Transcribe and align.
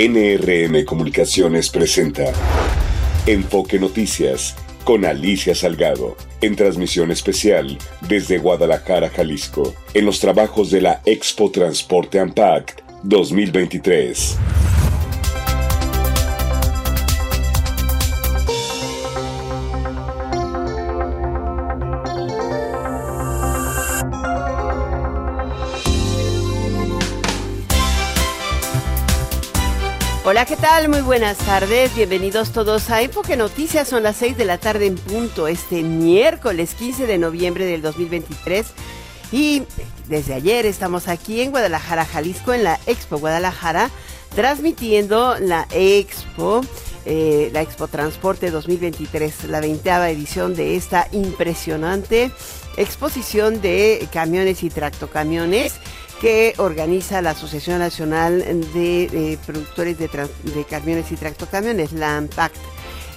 NRM 0.00 0.84
Comunicaciones 0.84 1.70
presenta 1.70 2.32
Enfoque 3.26 3.80
Noticias 3.80 4.54
con 4.84 5.04
Alicia 5.04 5.56
Salgado, 5.56 6.16
en 6.40 6.54
transmisión 6.54 7.10
especial 7.10 7.76
desde 8.08 8.38
Guadalajara, 8.38 9.08
Jalisco, 9.08 9.74
en 9.94 10.06
los 10.06 10.20
trabajos 10.20 10.70
de 10.70 10.82
la 10.82 11.00
Expo 11.04 11.50
Transporte 11.50 12.22
Unpacked 12.22 12.76
2023. 13.02 14.38
Hola, 30.30 30.44
¿qué 30.44 30.56
tal? 30.56 30.90
Muy 30.90 31.00
buenas 31.00 31.38
tardes. 31.38 31.94
Bienvenidos 31.94 32.52
todos 32.52 32.90
a 32.90 33.00
Enfoque 33.00 33.34
Noticias. 33.34 33.88
Son 33.88 34.02
las 34.02 34.16
6 34.16 34.36
de 34.36 34.44
la 34.44 34.58
tarde 34.58 34.84
en 34.84 34.96
punto 34.96 35.48
este 35.48 35.82
miércoles 35.82 36.74
15 36.74 37.06
de 37.06 37.16
noviembre 37.16 37.64
del 37.64 37.80
2023. 37.80 38.66
Y 39.32 39.62
desde 40.06 40.34
ayer 40.34 40.66
estamos 40.66 41.08
aquí 41.08 41.40
en 41.40 41.50
Guadalajara, 41.50 42.04
Jalisco, 42.04 42.52
en 42.52 42.62
la 42.62 42.78
Expo 42.84 43.16
Guadalajara, 43.16 43.88
transmitiendo 44.34 45.38
la 45.40 45.66
Expo. 45.70 46.60
Eh, 47.06 47.48
la 47.54 47.62
Expo 47.62 47.88
Transporte 47.88 48.50
2023, 48.50 49.44
la 49.44 49.60
veinteava 49.60 50.10
edición 50.10 50.54
de 50.54 50.76
esta 50.76 51.08
impresionante 51.12 52.30
exposición 52.76 53.62
de 53.62 54.06
camiones 54.12 54.62
y 54.62 54.68
tractocamiones 54.68 55.74
que 56.20 56.54
organiza 56.58 57.22
la 57.22 57.30
Asociación 57.30 57.78
Nacional 57.78 58.40
de, 58.72 59.38
Productores 59.46 59.98
de, 59.98 60.08
de, 60.08 60.64
Camiones 60.64 61.12
y 61.12 61.16
Tractocamiones, 61.16 61.92
la 61.92 62.16
AMPACT. 62.16 62.56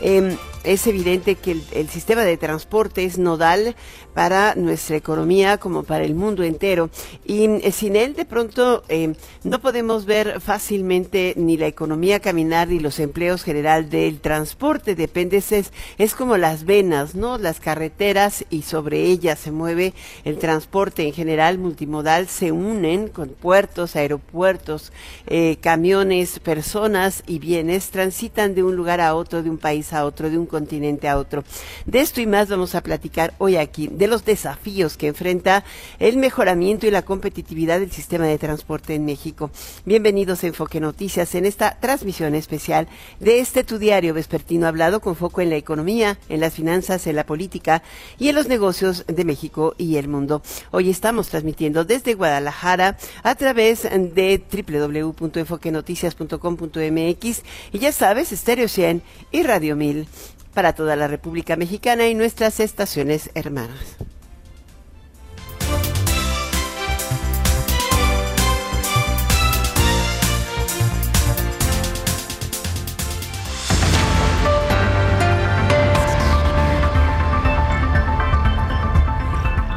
Em, 0.02 0.38
es 0.64 0.86
evidente 0.88 1.36
que 1.36 1.58
el, 1.72 1.90
sistema 1.90 2.24
de 2.24 2.38
transporte 2.38 3.04
es 3.04 3.18
nodal 3.18 3.76
para 4.14 4.56
nuestra 4.56 4.96
economía 4.96 5.58
como 5.58 5.84
para 5.84 6.04
el 6.04 6.16
mundo 6.16 6.44
entero. 6.44 6.90
Y 7.26 7.46
eh, 7.46 7.72
sin 7.72 7.96
él, 7.96 8.14
de 8.16 8.26
pronto, 8.26 8.84
eh, 8.90 9.14
no 9.44 9.60
podemos 9.60 10.06
ver 10.06 10.42
fácilmente 10.42 11.34
ni 11.38 11.58
la 11.58 11.68
economía 11.68 12.20
caminar 12.20 12.68
ni 12.68 12.80
los 12.80 13.00
empleos 13.00 13.44
general 13.44 13.90
del 13.90 14.20
transporte. 14.20 14.96
Depende, 14.96 15.38
es, 15.38 15.72
es 15.98 16.16
como 16.16 16.38
las 16.38 16.66
venas, 16.66 17.16
¿no? 17.16 17.38
Las 17.38 17.60
carreteras 17.60 18.46
y 18.50 18.64
sobre 18.64 19.04
ellas 19.04 19.40
se 19.40 19.52
mueve 19.52 19.94
el 20.24 20.38
transporte 20.38 21.04
en 21.04 21.14
general 21.14 21.58
multimodal, 21.58 22.28
se 22.28 22.52
unen 22.52 23.08
con 23.08 23.30
puertos, 23.30 23.96
aeropuertos, 23.96 24.92
eh, 25.28 25.58
camiones, 25.62 26.40
personas 26.40 27.24
y 27.28 27.40
bienes, 27.40 27.90
transitan 27.90 28.56
de 28.56 28.64
un 28.64 28.76
lugar 28.76 29.02
a 29.02 29.16
otro, 29.16 29.44
de 29.44 29.50
un 29.50 29.58
país 29.58 29.94
a 29.94 30.06
otro, 30.06 30.30
de 30.30 30.38
un 30.38 30.46
continente 30.46 31.08
a 31.08 31.18
otro. 31.18 31.44
De 31.86 32.00
esto 32.00 32.22
y 32.22 32.28
más 32.28 32.50
vamos 32.50 32.76
a 32.76 32.82
platicar 32.82 33.34
hoy 33.38 33.56
aquí, 33.56 33.88
de 34.02 34.08
los 34.08 34.26
desafíos 34.26 34.98
que 34.98 35.08
enfrenta 35.08 35.64
el 36.00 36.18
mejoramiento 36.18 36.88
y 36.88 36.92
la 36.92 37.04
competitividad 37.04 37.80
del 37.80 37.92
sistema 37.92 38.26
de 38.26 38.40
transporte 38.40 38.96
en 38.96 39.06
México. 39.06 39.52
Bienvenidos 39.86 40.44
a 40.44 40.48
Enfoque 40.48 40.80
Noticias 40.80 41.36
en 41.36 41.46
esta 41.46 41.78
transmisión 41.80 42.34
especial 42.34 42.88
de 43.20 43.42
este 43.42 43.64
tu 43.64 43.78
diario 43.78 44.16
vespertino 44.16 44.66
hablado 44.66 45.02
con 45.02 45.16
foco 45.16 45.42
en 45.42 45.52
la 45.52 45.58
economía, 45.58 46.18
en 46.30 46.40
las 46.40 46.56
finanzas, 46.56 47.06
en 47.06 47.16
la 47.16 47.28
política 47.28 47.84
y 48.18 48.30
en 48.30 48.36
los 48.36 48.48
negocios 48.48 49.06
de 49.06 49.24
México 49.24 49.76
y 49.78 49.98
el 49.98 50.08
mundo. 50.08 50.42
Hoy 50.72 50.90
estamos 50.90 51.30
transmitiendo 51.30 51.86
desde 51.86 52.16
Guadalajara 52.16 52.98
a 53.22 53.36
través 53.36 53.84
de 53.84 54.44
www.enfoquenoticias.com.mx 54.52 57.44
y 57.72 57.78
ya 57.78 57.92
sabes, 57.92 58.32
Estéreo 58.32 58.68
100 58.68 59.04
y 59.32 59.44
Radio 59.44 59.76
1000 59.76 60.08
para 60.54 60.74
toda 60.74 60.96
la 60.96 61.08
República 61.08 61.56
Mexicana 61.56 62.08
y 62.08 62.16
nuestras 62.16 62.60
estaciones 62.60 63.30
hermanas. 63.34 63.98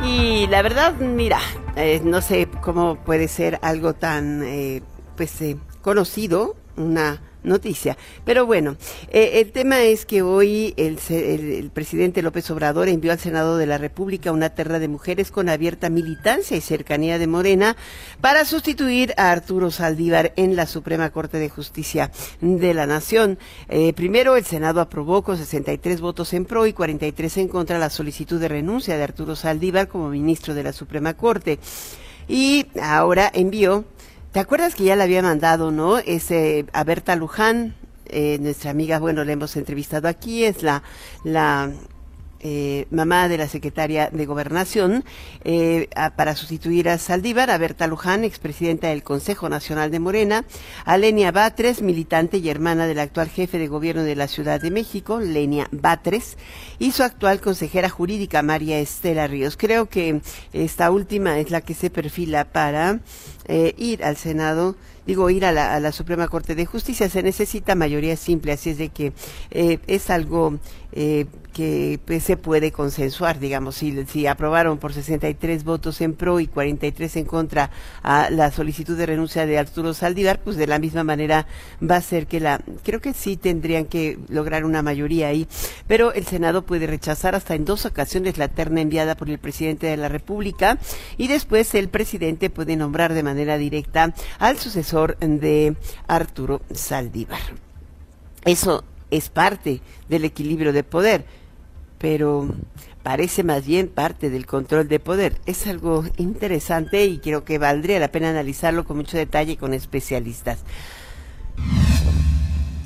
Y 0.05 0.47
la 0.49 0.62
verdad, 0.62 0.95
mira, 0.95 1.41
eh, 1.77 2.01
no 2.05 2.21
sé 2.21 2.49
cómo 2.61 2.97
puede 2.97 3.29
ser 3.29 3.59
algo 3.62 3.95
tan 3.95 4.43
eh, 4.45 4.83
pues 5.17 5.41
eh, 5.41 5.56
conocido, 5.83 6.55
una 6.77 7.21
noticia. 7.44 7.97
Pero 8.25 8.47
bueno, 8.47 8.77
eh, 9.12 9.32
el 9.34 9.53
tema 9.53 9.82
es 9.82 10.06
que 10.06 10.22
hoy 10.22 10.75
el, 10.77 10.99
el, 11.09 11.71
presidente 11.71 12.22
López 12.22 12.50
Obrador 12.50 12.88
envió 12.88 13.12
al 13.12 13.19
Senado 13.19 13.56
de 13.56 13.66
la 13.66 13.78
República 13.78 14.32
una 14.32 14.50
terra 14.50 14.78
de 14.78 14.88
mujeres 14.88 15.31
con 15.31 15.49
abierta 15.49 15.91
militancia 15.91 16.56
y 16.56 16.60
cercanía 16.60 17.19
de 17.19 17.27
Morena 17.27 17.77
para 18.21 18.44
sustituir 18.44 19.15
a 19.16 19.31
Arturo 19.31 19.71
Saldívar 19.71 20.32
en 20.37 20.56
la 20.56 20.66
Suprema 20.66 21.10
Corte 21.10 21.38
de 21.38 21.50
Justicia 21.50 22.10
de 22.41 22.75
la 22.75 22.87
Nación. 22.87 23.38
Eh, 23.69 23.93
primero, 23.93 24.37
el 24.37 24.44
Senado 24.44 24.81
aprobó 24.81 25.22
con 25.22 25.37
63 25.37 26.00
votos 26.00 26.32
en 26.32 26.47
pro 26.47 26.66
y 26.66 26.72
43 26.72 27.37
en 27.38 27.49
contra 27.49 27.78
la 27.78 27.91
solicitud 27.91 28.41
de 28.41 28.49
renuncia 28.49 28.97
de 28.97 29.03
Arturo 29.03 29.37
Saldívar 29.37 29.88
como 29.88 30.09
ministro 30.09 30.55
de 30.55 30.62
la 30.62 30.72
Suprema 30.72 31.15
Corte. 31.15 31.59
Y 32.26 32.66
ahora 32.81 33.31
envió 33.34 33.84
¿Te 34.34 34.41
acuerdas 34.41 34.75
que 34.75 34.83
ya 34.83 34.97
le 34.97 35.05
había 35.05 35.22
mandado, 35.22 35.71
no? 35.71 35.99
Ese, 35.99 36.67
a 36.72 36.83
Berta 36.83 37.15
Luján, 37.15 37.77
eh, 38.06 38.39
nuestra 38.41 38.72
amiga, 38.72 38.99
bueno, 38.99 39.22
la 39.22 39.31
hemos 39.31 39.55
entrevistado 39.55 40.09
aquí, 40.09 40.43
es 40.43 40.65
la, 40.65 40.83
la 41.22 41.71
eh, 42.47 42.87
mamá 42.91 43.27
de 43.31 43.38
la 43.38 43.49
secretaria 43.49 44.10
de 44.12 44.27
Gobernación, 44.27 45.03
eh, 45.44 45.88
para 46.15 46.37
sustituir 46.37 46.91
a 46.91 46.99
Saldívar, 46.99 47.50
a 47.50 47.56
Berta 47.56 47.87
Luján, 47.87 48.22
expresidenta 48.22 48.88
del 48.88 49.03
Consejo 49.03 49.49
Nacional 49.49 49.91
de 49.91 49.99
Morena, 49.99 50.44
a 50.84 50.99
Lenia 50.99 51.32
Batres, 51.32 51.81
militante 51.81 52.37
y 52.37 52.50
hermana 52.50 52.87
del 52.87 52.99
actual 52.99 53.31
jefe 53.31 53.59
de 53.59 53.66
gobierno 53.66 54.03
de 54.03 54.15
la 54.15 54.28
Ciudad 54.28 54.60
de 54.60 54.71
México, 54.71 55.21
Lenia 55.21 55.69
Batres, 55.72 56.37
y 56.78 56.93
su 56.93 57.03
actual 57.03 57.41
consejera 57.41 57.88
jurídica, 57.88 58.43
María 58.43 58.78
Estela 58.78 59.26
Ríos. 59.26 59.56
Creo 59.56 59.88
que 59.88 60.21
esta 60.53 60.91
última 60.91 61.38
es 61.38 61.50
la 61.50 61.62
que 61.62 61.72
se 61.72 61.88
perfila 61.88 62.44
para 62.44 63.00
eh, 63.49 63.75
ir 63.78 64.05
al 64.05 64.19
Senado 64.19 64.76
digo, 65.06 65.28
ir 65.28 65.44
a 65.44 65.53
la, 65.53 65.93
Suprema 65.93 66.28
Corte 66.28 66.55
de 66.55 66.65
Justicia 66.65 67.11
se 67.11 67.22
necesita 67.22 67.75
mayoría 67.75 68.16
simple, 68.16 68.53
así 68.53 68.71
es 68.71 68.78
de 68.78 68.88
que 68.88 69.12
es 69.50 70.09
algo 70.09 70.59
que 71.55 72.01
pues, 72.05 72.25
se 72.25 72.37
puede 72.37 72.73
consensuar, 72.73 73.39
digamos, 73.39 73.77
si, 73.77 74.05
si 74.07 74.27
aprobaron 74.27 74.77
por 74.77 74.93
63 74.93 75.65
votos 75.65 76.01
en 76.03 76.13
pro 76.13 76.41
y 76.41 76.49
43 76.49 77.17
en 77.17 77.25
contra 77.25 77.71
a 78.03 78.29
la 78.29 78.51
solicitud 78.51 78.99
de 78.99 79.07
renuncia 79.07 79.47
de 79.47 79.57
Arturo 79.57 79.95
Saldívar, 79.95 80.41
pues 80.41 80.57
de 80.57 80.67
la 80.67 80.79
misma 80.79 81.05
manera 81.05 81.47
va 81.81 81.97
a 81.97 82.03
ser 82.03 82.27
que 82.27 82.41
la, 82.41 82.61
creo 82.83 83.01
que 83.01 83.15
sí 83.15 83.37
tendrían 83.37 83.87
que 83.87 84.19
lograr 84.29 84.65
una 84.65 84.83
mayoría 84.83 85.29
ahí, 85.29 85.47
pero 85.87 86.13
el 86.13 86.27
Senado 86.27 86.67
puede 86.67 86.87
rechazar 86.87 87.35
hasta 87.35 87.55
en 87.55 87.65
dos 87.65 87.87
ocasiones 87.87 88.37
la 88.37 88.49
terna 88.49 88.81
enviada 88.81 89.17
por 89.17 89.31
el 89.31 89.39
presidente 89.39 89.87
de 89.87 89.97
la 89.97 90.09
República 90.09 90.79
y 91.17 91.29
después 91.29 91.75
el 91.75 91.89
presidente 91.89 92.51
puede 92.51 92.77
nombrar 92.77 93.15
de 93.15 93.23
manera 93.23 93.57
directa 93.57 94.13
al 94.41 94.59
sucesor 94.59 95.17
de 95.19 95.77
Arturo 96.09 96.63
Saldívar. 96.73 97.41
Eso 98.45 98.85
es 99.11 99.29
parte 99.29 99.81
del 100.09 100.25
equilibrio 100.25 100.73
de 100.73 100.83
poder 100.83 101.44
pero 102.05 102.47
parece 103.03 103.45
más 103.45 103.65
bien 103.65 103.89
parte 103.89 104.29
del 104.29 104.45
control 104.45 104.89
de 104.89 105.01
poder. 105.01 105.39
Es 105.47 105.67
algo 105.67 106.05
interesante 106.19 107.07
y 107.07 107.17
creo 107.17 107.45
que 107.45 107.57
valdría 107.57 107.99
la 107.99 108.09
pena 108.09 108.29
analizarlo 108.29 108.85
con 108.85 108.99
mucho 108.99 109.17
detalle 109.17 109.56
con 109.56 109.73
especialistas. 109.73 110.59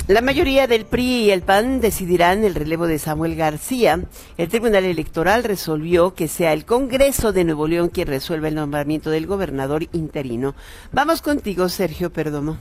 La 0.06 0.20
mayoría 0.20 0.68
del 0.68 0.84
PRI 0.84 1.24
y 1.24 1.30
el 1.32 1.42
PAN 1.42 1.80
decidirán 1.80 2.44
el 2.44 2.54
relevo 2.54 2.86
de 2.86 3.00
Samuel 3.00 3.34
García. 3.34 4.04
El 4.36 4.48
Tribunal 4.48 4.84
Electoral 4.84 5.42
resolvió 5.42 6.14
que 6.14 6.28
sea 6.28 6.52
el 6.52 6.64
Congreso 6.64 7.32
de 7.32 7.42
Nuevo 7.42 7.66
León 7.66 7.88
quien 7.88 8.06
resuelva 8.06 8.46
el 8.46 8.54
nombramiento 8.54 9.10
del 9.10 9.26
gobernador 9.26 9.88
interino. 9.92 10.54
Vamos 10.92 11.22
contigo, 11.22 11.68
Sergio 11.68 12.12
Perdomo. 12.12 12.56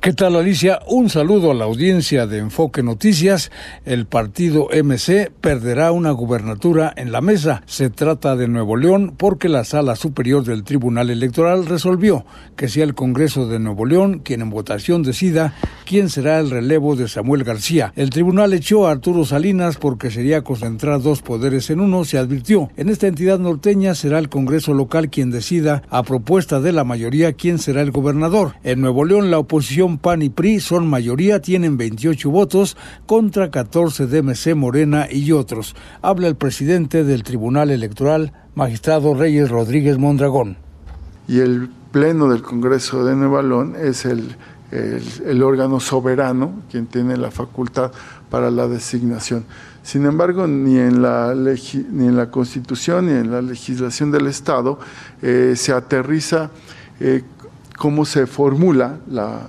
¿Qué 0.00 0.12
tal 0.12 0.34
Alicia? 0.34 0.80
Un 0.88 1.08
saludo 1.10 1.52
a 1.52 1.54
la 1.54 1.64
audiencia 1.64 2.26
de 2.26 2.38
Enfoque 2.38 2.82
Noticias. 2.82 3.52
El 3.84 4.06
partido 4.06 4.68
MC 4.72 5.30
perderá 5.40 5.92
una 5.92 6.10
gubernatura 6.10 6.92
en 6.96 7.12
la 7.12 7.20
mesa. 7.20 7.62
Se 7.66 7.88
trata 7.88 8.34
de 8.34 8.48
Nuevo 8.48 8.76
León 8.76 9.14
porque 9.16 9.48
la 9.48 9.62
Sala 9.62 9.94
Superior 9.94 10.42
del 10.42 10.64
Tribunal 10.64 11.10
Electoral 11.10 11.66
resolvió 11.66 12.26
que 12.56 12.66
sea 12.68 12.82
el 12.82 12.96
Congreso 12.96 13.46
de 13.46 13.60
Nuevo 13.60 13.86
León 13.86 14.22
quien 14.24 14.40
en 14.40 14.50
votación 14.50 15.04
decida 15.04 15.54
quién 15.84 16.08
será 16.08 16.40
el 16.40 16.50
relevo 16.50 16.96
de 16.96 17.06
Samuel 17.06 17.44
García. 17.44 17.92
El 17.94 18.10
tribunal 18.10 18.54
echó 18.54 18.88
a 18.88 18.90
Arturo 18.90 19.24
Salinas 19.24 19.76
porque 19.76 20.10
sería 20.10 20.42
concentrar 20.42 21.00
dos 21.00 21.22
poderes 21.22 21.70
en 21.70 21.78
uno, 21.78 22.04
se 22.04 22.18
advirtió. 22.18 22.70
En 22.76 22.88
esta 22.88 23.06
entidad 23.06 23.38
norteña 23.38 23.94
será 23.94 24.18
el 24.18 24.30
Congreso 24.30 24.74
local 24.74 25.10
quien 25.10 25.30
decida, 25.30 25.82
a 25.90 26.02
propuesta 26.02 26.60
de 26.60 26.72
la 26.72 26.82
mayoría, 26.82 27.34
quién 27.34 27.60
será 27.60 27.82
el 27.82 27.92
gobernador. 27.92 28.54
En 28.64 28.80
Nuevo 28.80 29.04
León 29.04 29.30
la 29.30 29.38
oposición 29.38 29.75
PAN 30.00 30.22
y 30.22 30.30
PRI 30.30 30.60
son 30.60 30.88
mayoría, 30.88 31.40
tienen 31.40 31.76
28 31.76 32.30
votos 32.30 32.76
contra 33.06 33.50
14 33.50 34.06
de 34.06 34.22
MC 34.22 34.54
Morena 34.54 35.06
y 35.10 35.32
otros. 35.32 35.76
Habla 36.02 36.28
el 36.28 36.36
presidente 36.36 37.04
del 37.04 37.22
Tribunal 37.22 37.70
Electoral, 37.70 38.32
magistrado 38.54 39.14
Reyes 39.14 39.50
Rodríguez 39.50 39.98
Mondragón. 39.98 40.56
Y 41.28 41.40
el 41.40 41.68
Pleno 41.92 42.28
del 42.28 42.42
Congreso 42.42 43.04
de 43.04 43.14
Nueva 43.14 43.42
León 43.42 43.74
es 43.80 44.04
el, 44.04 44.36
el 44.70 45.42
órgano 45.42 45.80
soberano 45.80 46.62
quien 46.70 46.86
tiene 46.86 47.16
la 47.16 47.30
facultad 47.30 47.92
para 48.30 48.50
la 48.50 48.68
designación. 48.68 49.44
Sin 49.86 50.04
embargo, 50.04 50.48
ni 50.48 50.78
en 50.78 51.00
la, 51.00 51.32
ni 51.32 52.06
en 52.08 52.16
la 52.16 52.28
Constitución 52.28 53.06
ni 53.06 53.12
en 53.12 53.30
la 53.30 53.40
legislación 53.40 54.10
del 54.10 54.26
Estado 54.26 54.80
eh, 55.22 55.54
se 55.54 55.72
aterriza 55.72 56.50
eh, 56.98 57.22
cómo 57.76 58.04
se 58.04 58.26
formula 58.26 58.98
la, 59.10 59.48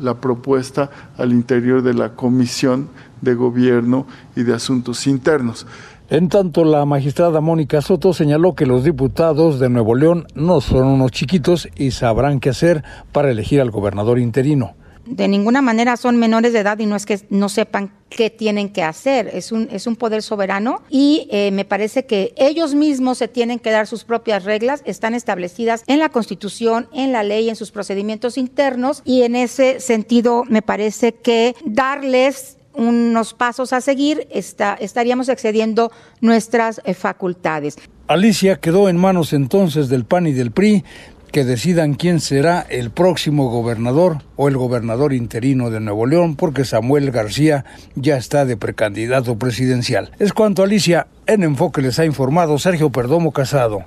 la, 0.00 0.14
propuesta 0.14 0.90
al 1.16 1.32
interior 1.32 1.82
de 1.82 1.94
la 1.94 2.10
Comisión 2.10 2.88
de 3.20 3.34
Gobierno 3.34 4.06
y 4.36 4.42
de 4.42 4.54
Asuntos 4.54 5.06
Internos. 5.06 5.66
En 6.10 6.28
tanto, 6.28 6.64
la 6.64 6.84
magistrada 6.86 7.40
Mónica 7.40 7.82
Soto 7.82 8.14
señaló 8.14 8.54
que 8.54 8.64
los 8.64 8.84
diputados 8.84 9.60
de 9.60 9.68
Nuevo 9.68 9.94
León 9.94 10.26
no 10.34 10.60
son 10.60 10.86
unos 10.86 11.10
chiquitos 11.10 11.68
y 11.76 11.90
sabrán 11.90 12.40
qué 12.40 12.50
hacer 12.50 12.82
para 13.12 13.30
elegir 13.30 13.60
al 13.60 13.70
gobernador 13.70 14.18
interino 14.18 14.77
de 15.08 15.28
ninguna 15.28 15.62
manera 15.62 15.96
son 15.96 16.16
menores 16.16 16.52
de 16.52 16.60
edad 16.60 16.78
y 16.78 16.86
no 16.86 16.96
es 16.96 17.06
que 17.06 17.20
no 17.30 17.48
sepan 17.48 17.92
qué 18.10 18.30
tienen 18.30 18.70
que 18.70 18.82
hacer. 18.82 19.30
Es 19.32 19.52
un, 19.52 19.68
es 19.70 19.86
un 19.86 19.96
poder 19.96 20.22
soberano 20.22 20.82
y 20.88 21.28
eh, 21.30 21.50
me 21.50 21.64
parece 21.64 22.06
que 22.06 22.32
ellos 22.36 22.74
mismos 22.74 23.18
se 23.18 23.28
tienen 23.28 23.58
que 23.58 23.70
dar 23.70 23.86
sus 23.86 24.04
propias 24.04 24.44
reglas, 24.44 24.82
están 24.84 25.14
establecidas 25.14 25.84
en 25.86 25.98
la 25.98 26.08
Constitución, 26.08 26.88
en 26.92 27.12
la 27.12 27.22
ley, 27.22 27.48
en 27.48 27.56
sus 27.56 27.70
procedimientos 27.70 28.38
internos 28.38 29.02
y 29.04 29.22
en 29.22 29.36
ese 29.36 29.80
sentido 29.80 30.44
me 30.48 30.62
parece 30.62 31.14
que 31.14 31.54
darles 31.64 32.58
unos 32.74 33.34
pasos 33.34 33.72
a 33.72 33.80
seguir, 33.80 34.28
está, 34.30 34.74
estaríamos 34.74 35.28
excediendo 35.28 35.90
nuestras 36.20 36.80
eh, 36.84 36.94
facultades. 36.94 37.76
Alicia 38.06 38.56
quedó 38.56 38.88
en 38.88 38.96
manos 38.96 39.32
entonces 39.32 39.88
del 39.88 40.04
PAN 40.04 40.28
y 40.28 40.32
del 40.32 40.52
PRI 40.52 40.84
que 41.32 41.44
decidan 41.44 41.94
quién 41.94 42.20
será 42.20 42.66
el 42.68 42.90
próximo 42.90 43.50
gobernador 43.50 44.22
o 44.36 44.48
el 44.48 44.56
gobernador 44.56 45.12
interino 45.12 45.70
de 45.70 45.80
Nuevo 45.80 46.06
León, 46.06 46.36
porque 46.36 46.64
Samuel 46.64 47.10
García 47.10 47.64
ya 47.94 48.16
está 48.16 48.44
de 48.44 48.56
precandidato 48.56 49.38
presidencial. 49.38 50.12
Es 50.18 50.32
cuanto 50.32 50.62
Alicia, 50.62 51.06
en 51.26 51.42
Enfoque 51.42 51.82
les 51.82 51.98
ha 51.98 52.04
informado 52.04 52.58
Sergio 52.58 52.90
Perdomo 52.90 53.32
Casado. 53.32 53.84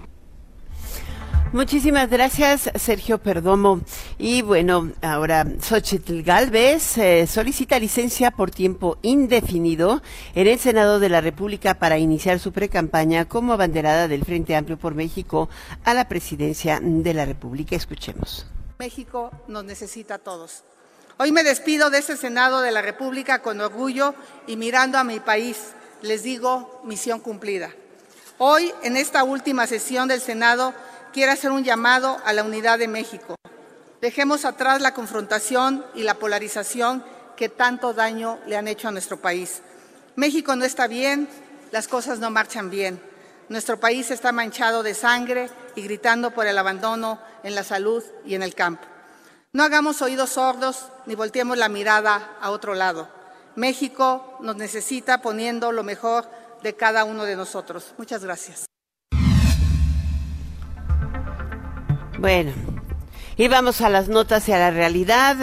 Muchísimas 1.54 2.10
gracias, 2.10 2.72
Sergio 2.76 3.18
Perdomo. 3.18 3.82
Y 4.18 4.42
bueno, 4.42 4.92
ahora 5.02 5.46
Xochitl 5.62 6.22
Galvez 6.22 6.98
eh, 6.98 7.28
solicita 7.28 7.80
licencia 7.80 8.32
por 8.32 8.52
tiempo 8.52 8.98
indefinido 9.02 10.02
en 10.36 10.48
el 10.48 10.60
Senado 10.60 11.00
de 11.00 11.10
la 11.10 11.22
República 11.22 11.76
para 11.76 11.98
iniciar 11.98 12.40
su 12.40 12.52
precampaña 12.52 13.26
como 13.26 13.54
abanderada 13.54 14.08
del 14.08 14.26
Frente 14.26 14.56
Amplio 14.56 14.78
por 14.78 14.96
México 14.96 15.50
a 15.84 15.94
la 15.94 16.08
presidencia 16.08 16.80
de 16.82 17.14
la 17.14 17.26
República. 17.26 17.76
Escuchemos. 17.76 18.46
México 18.80 19.32
nos 19.48 19.64
necesita 19.64 20.16
a 20.16 20.20
todos. 20.20 20.64
Hoy 21.18 21.32
me 21.32 21.44
despido 21.44 21.90
de 21.90 22.00
ese 22.00 22.18
Senado 22.18 22.62
de 22.62 22.72
la 22.72 22.82
República 22.82 23.44
con 23.44 23.62
orgullo 23.62 24.16
y 24.48 24.58
mirando 24.58 24.98
a 24.98 25.04
mi 25.04 25.20
país, 25.20 25.58
les 26.02 26.24
digo, 26.24 26.82
misión 26.84 27.20
cumplida. 27.20 27.70
Hoy, 28.40 28.74
en 28.82 28.98
esta 28.98 29.24
última 29.24 29.68
sesión 29.68 30.08
del 30.08 30.20
Senado, 30.20 30.74
quiere 31.14 31.32
hacer 31.32 31.52
un 31.52 31.64
llamado 31.64 32.18
a 32.26 32.34
la 32.34 32.44
unidad 32.44 32.80
de 32.80 32.88
México. 32.88 33.36
Dejemos 34.02 34.46
atrás 34.46 34.82
la 34.82 34.96
confrontación 34.96 35.86
y 35.94 36.02
la 36.02 36.16
polarización 36.16 37.04
que 37.38 37.50
tanto 37.50 37.94
daño 37.94 38.40
le 38.48 38.58
han 38.58 38.68
hecho 38.68 38.88
a 38.88 38.92
nuestro 38.92 39.22
país. 39.22 39.62
México 40.16 40.56
no 40.56 40.66
está 40.66 40.88
bien, 40.88 41.30
las 41.72 41.88
cosas 41.88 42.18
no 42.18 42.32
marchan 42.32 42.72
bien. 42.72 43.00
Nuestro 43.48 43.80
país 43.80 44.10
está 44.10 44.32
manchado 44.32 44.82
de 44.82 44.96
sangre 44.96 45.52
y 45.76 45.84
gritando 45.84 46.32
por 46.32 46.48
el 46.48 46.58
abandono 46.58 47.20
en 47.44 47.54
la 47.54 47.64
salud 47.64 48.04
y 48.26 48.34
en 48.34 48.42
el 48.42 48.56
campo. 48.56 48.88
No 49.54 49.64
hagamos 49.64 50.02
oídos 50.02 50.32
sordos 50.32 50.88
ni 51.06 51.14
volteemos 51.14 51.60
la 51.60 51.70
mirada 51.70 52.38
a 52.42 52.50
otro 52.50 52.74
lado. 52.74 53.08
México 53.56 54.38
nos 54.40 54.56
necesita 54.56 55.22
poniendo 55.22 55.72
lo 55.72 55.84
mejor 55.84 56.28
de 56.64 56.76
cada 56.76 57.04
uno 57.04 57.24
de 57.24 57.36
nosotros. 57.36 57.94
Muchas 58.00 58.24
gracias. 58.24 58.66
Bueno, 62.18 62.54
y 63.38 63.48
vamos 63.48 63.82
a 63.82 63.90
las 63.90 64.08
notas 64.10 64.48
y 64.50 64.52
a 64.52 64.60
la 64.60 64.72
realidad. 64.72 65.38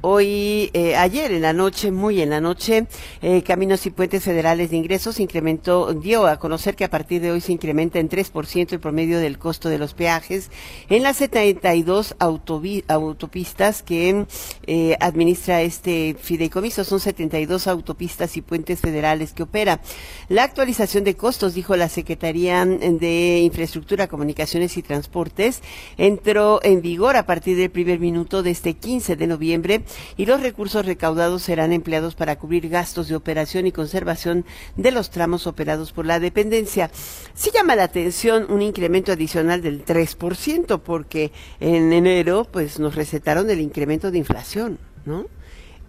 Hoy, 0.00 0.70
eh, 0.74 0.94
ayer 0.94 1.32
en 1.32 1.42
la 1.42 1.52
noche, 1.52 1.90
muy 1.90 2.22
en 2.22 2.30
la 2.30 2.40
noche, 2.40 2.86
eh, 3.20 3.42
Caminos 3.42 3.84
y 3.84 3.90
Puentes 3.90 4.22
Federales 4.22 4.70
de 4.70 4.76
Ingresos 4.76 5.18
incrementó, 5.18 5.92
dio 5.92 6.28
a 6.28 6.38
conocer 6.38 6.76
que 6.76 6.84
a 6.84 6.90
partir 6.90 7.20
de 7.20 7.32
hoy 7.32 7.40
se 7.40 7.50
incrementa 7.50 7.98
en 7.98 8.08
3% 8.08 8.72
el 8.72 8.78
promedio 8.78 9.18
del 9.18 9.38
costo 9.38 9.68
de 9.68 9.78
los 9.78 9.94
peajes 9.94 10.52
en 10.88 11.02
las 11.02 11.16
72 11.16 12.14
autopistas 12.18 13.82
que 13.82 14.26
eh, 14.68 14.96
administra 15.00 15.62
este 15.62 16.14
fideicomiso. 16.20 16.84
Son 16.84 17.00
72 17.00 17.66
autopistas 17.66 18.36
y 18.36 18.42
puentes 18.42 18.78
federales 18.78 19.32
que 19.32 19.42
opera. 19.42 19.80
La 20.28 20.44
actualización 20.44 21.02
de 21.02 21.16
costos, 21.16 21.54
dijo 21.54 21.74
la 21.74 21.88
Secretaría 21.88 22.64
de 22.64 23.40
Infraestructura, 23.40 24.06
Comunicaciones 24.06 24.76
y 24.76 24.82
Transportes, 24.82 25.60
entró 25.96 26.60
en 26.62 26.82
vigor 26.82 27.16
a 27.16 27.26
partir 27.26 27.56
del 27.56 27.70
primer 27.70 27.98
minuto 27.98 28.44
de 28.44 28.52
este 28.52 28.74
15 28.74 29.16
de 29.16 29.26
noviembre 29.26 29.82
y 30.16 30.26
los 30.26 30.40
recursos 30.40 30.86
recaudados 30.86 31.42
serán 31.42 31.72
empleados 31.72 32.14
para 32.14 32.38
cubrir 32.38 32.68
gastos 32.68 33.08
de 33.08 33.16
operación 33.16 33.66
y 33.66 33.72
conservación 33.72 34.44
de 34.76 34.90
los 34.90 35.10
tramos 35.10 35.46
operados 35.46 35.92
por 35.92 36.06
la 36.06 36.20
dependencia. 36.20 36.90
Sí 37.34 37.50
llama 37.52 37.76
la 37.76 37.84
atención 37.84 38.46
un 38.50 38.62
incremento 38.62 39.12
adicional 39.12 39.62
del 39.62 39.84
3%, 39.84 40.80
porque 40.80 41.32
en 41.60 41.92
enero 41.92 42.46
pues 42.50 42.78
nos 42.78 42.94
recetaron 42.94 43.50
el 43.50 43.60
incremento 43.60 44.10
de 44.10 44.18
inflación, 44.18 44.78
¿no? 45.04 45.26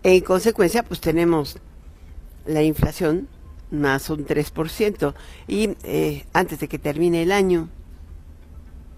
En 0.04 0.22
consecuencia, 0.22 0.84
pues 0.84 1.02
tenemos 1.02 1.58
la 2.46 2.64
inflación 2.64 3.28
más 3.72 4.10
un 4.10 4.26
3%. 4.26 5.14
Y 5.48 5.72
eh, 5.84 6.26
antes 6.34 6.60
de 6.60 6.68
que 6.68 6.80
termine 6.80 7.24
el 7.24 7.32
año, 7.32 7.70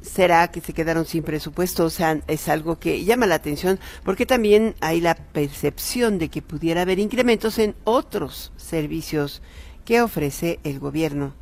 será 0.01 0.49
que 0.49 0.61
se 0.61 0.73
quedaron 0.73 1.05
sin 1.05 1.23
presupuesto, 1.23 1.85
o 1.85 1.89
sea, 1.89 2.19
es 2.27 2.49
algo 2.49 2.79
que 2.79 3.03
llama 3.03 3.27
la 3.27 3.35
atención 3.35 3.79
porque 4.03 4.25
también 4.25 4.75
hay 4.81 5.01
la 5.01 5.15
percepción 5.15 6.17
de 6.17 6.29
que 6.29 6.41
pudiera 6.41 6.81
haber 6.81 6.99
incrementos 6.99 7.59
en 7.59 7.75
otros 7.83 8.51
servicios 8.57 9.41
que 9.85 10.01
ofrece 10.01 10.59
el 10.63 10.79
gobierno. 10.79 11.33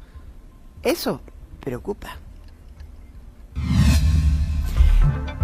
Eso 0.83 1.21
preocupa. 1.59 2.19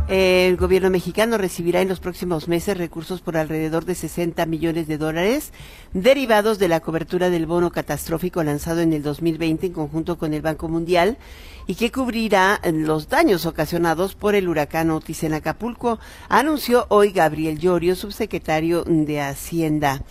El 0.08 0.56
gobierno 0.56 0.92
mexicano 0.92 1.40
recibirá 1.40 1.82
en 1.82 1.88
los 1.88 2.00
próximos 2.00 2.48
meses 2.48 2.78
recursos 2.78 3.22
por 3.22 3.38
alrededor 3.38 3.86
de 3.86 3.96
60 3.96 4.46
millones 4.46 4.88
de 4.88 5.00
dólares 5.00 5.52
derivados 5.94 6.60
de 6.60 6.68
la 6.68 6.80
cobertura 6.80 7.32
del 7.32 7.48
bono 7.48 7.72
catastrófico 7.72 8.44
lanzado 8.44 8.82
en 8.82 8.94
el 8.94 9.02
2020 9.02 9.66
en 9.66 9.74
conjunto 9.74 10.20
con 10.20 10.36
el 10.36 10.44
Banco 10.44 10.68
Mundial 10.70 11.18
y 11.66 11.74
que 11.74 11.92
cubrirá 11.92 12.62
los 12.72 13.10
daños 13.10 13.48
ocasionados 13.48 14.14
por 14.14 14.36
el 14.36 14.48
huracán 14.48 14.92
Otis 14.92 15.24
en 15.24 15.34
Acapulco, 15.34 15.98
anunció 16.30 16.86
hoy 16.90 17.12
Gabriel 17.12 17.58
Llorio, 17.58 17.96
subsecretario 17.96 18.84
de 18.84 19.22
Hacienda. 19.22 20.04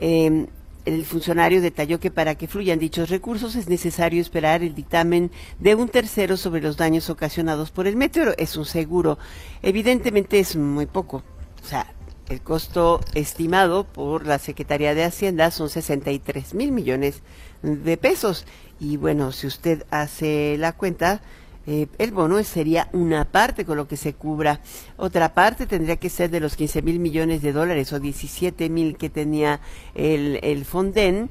Em, 0.00 0.48
el 0.84 1.04
funcionario 1.04 1.60
detalló 1.60 2.00
que 2.00 2.10
para 2.10 2.34
que 2.34 2.48
fluyan 2.48 2.78
dichos 2.78 3.08
recursos 3.08 3.54
es 3.54 3.68
necesario 3.68 4.20
esperar 4.20 4.62
el 4.62 4.74
dictamen 4.74 5.30
de 5.58 5.74
un 5.74 5.88
tercero 5.88 6.36
sobre 6.36 6.60
los 6.60 6.76
daños 6.76 7.10
ocasionados 7.10 7.70
por 7.70 7.86
el 7.86 7.96
meteoro. 7.96 8.34
Es 8.36 8.56
un 8.56 8.64
seguro. 8.64 9.18
Evidentemente 9.62 10.38
es 10.38 10.56
muy 10.56 10.86
poco. 10.86 11.22
O 11.62 11.66
sea, 11.66 11.86
el 12.28 12.40
costo 12.40 13.00
estimado 13.14 13.84
por 13.84 14.26
la 14.26 14.38
Secretaría 14.38 14.94
de 14.94 15.04
Hacienda 15.04 15.50
son 15.50 15.68
63 15.68 16.54
mil 16.54 16.72
millones 16.72 17.22
de 17.62 17.96
pesos. 17.96 18.46
Y 18.80 18.96
bueno, 18.96 19.32
si 19.32 19.46
usted 19.46 19.84
hace 19.90 20.56
la 20.58 20.72
cuenta, 20.72 21.20
eh, 21.66 21.86
el 21.98 22.10
bono 22.10 22.42
sería 22.42 22.88
una 22.92 23.24
parte 23.24 23.64
con 23.64 23.76
lo 23.76 23.86
que 23.86 23.96
se 23.96 24.14
cubra. 24.14 24.60
Otra 24.96 25.34
parte 25.34 25.66
tendría 25.66 25.96
que 25.96 26.10
ser 26.10 26.30
de 26.30 26.40
los 26.40 26.56
15 26.56 26.82
mil 26.82 26.98
millones 26.98 27.42
de 27.42 27.52
dólares 27.52 27.92
o 27.92 28.00
17 28.00 28.68
mil 28.68 28.96
que 28.96 29.10
tenía 29.10 29.60
el, 29.94 30.40
el 30.42 30.64
Fonden. 30.64 31.30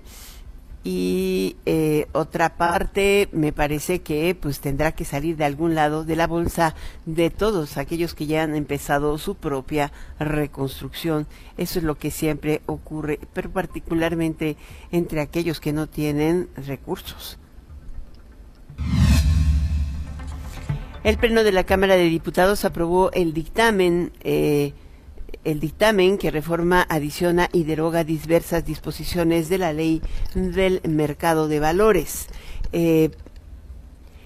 Y 0.83 1.57
eh, 1.67 2.07
otra 2.11 2.57
parte 2.57 3.29
me 3.31 3.53
parece 3.53 4.01
que 4.01 4.33
pues 4.33 4.61
tendrá 4.61 4.93
que 4.93 5.05
salir 5.05 5.37
de 5.37 5.45
algún 5.45 5.75
lado 5.75 6.05
de 6.05 6.15
la 6.15 6.25
bolsa 6.25 6.73
de 7.05 7.29
todos 7.29 7.77
aquellos 7.77 8.15
que 8.15 8.25
ya 8.25 8.41
han 8.41 8.55
empezado 8.55 9.19
su 9.19 9.35
propia 9.35 9.91
reconstrucción. 10.17 11.27
Eso 11.57 11.77
es 11.77 11.85
lo 11.85 11.99
que 11.99 12.09
siempre 12.09 12.63
ocurre, 12.65 13.19
pero 13.31 13.51
particularmente 13.51 14.57
entre 14.91 15.21
aquellos 15.21 15.59
que 15.59 15.71
no 15.71 15.85
tienen 15.85 16.49
recursos. 16.55 17.37
El 21.03 21.17
Pleno 21.17 21.43
de 21.43 21.51
la 21.51 21.63
Cámara 21.63 21.95
de 21.95 22.03
Diputados 22.03 22.63
aprobó 22.63 23.11
el 23.11 23.33
dictamen 23.33 24.11
eh, 24.23 24.73
el 25.43 25.59
dictamen 25.59 26.17
que 26.17 26.29
reforma, 26.29 26.85
adiciona 26.87 27.49
y 27.51 27.63
deroga 27.63 28.03
diversas 28.03 28.65
disposiciones 28.65 29.49
de 29.49 29.57
la 29.57 29.73
ley 29.73 30.01
del 30.35 30.81
mercado 30.87 31.47
de 31.47 31.59
valores. 31.59 32.27
Eh, 32.73 33.09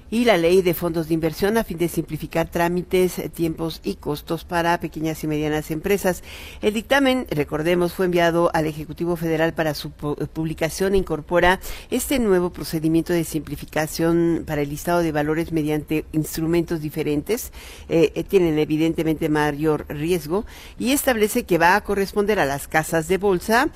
y 0.09 0.25
la 0.25 0.37
ley 0.37 0.61
de 0.61 0.73
fondos 0.73 1.07
de 1.07 1.13
inversión 1.13 1.57
a 1.57 1.63
fin 1.63 1.77
de 1.77 1.87
simplificar 1.87 2.49
trámites, 2.49 3.19
eh, 3.19 3.29
tiempos 3.29 3.81
y 3.83 3.95
costos 3.95 4.45
para 4.45 4.79
pequeñas 4.79 5.23
y 5.23 5.27
medianas 5.27 5.71
empresas. 5.71 6.23
El 6.61 6.73
dictamen, 6.73 7.25
recordemos, 7.29 7.93
fue 7.93 8.05
enviado 8.05 8.51
al 8.53 8.67
Ejecutivo 8.67 9.15
Federal 9.15 9.53
para 9.53 9.73
su 9.73 9.89
eh, 9.89 10.25
publicación 10.31 10.93
e 10.93 10.97
incorpora 10.97 11.59
este 11.89 12.19
nuevo 12.19 12.51
procedimiento 12.51 13.13
de 13.13 13.23
simplificación 13.23 14.43
para 14.45 14.61
el 14.61 14.69
listado 14.69 14.99
de 14.99 15.11
valores 15.11 15.51
mediante 15.51 16.05
instrumentos 16.11 16.81
diferentes. 16.81 17.51
Eh, 17.89 18.23
tienen 18.27 18.59
evidentemente 18.59 19.29
mayor 19.29 19.85
riesgo 19.89 20.45
y 20.77 20.91
establece 20.91 21.43
que 21.43 21.57
va 21.57 21.75
a 21.75 21.83
corresponder 21.83 22.39
a 22.39 22.45
las 22.45 22.67
casas 22.67 23.07
de 23.07 23.17
bolsa 23.17 23.69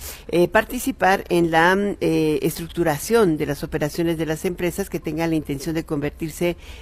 participar 0.51 1.23
en 1.29 1.51
la 1.51 1.77
estructuración 1.99 3.37
de 3.37 3.45
las 3.45 3.63
operaciones 3.63 4.17
de 4.17 4.25
las 4.25 4.45
empresas 4.45 4.89
que 4.89 4.99
tengan 4.99 5.29
la 5.29 5.35
intención 5.35 5.75
de 5.75 5.85
convertir 5.85 6.18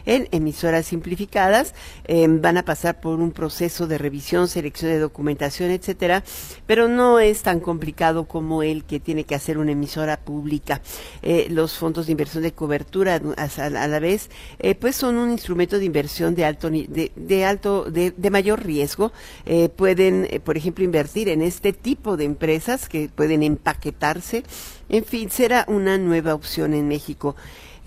en 0.06 0.28
emisoras 0.32 0.88
simplificadas, 0.88 1.74
em, 2.06 2.42
van 2.42 2.58
a 2.58 2.66
pasar 2.66 3.00
por 3.00 3.20
un 3.20 3.32
proceso 3.32 3.88
de 3.88 3.98
revisión, 3.98 4.48
selección 4.48 4.92
de 4.92 5.00
documentación, 5.00 5.72
etcétera, 5.72 6.24
pero 6.66 6.88
no 6.88 7.20
es 7.20 7.42
tan 7.44 7.60
complicado 7.60 8.26
como 8.26 8.64
el 8.64 8.84
que 8.84 9.00
tiene 9.00 9.24
que 9.24 9.36
hacer 9.36 9.58
una 9.58 9.72
emisora 9.72 10.18
pública. 10.18 10.82
Eh, 11.22 11.48
los 11.50 11.78
fondos 11.78 12.06
de 12.06 12.14
inversión 12.14 12.44
de 12.44 12.54
cobertura 12.54 13.22
a, 13.38 13.88
la 13.88 14.00
vez, 14.00 14.30
eh, 14.60 14.76
pues 14.76 14.96
son 14.96 15.18
un 15.18 15.32
instrumento 15.32 15.80
de 15.80 15.86
inversión 15.86 16.36
de 16.36 16.46
alto 16.46 16.70
de, 16.70 17.46
alto 17.46 17.86
de, 17.86 18.12
de, 18.12 18.30
mayor 18.30 18.64
riesgo. 18.64 19.12
Eh, 19.46 19.70
pueden, 19.70 20.28
por 20.44 20.58
ejemplo, 20.58 20.84
invertir 20.84 21.30
en 21.30 21.42
este 21.42 21.74
tipo 21.74 22.18
de 22.18 22.26
empresas 22.26 22.90
que 22.90 23.10
pueden 23.14 23.44
empaquetarse. 23.44 24.44
En 24.90 25.04
fin, 25.04 25.30
será 25.30 25.66
una 25.68 25.98
nueva 25.98 26.34
opción 26.34 26.74
en 26.74 26.88
México. 26.88 27.36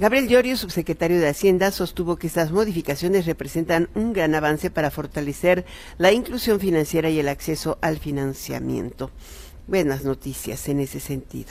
Gabriel 0.01 0.29
Llorio, 0.29 0.57
subsecretario 0.57 1.21
de 1.21 1.29
Hacienda, 1.29 1.71
sostuvo 1.71 2.17
que 2.17 2.27
estas 2.27 2.53
modificaciones 2.53 3.27
representan 3.27 3.91
un 3.95 4.15
gran 4.15 4.35
avance 4.35 4.71
para 4.71 4.91
fortalecer 4.91 5.67
la 5.99 6.11
inclusión 6.11 6.59
financiera 6.59 7.11
y 7.11 7.21
el 7.21 7.29
acceso 7.29 7.77
al 7.83 7.99
financiamiento. 7.99 9.11
Buenas 9.67 10.03
noticias 10.03 10.71
en 10.71 10.81
ese 10.81 11.01
sentido. 11.01 11.51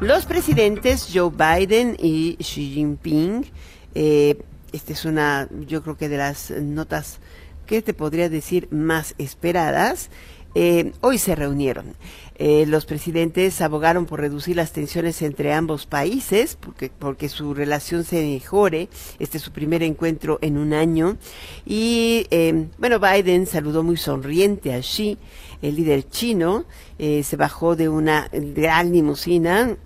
Los 0.00 0.26
presidentes 0.26 1.10
Joe 1.14 1.30
Biden 1.30 1.96
y 2.00 2.38
Xi 2.38 2.72
Jinping, 2.74 3.46
eh, 3.94 4.42
esta 4.72 4.94
es 4.94 5.04
una, 5.04 5.48
yo 5.68 5.84
creo 5.84 5.96
que 5.96 6.08
de 6.08 6.16
las 6.16 6.50
notas 6.50 7.20
que 7.66 7.82
te 7.82 7.94
podría 7.94 8.28
decir 8.28 8.66
más 8.72 9.14
esperadas, 9.18 10.10
eh, 10.54 10.92
hoy 11.00 11.18
se 11.18 11.34
reunieron. 11.34 11.94
Eh, 12.36 12.66
los 12.66 12.84
presidentes 12.84 13.60
abogaron 13.60 14.06
por 14.06 14.20
reducir 14.20 14.56
las 14.56 14.72
tensiones 14.72 15.22
entre 15.22 15.52
ambos 15.52 15.86
países, 15.86 16.56
porque, 16.58 16.90
porque 16.90 17.28
su 17.28 17.54
relación 17.54 18.04
se 18.04 18.22
mejore. 18.22 18.88
Este 19.18 19.38
es 19.38 19.44
su 19.44 19.52
primer 19.52 19.82
encuentro 19.82 20.38
en 20.42 20.58
un 20.58 20.72
año. 20.72 21.16
Y 21.64 22.26
eh, 22.30 22.66
bueno, 22.78 22.98
Biden 22.98 23.46
saludó 23.46 23.82
muy 23.82 23.96
sonriente 23.96 24.74
a 24.74 24.80
Xi, 24.80 25.16
el 25.62 25.76
líder 25.76 26.08
chino. 26.08 26.64
se 26.98 27.36
bajó 27.36 27.76
de 27.76 27.88
una 27.88 28.28
gran 28.32 28.92
limusina 28.92 29.76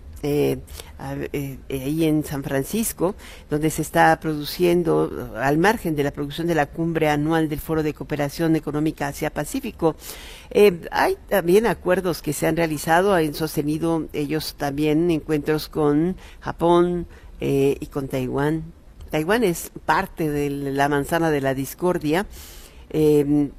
eh, 1.00 1.58
eh, 1.68 1.80
ahí 1.84 2.04
en 2.04 2.24
San 2.24 2.42
Francisco, 2.42 3.14
donde 3.48 3.70
se 3.70 3.82
está 3.82 4.18
produciendo, 4.18 5.30
al 5.36 5.56
margen 5.56 5.94
de 5.94 6.02
la 6.02 6.10
producción 6.10 6.48
de 6.48 6.56
la 6.56 6.66
cumbre 6.66 7.08
anual 7.08 7.48
del 7.48 7.60
Foro 7.60 7.84
de 7.84 7.94
Cooperación 7.94 8.56
Económica 8.56 9.06
Asia-Pacífico. 9.06 9.94
Eh, 10.50 10.80
hay 10.90 11.16
también 11.28 11.68
acuerdos 11.68 12.20
que 12.20 12.32
se 12.32 12.48
han 12.48 12.56
realizado, 12.56 13.14
han 13.14 13.32
sostenido 13.34 14.08
ellos 14.12 14.56
también 14.58 15.08
encuentros 15.12 15.68
con 15.68 16.16
Japón 16.40 17.06
y 17.40 17.86
con 17.86 18.08
Taiwán. 18.08 18.64
Taiwán 19.10 19.44
es 19.44 19.70
parte 19.86 20.28
de 20.28 20.50
la 20.50 20.88
manzana 20.88 21.30
de 21.30 21.40
la 21.40 21.54
discordia, 21.54 22.26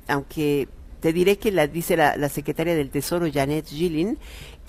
aunque 0.10 0.68
te 1.00 1.14
diré 1.14 1.38
que 1.38 1.52
la 1.52 1.68
dice 1.68 1.96
la, 1.96 2.18
la 2.18 2.28
secretaria 2.28 2.76
del 2.76 2.90
Tesoro, 2.90 3.28
Janet 3.32 3.68
Gillin, 3.68 4.18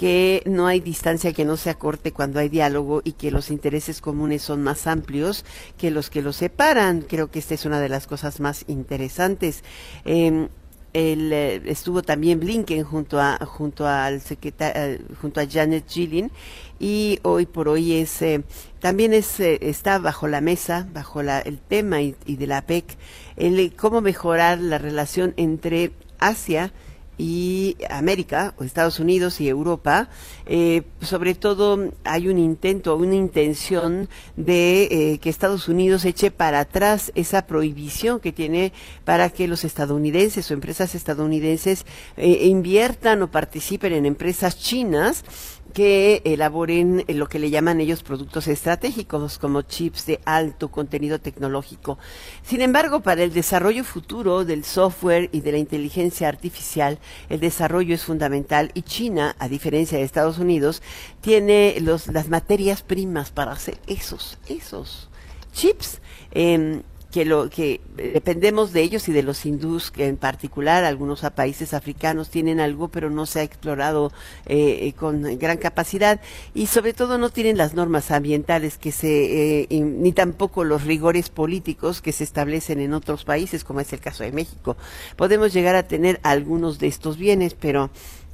que 0.00 0.42
no 0.46 0.66
hay 0.66 0.80
distancia 0.80 1.34
que 1.34 1.44
no 1.44 1.58
se 1.58 1.68
acorte 1.68 2.10
cuando 2.10 2.40
hay 2.40 2.48
diálogo 2.48 3.02
y 3.04 3.12
que 3.12 3.30
los 3.30 3.50
intereses 3.50 4.00
comunes 4.00 4.40
son 4.40 4.62
más 4.62 4.86
amplios 4.86 5.44
que 5.76 5.90
los 5.90 6.08
que 6.08 6.22
los 6.22 6.36
separan. 6.36 7.02
Creo 7.02 7.30
que 7.30 7.38
esta 7.38 7.52
es 7.52 7.66
una 7.66 7.80
de 7.80 7.90
las 7.90 8.06
cosas 8.06 8.40
más 8.40 8.64
interesantes. 8.66 9.62
Eh, 10.06 10.48
estuvo 10.94 12.00
también 12.00 12.40
Blinken 12.40 12.82
junto 12.82 13.20
a 13.20 13.36
junto 13.44 13.86
al 13.86 14.22
secretario 14.22 15.04
junto 15.20 15.38
a 15.40 15.46
Janet 15.46 15.84
Gillin 15.86 16.32
y 16.78 17.18
hoy 17.22 17.44
por 17.44 17.68
hoy 17.68 17.92
es 17.92 18.22
eh, 18.22 18.42
también 18.80 19.12
es 19.12 19.38
eh, 19.38 19.58
está 19.60 19.98
bajo 19.98 20.28
la 20.28 20.40
mesa 20.40 20.88
bajo 20.92 21.22
la, 21.22 21.40
el 21.40 21.58
tema 21.60 22.00
y, 22.00 22.16
y 22.24 22.36
de 22.36 22.46
la 22.46 22.62
PEC 22.62 22.96
el 23.36 23.72
cómo 23.76 24.00
mejorar 24.00 24.58
la 24.58 24.78
relación 24.78 25.34
entre 25.36 25.92
Asia 26.18 26.72
y 27.20 27.76
América, 27.90 28.54
o 28.56 28.64
Estados 28.64 28.98
Unidos 28.98 29.42
y 29.42 29.48
Europa, 29.48 30.08
eh, 30.46 30.84
sobre 31.02 31.34
todo 31.34 31.92
hay 32.02 32.28
un 32.28 32.38
intento, 32.38 32.96
una 32.96 33.14
intención 33.14 34.08
de 34.36 34.84
eh, 34.84 35.18
que 35.18 35.28
Estados 35.28 35.68
Unidos 35.68 36.06
eche 36.06 36.30
para 36.30 36.60
atrás 36.60 37.12
esa 37.14 37.46
prohibición 37.46 38.20
que 38.20 38.32
tiene 38.32 38.72
para 39.04 39.28
que 39.28 39.48
los 39.48 39.64
estadounidenses 39.64 40.50
o 40.50 40.54
empresas 40.54 40.94
estadounidenses 40.94 41.84
eh, 42.16 42.46
inviertan 42.46 43.20
o 43.20 43.30
participen 43.30 43.92
en 43.92 44.06
empresas 44.06 44.58
chinas 44.58 45.22
que 45.70 46.22
elaboren 46.24 47.04
lo 47.08 47.28
que 47.28 47.38
le 47.38 47.50
llaman 47.50 47.80
ellos 47.80 48.02
productos 48.02 48.48
estratégicos 48.48 49.38
como 49.38 49.62
chips 49.62 50.06
de 50.06 50.20
alto 50.24 50.70
contenido 50.70 51.20
tecnológico. 51.20 51.98
Sin 52.42 52.60
embargo, 52.60 53.00
para 53.00 53.22
el 53.22 53.32
desarrollo 53.32 53.84
futuro 53.84 54.44
del 54.44 54.64
software 54.64 55.28
y 55.32 55.40
de 55.40 55.52
la 55.52 55.58
inteligencia 55.58 56.28
artificial, 56.28 56.98
el 57.28 57.40
desarrollo 57.40 57.94
es 57.94 58.04
fundamental 58.04 58.70
y 58.74 58.82
China, 58.82 59.36
a 59.38 59.48
diferencia 59.48 59.98
de 59.98 60.04
Estados 60.04 60.38
Unidos, 60.38 60.82
tiene 61.20 61.76
los, 61.80 62.08
las 62.08 62.28
materias 62.28 62.82
primas 62.82 63.30
para 63.30 63.52
hacer 63.52 63.78
esos, 63.86 64.38
esos 64.48 65.08
chips. 65.52 66.00
Eh, 66.32 66.82
que 67.10 67.24
lo 67.24 67.50
que 67.50 67.80
dependemos 67.96 68.72
de 68.72 68.82
ellos 68.82 69.08
y 69.08 69.12
de 69.12 69.22
los 69.22 69.44
hindús 69.44 69.90
que 69.90 70.06
en 70.06 70.16
particular 70.16 70.84
algunos 70.84 71.22
países 71.34 71.74
africanos 71.74 72.30
tienen 72.30 72.60
algo 72.60 72.88
pero 72.88 73.10
no 73.10 73.26
se 73.26 73.40
ha 73.40 73.42
explorado 73.42 74.12
eh, 74.46 74.78
eh, 74.82 74.92
con 74.92 75.22
gran 75.38 75.58
capacidad. 75.58 76.20
Y 76.54 76.66
sobre 76.66 76.92
todo 76.92 77.18
no 77.18 77.30
tienen 77.30 77.56
las 77.56 77.74
normas 77.74 78.10
ambientales 78.10 78.78
que 78.78 78.92
se 78.92 79.62
eh, 79.62 79.80
ni 79.80 80.12
tampoco 80.12 80.64
los 80.64 80.84
rigores 80.84 81.30
políticos 81.30 82.00
que 82.00 82.12
se 82.12 82.24
establecen 82.24 82.80
en 82.80 82.94
otros 82.94 83.24
países 83.24 83.64
como 83.64 83.80
es 83.80 83.92
el 83.92 84.00
caso 84.00 84.22
de 84.22 84.32
México. 84.32 84.76
Podemos 85.16 85.52
llegar 85.52 85.74
a 85.74 85.88
tener 85.88 86.20
algunos 86.22 86.78
de 86.78 86.86
estos 86.86 87.16
bienes 87.16 87.54
pero 87.54 87.90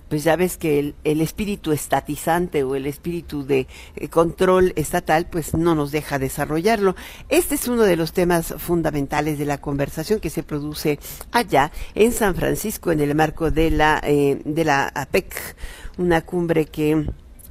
pues 0.08 0.24
ya 0.24 0.36
ves 0.36 0.56
que 0.56 0.94
el, 1.04 1.20
espíritu 1.20 1.72
estatizante 1.72 2.62
o 2.62 2.74
el 2.74 2.86
espíritu 2.86 3.44
de 3.44 3.66
eh, 3.96 4.08
control 4.08 4.72
estatal 4.76 5.26
pues 5.26 5.54
no 5.54 5.74
nos 5.74 5.90
deja 5.90 6.18
desarrollarlo. 6.18 6.94
Este 7.28 7.54
es 7.54 7.68
uno 7.68 7.82
de 7.82 7.96
los 7.96 8.12
temas 8.12 8.54
fundamentales 8.58 9.38
de 9.38 9.44
la 9.46 9.58
conversación 9.58 10.20
que 10.20 10.30
se 10.30 10.42
produce 10.42 10.98
allá 11.32 11.72
en 11.94 12.12
San 12.12 12.34
Francisco 12.34 12.92
en 12.92 13.00
el 13.00 13.14
marco 13.14 13.50
de 13.50 13.70
la, 13.70 14.00
eh, 14.04 14.40
de 14.44 14.64
la 14.64 14.88
APEC, 14.88 15.56
una 15.98 16.20
cumbre 16.22 16.66
que 16.66 17.06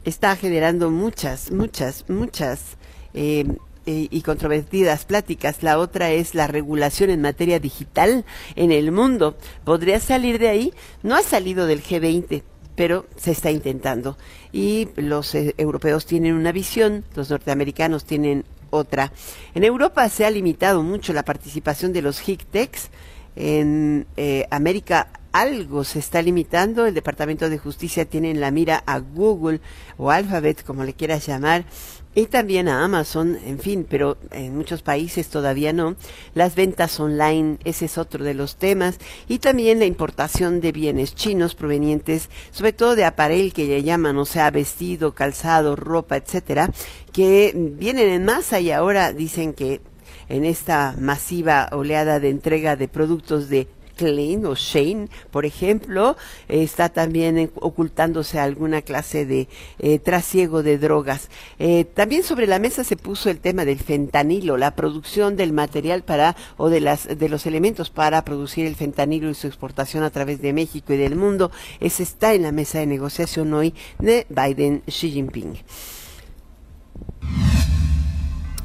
está 0.05 0.35
generando 0.35 0.91
muchas, 0.91 1.51
muchas, 1.51 2.05
muchas 2.07 2.77
eh, 3.13 3.45
y 3.85 4.21
controvertidas 4.21 5.05
pláticas. 5.05 5.61
La 5.61 5.77
otra 5.77 6.11
es 6.11 6.35
la 6.35 6.47
regulación 6.47 7.09
en 7.09 7.21
materia 7.21 7.59
digital 7.59 8.25
en 8.55 8.71
el 8.71 8.91
mundo. 8.91 9.37
¿Podría 9.63 9.99
salir 9.99 10.39
de 10.39 10.49
ahí? 10.49 10.73
No 11.03 11.15
ha 11.15 11.21
salido 11.21 11.67
del 11.67 11.83
G20 11.83 12.43
pero 12.75 13.05
se 13.15 13.31
está 13.31 13.51
intentando. 13.51 14.17
Y 14.51 14.89
los 14.97 15.33
eh, 15.33 15.55
europeos 15.57 16.05
tienen 16.05 16.33
una 16.35 16.51
visión, 16.51 17.05
los 17.15 17.29
norteamericanos 17.29 18.05
tienen 18.05 18.45
otra. 18.69 19.11
En 19.53 19.63
Europa 19.63 20.07
se 20.09 20.25
ha 20.25 20.29
limitado 20.29 20.83
mucho 20.83 21.13
la 21.13 21.23
participación 21.23 21.93
de 21.93 22.01
los 22.01 22.19
HICTEX. 22.19 22.89
En 23.37 24.07
eh, 24.17 24.45
América 24.51 25.07
algo 25.31 25.83
se 25.83 25.99
está 25.99 26.21
limitando. 26.21 26.85
El 26.85 26.93
Departamento 26.93 27.49
de 27.49 27.57
Justicia 27.57 28.05
tiene 28.05 28.31
en 28.31 28.39
la 28.39 28.51
mira 28.51 28.83
a 28.85 28.99
Google 28.99 29.61
o 29.97 30.11
Alphabet, 30.11 30.63
como 30.63 30.83
le 30.83 30.93
quieras 30.93 31.25
llamar, 31.25 31.65
y 32.15 32.27
también 32.27 32.69
a 32.69 32.83
Amazon, 32.85 33.37
en 33.45 33.59
fin, 33.59 33.85
pero 33.87 34.17
en 34.31 34.55
muchos 34.55 34.81
países 34.81 35.27
todavía 35.27 35.73
no. 35.73 35.97
Las 36.33 36.55
ventas 36.55 36.97
online, 36.99 37.57
ese 37.65 37.85
es 37.85 37.97
otro 37.97 38.23
de 38.23 38.33
los 38.33 38.55
temas, 38.55 38.99
y 39.27 39.39
también 39.39 39.79
la 39.79 39.85
importación 39.85 40.61
de 40.61 40.71
bienes 40.71 41.13
chinos 41.13 41.55
provenientes, 41.55 42.29
sobre 42.51 42.71
todo 42.71 42.95
de 42.95 43.03
aparel 43.03 43.53
que 43.53 43.67
ya 43.67 43.79
llaman, 43.79 44.17
o 44.17 44.25
sea, 44.25 44.49
vestido, 44.49 45.13
calzado, 45.13 45.75
ropa, 45.75 46.15
etcétera, 46.15 46.71
que 47.11 47.51
vienen 47.55 48.07
en 48.07 48.23
masa 48.23 48.61
y 48.61 48.71
ahora 48.71 49.11
dicen 49.11 49.53
que 49.53 49.81
en 50.29 50.45
esta 50.45 50.95
masiva 50.99 51.69
oleada 51.71 52.19
de 52.19 52.29
entrega 52.29 52.75
de 52.75 52.87
productos 52.87 53.49
de 53.49 53.67
Klein 53.95 54.45
o 54.45 54.55
Shane, 54.55 55.09
por 55.31 55.45
ejemplo, 55.45 56.15
está 56.47 56.89
también 56.89 57.51
ocultándose 57.55 58.39
alguna 58.39 58.81
clase 58.81 59.25
de 59.25 59.47
eh, 59.79 59.99
trasiego 59.99 60.63
de 60.63 60.77
drogas. 60.77 61.29
Eh, 61.59 61.85
también 61.85 62.23
sobre 62.23 62.47
la 62.47 62.59
mesa 62.59 62.83
se 62.83 62.97
puso 62.97 63.29
el 63.29 63.39
tema 63.39 63.65
del 63.65 63.79
fentanilo, 63.79 64.57
la 64.57 64.75
producción 64.75 65.35
del 65.35 65.53
material 65.53 66.03
para 66.03 66.35
o 66.57 66.69
de 66.69 66.81
las 66.81 67.07
de 67.07 67.29
los 67.29 67.45
elementos 67.45 67.89
para 67.89 68.23
producir 68.23 68.65
el 68.65 68.75
fentanilo 68.75 69.29
y 69.29 69.35
su 69.35 69.47
exportación 69.47 70.03
a 70.03 70.09
través 70.09 70.41
de 70.41 70.53
México 70.53 70.93
y 70.93 70.97
del 70.97 71.15
mundo. 71.15 71.51
Ese 71.79 72.03
está 72.03 72.33
en 72.33 72.43
la 72.43 72.51
mesa 72.51 72.79
de 72.79 72.87
negociación 72.87 73.53
hoy 73.53 73.73
de 73.99 74.25
Biden 74.29 74.83
Xi 74.87 75.11
Jinping. 75.11 75.57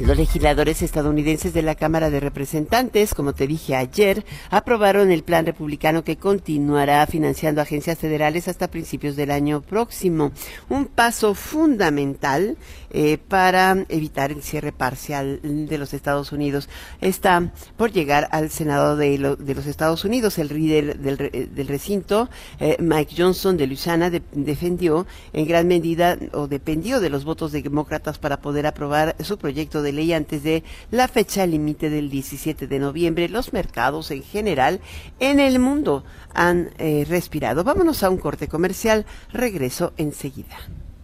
Los 0.00 0.16
legisladores 0.16 0.80
estadounidenses 0.80 1.52
de 1.52 1.60
la 1.60 1.74
Cámara 1.74 2.08
de 2.08 2.20
Representantes, 2.20 3.12
como 3.12 3.34
te 3.34 3.46
dije 3.46 3.76
ayer, 3.76 4.24
aprobaron 4.48 5.10
el 5.10 5.22
plan 5.22 5.44
republicano 5.44 6.04
que 6.04 6.16
continuará 6.16 7.06
financiando 7.06 7.60
agencias 7.60 7.98
federales 7.98 8.48
hasta 8.48 8.70
principios 8.70 9.14
del 9.14 9.30
año 9.30 9.60
próximo. 9.60 10.32
Un 10.70 10.86
paso 10.86 11.34
fundamental 11.34 12.56
eh, 12.90 13.18
para 13.18 13.84
evitar 13.88 14.32
el 14.32 14.42
cierre 14.42 14.72
parcial 14.72 15.40
de 15.42 15.78
los 15.78 15.94
Estados 15.94 16.32
Unidos. 16.32 16.68
Está 17.00 17.52
por 17.76 17.92
llegar 17.92 18.28
al 18.32 18.50
Senado 18.50 18.96
de, 18.96 19.18
los 19.18 19.66
Estados 19.66 20.04
Unidos. 20.04 20.38
El 20.38 20.48
líder 20.48 20.98
del, 20.98 21.68
recinto, 21.68 22.28
eh, 22.58 22.76
Mike 22.80 23.14
Johnson 23.16 23.56
de 23.56 23.66
Lusana, 23.66 24.10
defendió 24.10 25.06
en 25.32 25.46
gran 25.46 25.68
medida 25.68 26.18
o 26.32 26.48
dependió 26.48 27.00
de 27.00 27.10
los 27.10 27.24
votos 27.24 27.52
demócratas 27.52 28.18
para 28.18 28.40
poder 28.40 28.66
aprobar 28.66 29.16
su 29.20 29.38
proyecto 29.38 29.82
de 29.82 29.92
ley 29.92 30.12
antes 30.12 30.42
de 30.42 30.64
la 30.90 31.08
fecha 31.08 31.46
límite 31.46 31.90
del 31.90 32.10
17 32.10 32.66
de 32.66 32.78
noviembre. 32.78 33.28
Los 33.28 33.52
mercados 33.52 34.10
en 34.10 34.22
general 34.22 34.80
en 35.18 35.40
el 35.40 35.58
mundo 35.58 36.04
han 36.34 36.70
eh, 36.78 37.06
respirado. 37.08 37.64
Vámonos 37.64 38.02
a 38.02 38.10
un 38.10 38.18
corte 38.18 38.48
comercial. 38.48 39.06
Regreso 39.32 39.92
enseguida. 39.96 40.56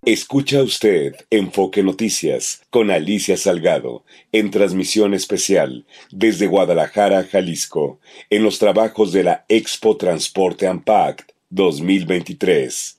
Escucha 0.07 0.63
usted 0.63 1.17
Enfoque 1.31 1.83
Noticias 1.83 2.63
con 2.71 2.93
Alicia 2.93 3.37
Salgado 3.37 4.05
en 4.31 4.53
transmisión 4.53 5.15
especial 5.15 5.85
desde 6.13 6.47
Guadalajara, 6.47 7.25
Jalisco, 7.25 7.99
en 8.31 8.45
los 8.45 8.61
trabajos 8.61 9.11
de 9.11 9.25
la 9.25 9.45
Expo 9.49 9.97
Transporte 9.97 10.69
Ampact 10.69 11.33
2023. 11.51 12.99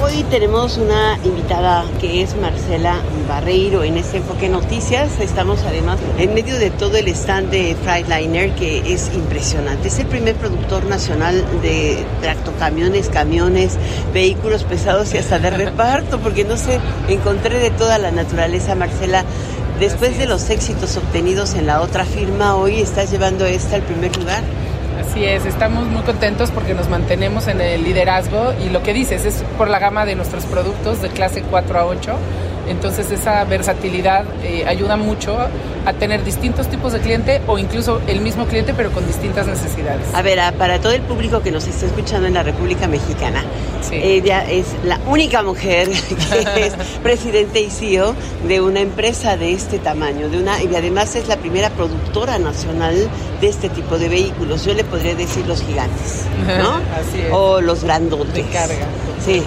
Hoy 0.00 0.22
tenemos 0.30 0.76
una 0.76 1.18
invitada 1.24 1.84
que 2.00 2.22
es 2.22 2.36
Marcela 2.36 2.94
Barreiro 3.28 3.82
en 3.82 3.96
este 3.96 4.18
enfoque 4.18 4.48
noticias. 4.48 5.18
Estamos 5.18 5.64
además 5.66 5.98
en 6.18 6.34
medio 6.34 6.56
de 6.56 6.70
todo 6.70 6.96
el 6.96 7.08
stand 7.08 7.50
de 7.50 7.76
Freightliner 7.82 8.54
que 8.54 8.92
es 8.92 9.10
impresionante. 9.12 9.88
Es 9.88 9.98
el 9.98 10.06
primer 10.06 10.36
productor 10.36 10.84
nacional 10.84 11.44
de 11.62 12.04
tractocamiones, 12.22 13.08
camiones, 13.08 13.76
vehículos 14.14 14.62
pesados 14.62 15.12
y 15.14 15.18
hasta 15.18 15.40
de 15.40 15.50
reparto, 15.64 16.20
porque 16.20 16.44
no 16.44 16.56
sé, 16.56 16.78
encontré 17.08 17.58
de 17.58 17.70
toda 17.70 17.98
la 17.98 18.12
naturaleza, 18.12 18.76
Marcela. 18.76 19.24
Después 19.80 20.16
de 20.16 20.26
los 20.26 20.48
éxitos 20.50 20.96
obtenidos 20.96 21.54
en 21.54 21.66
la 21.66 21.80
otra 21.80 22.04
firma, 22.04 22.54
hoy 22.54 22.80
estás 22.80 23.10
llevando 23.10 23.46
esta 23.46 23.74
al 23.74 23.82
primer 23.82 24.16
lugar. 24.16 24.44
Así 24.98 25.24
es, 25.24 25.46
estamos 25.46 25.86
muy 25.86 26.02
contentos 26.02 26.50
porque 26.50 26.74
nos 26.74 26.88
mantenemos 26.88 27.46
en 27.46 27.60
el 27.60 27.84
liderazgo 27.84 28.52
y 28.64 28.68
lo 28.68 28.82
que 28.82 28.92
dices 28.92 29.24
es 29.24 29.44
por 29.56 29.68
la 29.70 29.78
gama 29.78 30.04
de 30.04 30.16
nuestros 30.16 30.44
productos 30.44 31.00
de 31.00 31.08
clase 31.08 31.42
4 31.48 31.78
a 31.78 31.86
8 31.86 32.16
entonces 32.68 33.10
esa 33.10 33.44
versatilidad 33.44 34.24
eh, 34.42 34.64
ayuda 34.66 34.96
mucho 34.96 35.36
a 35.86 35.92
tener 35.94 36.24
distintos 36.24 36.68
tipos 36.68 36.92
de 36.92 37.00
cliente 37.00 37.40
o 37.46 37.58
incluso 37.58 38.00
el 38.06 38.20
mismo 38.20 38.46
cliente 38.46 38.74
pero 38.74 38.90
con 38.90 39.06
distintas 39.06 39.46
necesidades. 39.46 40.06
A 40.14 40.22
ver, 40.22 40.38
para 40.54 40.78
todo 40.80 40.92
el 40.92 41.02
público 41.02 41.40
que 41.40 41.50
nos 41.50 41.66
está 41.66 41.86
escuchando 41.86 42.26
en 42.26 42.34
la 42.34 42.42
República 42.42 42.86
Mexicana, 42.86 43.42
ella 43.90 44.44
es 44.48 44.66
la 44.84 44.98
única 45.06 45.42
mujer 45.42 45.88
que 46.54 46.66
es 46.66 46.74
presidente 47.02 47.60
y 47.60 47.70
CEO 47.70 48.14
de 48.46 48.60
una 48.60 48.80
empresa 48.80 49.36
de 49.36 49.52
este 49.52 49.78
tamaño, 49.78 50.28
de 50.28 50.38
una 50.38 50.62
y 50.62 50.74
además 50.74 51.16
es 51.16 51.28
la 51.28 51.36
primera 51.36 51.70
productora 51.70 52.38
nacional 52.38 53.08
de 53.40 53.48
este 53.48 53.68
tipo 53.68 53.98
de 53.98 54.08
vehículos. 54.08 54.64
Yo 54.64 54.74
le 54.74 54.84
podría 54.84 55.14
decir 55.14 55.46
los 55.46 55.62
gigantes, 55.62 56.24
¿no? 56.58 56.76
Así 56.76 57.20
es. 57.20 57.32
O 57.32 57.60
los 57.60 57.84
grandotes. 57.84 58.34
De 58.34 58.42
carga. 58.44 58.86
Sí. 59.24 59.42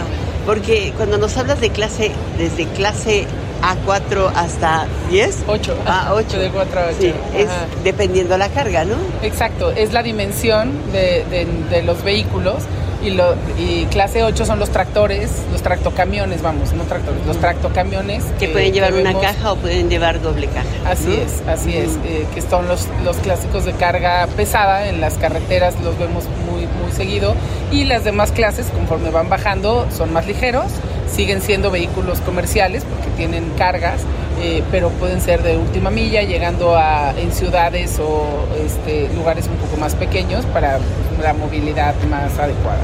Porque 0.46 0.94
cuando 0.98 1.18
nos 1.18 1.38
hablas 1.38 1.62
de 1.62 1.70
clase, 1.70 2.12
desde 2.38 2.66
clase 2.68 3.26
A4 3.62 4.32
hasta 4.36 4.88
10. 5.10 5.44
8. 5.48 5.76
A 5.86 6.14
8. 6.14 6.40
De 6.40 6.50
4 6.50 6.80
a 6.80 6.84
8. 6.88 6.96
Sí, 7.00 7.14
es 7.36 7.48
dependiendo 7.84 8.38
la 8.38 8.50
carga, 8.50 8.86
¿no? 8.86 8.96
Exacto, 9.22 9.72
es 9.72 9.94
la 9.94 10.04
dimensión 10.04 10.72
de, 10.92 11.48
de 11.70 11.84
los 11.84 12.04
vehículos 12.04 12.64
y, 13.04 13.12
lo, 13.12 13.36
y 13.58 13.86
clase 13.86 14.24
8 14.24 14.46
son 14.46 14.60
los 14.60 14.70
tractores, 14.70 15.32
los 15.52 15.62
tractocamiones, 15.62 16.42
vamos, 16.42 16.74
no 16.74 16.84
tractores, 16.84 17.26
los 17.26 17.38
tractocamiones. 17.38 18.24
Que, 18.40 18.50
pueden 18.50 18.74
llevar 18.74 18.94
una 18.94 19.20
caja 19.20 19.54
o 19.54 19.56
pueden 19.56 19.90
llevar 19.90 20.22
doble 20.22 20.48
caja. 20.48 20.68
Así 20.86 21.14
es, 21.14 21.42
así 21.48 21.76
es, 21.76 21.98
eh, 22.06 22.26
que 22.34 22.42
son 22.42 22.68
los, 22.68 22.88
los 23.04 23.18
clásicos 23.18 23.66
de 23.66 23.74
carga 23.74 24.28
pesada, 24.36 24.88
en 24.88 25.02
las 25.02 25.16
carreteras 25.16 25.80
los 25.82 25.98
vemos 25.98 26.26
muy, 26.50 26.68
muy 26.82 26.92
seguido 26.92 27.36
y 27.72 27.86
las 27.86 28.04
demás 28.04 28.32
clases 28.32 28.68
conforme 28.68 29.10
van 29.10 29.30
bajando 29.30 29.88
son 29.96 30.14
más 30.14 30.28
ligeros, 30.28 30.68
siguen 31.14 31.42
siendo 31.42 31.72
vehículos 31.72 32.20
comerciales 32.22 32.84
porque 32.86 33.10
tienen 33.18 33.50
cargas 33.58 34.02
eh, 34.44 34.64
pero 34.72 34.90
pueden 34.90 35.22
ser 35.22 35.44
de 35.44 35.56
última 35.56 35.92
milla, 35.92 36.24
llegando 36.24 36.76
a 36.76 37.14
en 37.16 37.32
ciudades 37.32 38.00
o 38.00 38.26
este, 38.66 39.08
lugares 39.14 39.48
un 39.48 39.56
poco 39.58 39.78
más 39.78 39.94
pequeños 39.94 40.48
para 40.48 40.80
la 41.22 41.34
movilidad 41.34 41.96
más 42.10 42.38
adecuada. 42.38 42.80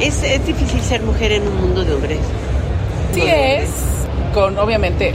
¿Es, 0.00 0.22
difícil 0.46 0.80
ser 0.80 1.02
mujer 1.02 1.32
en 1.32 1.46
un 1.46 1.60
mundo 1.60 1.84
de 1.84 1.94
hombres. 1.94 2.18
Sí 3.12 3.22
es, 3.26 3.70
con 4.32 4.58
obviamente 4.58 5.14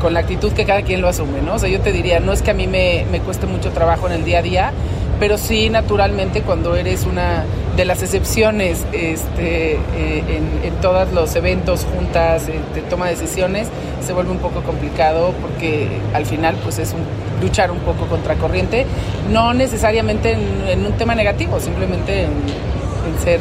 con 0.00 0.12
la 0.12 0.20
actitud 0.20 0.52
que 0.52 0.66
cada 0.66 0.82
quien 0.82 1.00
lo 1.00 1.08
asume, 1.08 1.40
¿no? 1.40 1.54
O 1.54 1.58
sea, 1.58 1.70
yo 1.70 1.80
te 1.80 1.90
diría, 1.90 2.20
no 2.20 2.32
es 2.32 2.42
que 2.42 2.50
a 2.50 2.54
mí 2.54 2.66
me, 2.66 3.06
me 3.10 3.20
cueste 3.20 3.46
mucho 3.46 3.70
trabajo 3.70 4.06
en 4.06 4.12
el 4.12 4.24
día 4.24 4.38
a 4.38 4.42
día, 4.42 4.72
pero 5.18 5.38
sí 5.38 5.70
naturalmente 5.70 6.42
cuando 6.42 6.76
eres 6.76 7.04
una 7.04 7.44
de 7.76 7.84
las 7.84 8.02
excepciones 8.02 8.84
este, 8.92 9.74
eh, 9.74 10.42
en, 10.62 10.72
todos 10.80 11.12
los 11.12 11.34
eventos, 11.36 11.84
juntas, 11.84 12.48
eh, 12.48 12.60
de 12.74 12.82
toma 12.82 13.06
de 13.06 13.16
decisiones, 13.16 13.68
se 14.04 14.12
vuelve 14.12 14.30
un 14.30 14.38
poco 14.38 14.62
complicado 14.62 15.32
porque 15.40 15.88
al 16.14 16.26
final 16.26 16.56
pues 16.62 16.78
es 16.78 16.92
un, 16.92 17.00
luchar 17.42 17.70
un 17.70 17.78
poco 17.80 18.06
contra 18.06 18.36
corriente, 18.36 18.86
no 19.30 19.52
necesariamente 19.52 20.32
en, 20.68 20.86
un 20.86 20.92
tema 20.92 21.14
negativo, 21.14 21.60
simplemente 21.60 22.24
en, 22.24 22.30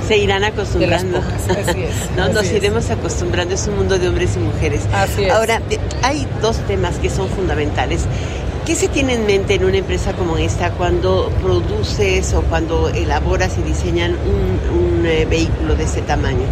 se 0.07 0.17
irán 0.17 0.43
acostumbrando. 0.43 1.19
Así 1.19 1.83
es, 1.83 2.09
no, 2.17 2.29
nos 2.29 2.51
iremos 2.51 2.89
acostumbrando, 2.89 3.53
es 3.55 3.67
un 3.67 3.77
mundo 3.77 3.97
de 3.97 4.07
hombres 4.07 4.35
y 4.35 4.39
mujeres. 4.39 4.81
Así 4.93 5.25
es. 5.25 5.31
Ahora, 5.31 5.61
hay 6.03 6.27
dos 6.41 6.57
temas 6.67 6.97
que 6.99 7.09
son 7.09 7.27
fundamentales. 7.29 8.05
¿Qué 8.65 8.73
se 8.75 8.88
tiene 8.88 9.13
en 9.13 9.28
mente 9.28 9.54
en 9.54 9.63
una 9.63 9.78
empresa 9.78 10.13
como 10.13 10.38
esta 10.38 10.71
cuando 10.71 11.30
produces 11.43 12.34
o 12.34 12.41
cuando 12.41 12.89
elaboras 12.89 13.60
y 13.60 13.62
diseñan 13.62 14.13
un, 14.13 15.06
eh, 15.06 15.28
vehículo 15.30 15.75
de 15.75 15.84
ese 15.84 16.01
tamaño? 16.01 16.47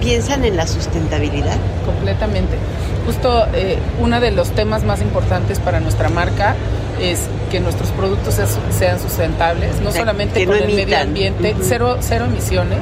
¿Piensan 0.00 0.46
en 0.46 0.56
la 0.56 0.66
sustentabilidad? 0.66 1.58
Completamente. 1.84 2.56
Justo 3.04 3.46
eh, 3.52 3.78
uno 4.00 4.20
de 4.20 4.30
los 4.30 4.52
temas 4.52 4.84
más 4.84 5.02
importantes 5.02 5.58
para 5.58 5.80
nuestra 5.80 6.08
marca 6.08 6.56
es 6.98 7.28
que 7.50 7.60
nuestros 7.60 7.90
productos 7.90 8.40
sean 8.70 8.98
sustentables, 8.98 9.80
no 9.82 9.92
solamente 9.92 10.46
con 10.46 10.56
el 10.56 10.74
medio 10.74 10.98
ambiente, 10.98 11.54
cero, 11.60 11.98
cero 12.00 12.24
emisiones, 12.24 12.80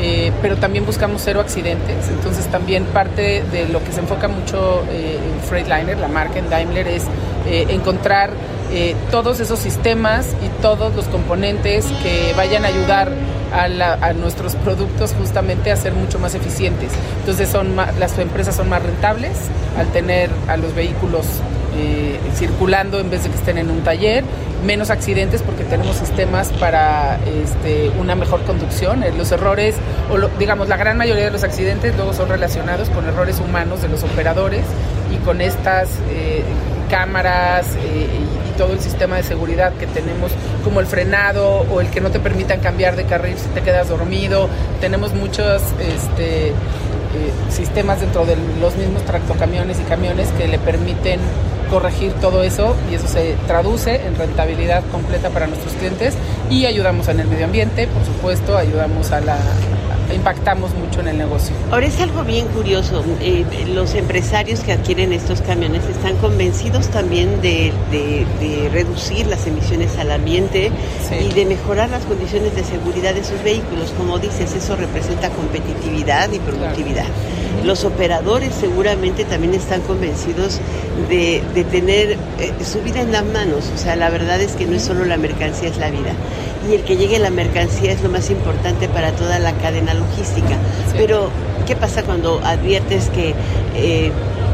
eh, 0.00 0.32
pero 0.40 0.56
también 0.56 0.86
buscamos 0.86 1.22
cero 1.24 1.40
accidentes. 1.40 2.08
Entonces 2.08 2.46
también 2.46 2.84
parte 2.84 3.42
de 3.50 3.68
lo 3.68 3.82
que 3.82 3.92
se 3.92 4.00
enfoca 4.00 4.28
mucho 4.28 4.84
eh, 4.90 5.18
en 5.18 5.48
Freightliner, 5.48 5.98
la 5.98 6.08
marca 6.08 6.38
en 6.38 6.48
Daimler, 6.48 6.86
es 6.88 7.04
eh, 7.46 7.66
encontrar 7.70 8.30
todos 9.10 9.40
esos 9.40 9.58
sistemas 9.58 10.36
y 10.44 10.60
todos 10.60 10.94
los 10.94 11.06
componentes 11.06 11.86
que 12.02 12.34
vayan 12.36 12.66
a 12.66 12.68
ayudar 12.68 13.10
a, 13.50 14.12
nuestros 14.12 14.56
productos 14.56 15.14
justamente 15.18 15.72
a 15.72 15.76
ser 15.76 15.94
mucho 15.94 16.18
más 16.18 16.34
eficientes. 16.34 16.90
Entonces 17.20 17.48
son 17.48 17.74
las 17.76 18.18
empresas 18.18 18.56
son 18.56 18.68
más 18.68 18.82
rentables 18.82 19.38
al 19.78 19.86
tener 19.88 20.28
a 20.48 20.58
los 20.58 20.74
vehículos 20.74 21.24
circulando 22.34 22.98
en 23.00 23.10
vez 23.10 23.24
de 23.24 23.30
que 23.30 23.36
estén 23.36 23.58
en 23.58 23.70
un 23.70 23.82
taller 23.82 24.24
menos 24.64 24.90
accidentes 24.90 25.42
porque 25.42 25.64
tenemos 25.64 25.96
sistemas 25.96 26.48
para 26.54 27.18
este, 27.26 27.90
una 27.98 28.14
mejor 28.14 28.42
conducción. 28.42 29.02
Eh, 29.02 29.12
los 29.16 29.30
errores, 29.32 29.76
o 30.10 30.18
digamos, 30.38 30.68
la 30.68 30.76
gran 30.76 30.96
mayoría 30.96 31.24
de 31.24 31.30
los 31.30 31.44
accidentes 31.44 31.94
luego 31.96 32.12
son 32.12 32.28
relacionados 32.28 32.88
con 32.90 33.06
errores 33.06 33.40
humanos 33.40 33.82
de 33.82 33.88
los 33.88 34.02
operadores 34.02 34.64
y 35.12 35.16
con 35.18 35.40
estas 35.40 35.88
eh, 36.10 36.42
cámaras 36.90 37.66
eh, 37.76 38.08
y 38.48 38.58
todo 38.58 38.72
el 38.72 38.80
sistema 38.80 39.16
de 39.16 39.22
seguridad 39.22 39.72
que 39.74 39.86
tenemos, 39.86 40.32
como 40.64 40.80
el 40.80 40.86
frenado 40.86 41.64
o 41.70 41.80
el 41.80 41.90
que 41.90 42.00
no 42.00 42.10
te 42.10 42.18
permitan 42.18 42.60
cambiar 42.60 42.96
de 42.96 43.04
carril 43.04 43.36
si 43.38 43.48
te 43.48 43.60
quedas 43.62 43.88
dormido. 43.88 44.48
Tenemos 44.80 45.14
muchos... 45.14 45.62
Este, 45.80 46.52
sistemas 47.50 48.00
dentro 48.00 48.24
de 48.24 48.36
los 48.60 48.76
mismos 48.76 49.04
tractocamiones 49.04 49.78
y 49.80 49.82
camiones 49.84 50.28
que 50.32 50.48
le 50.48 50.58
permiten 50.58 51.20
corregir 51.70 52.12
todo 52.14 52.42
eso 52.42 52.74
y 52.90 52.94
eso 52.94 53.06
se 53.06 53.36
traduce 53.46 54.06
en 54.06 54.16
rentabilidad 54.16 54.82
completa 54.90 55.30
para 55.30 55.46
nuestros 55.46 55.74
clientes 55.74 56.14
y 56.50 56.66
ayudamos 56.66 57.08
en 57.08 57.20
el 57.20 57.28
medio 57.28 57.44
ambiente, 57.44 57.86
por 57.86 58.04
supuesto, 58.04 58.56
ayudamos 58.56 59.12
a 59.12 59.20
la 59.20 59.36
impactamos 60.14 60.74
mucho 60.74 61.00
en 61.00 61.08
el 61.08 61.18
negocio. 61.18 61.54
Ahora 61.70 61.86
es 61.86 62.00
algo 62.00 62.24
bien 62.24 62.46
curioso, 62.48 63.04
eh, 63.20 63.44
los 63.74 63.94
empresarios 63.94 64.60
que 64.60 64.72
adquieren 64.72 65.12
estos 65.12 65.40
camiones 65.42 65.84
están 65.84 66.16
convencidos 66.16 66.88
también 66.88 67.40
de, 67.40 67.72
reducir 68.72 69.26
las 69.26 69.46
emisiones 69.46 69.96
al 69.98 70.10
ambiente 70.10 70.70
y 71.20 71.32
de 71.32 71.46
mejorar 71.46 71.90
las 71.90 72.04
condiciones 72.04 72.54
de 72.54 72.64
seguridad 72.64 73.14
de 73.14 73.24
sus 73.24 73.42
vehículos. 73.42 73.92
Como 73.96 74.18
dices, 74.18 74.54
eso 74.54 74.76
representa 74.76 75.30
competitividad 75.30 76.30
y 76.32 76.38
productividad. 76.38 77.06
Los 77.64 77.84
operadores 77.84 78.54
seguramente 78.54 79.24
también 79.24 79.54
están 79.54 79.80
convencidos 79.82 80.60
de, 81.08 81.42
tener 81.70 82.16
eh, 82.38 82.52
su 82.64 82.80
vida 82.82 83.00
en 83.00 83.12
las 83.12 83.24
manos. 83.24 83.70
O 83.74 83.78
sea, 83.78 83.96
la 83.96 84.10
verdad 84.10 84.40
es 84.40 84.52
que 84.52 84.66
no 84.66 84.76
es 84.76 84.82
solo 84.82 85.04
la 85.04 85.16
mercancía, 85.16 85.68
es 85.68 85.78
la 85.78 85.90
vida. 85.90 86.12
Y 86.68 86.74
el 86.74 86.82
que 86.82 86.96
llegue 86.96 87.18
la 87.18 87.30
mercancía 87.30 87.92
es 87.92 88.02
lo 88.02 88.08
más 88.08 88.30
importante 88.30 88.88
para 88.88 89.12
toda 89.12 89.38
la 89.38 89.52
cadena 89.52 89.94
logística. 89.94 90.56
Pero, 90.96 91.30
¿qué 91.66 91.76
pasa 91.76 92.02
cuando 92.02 92.40
adviertes 92.44 93.10
que, 93.10 93.34
eh, 93.76 94.10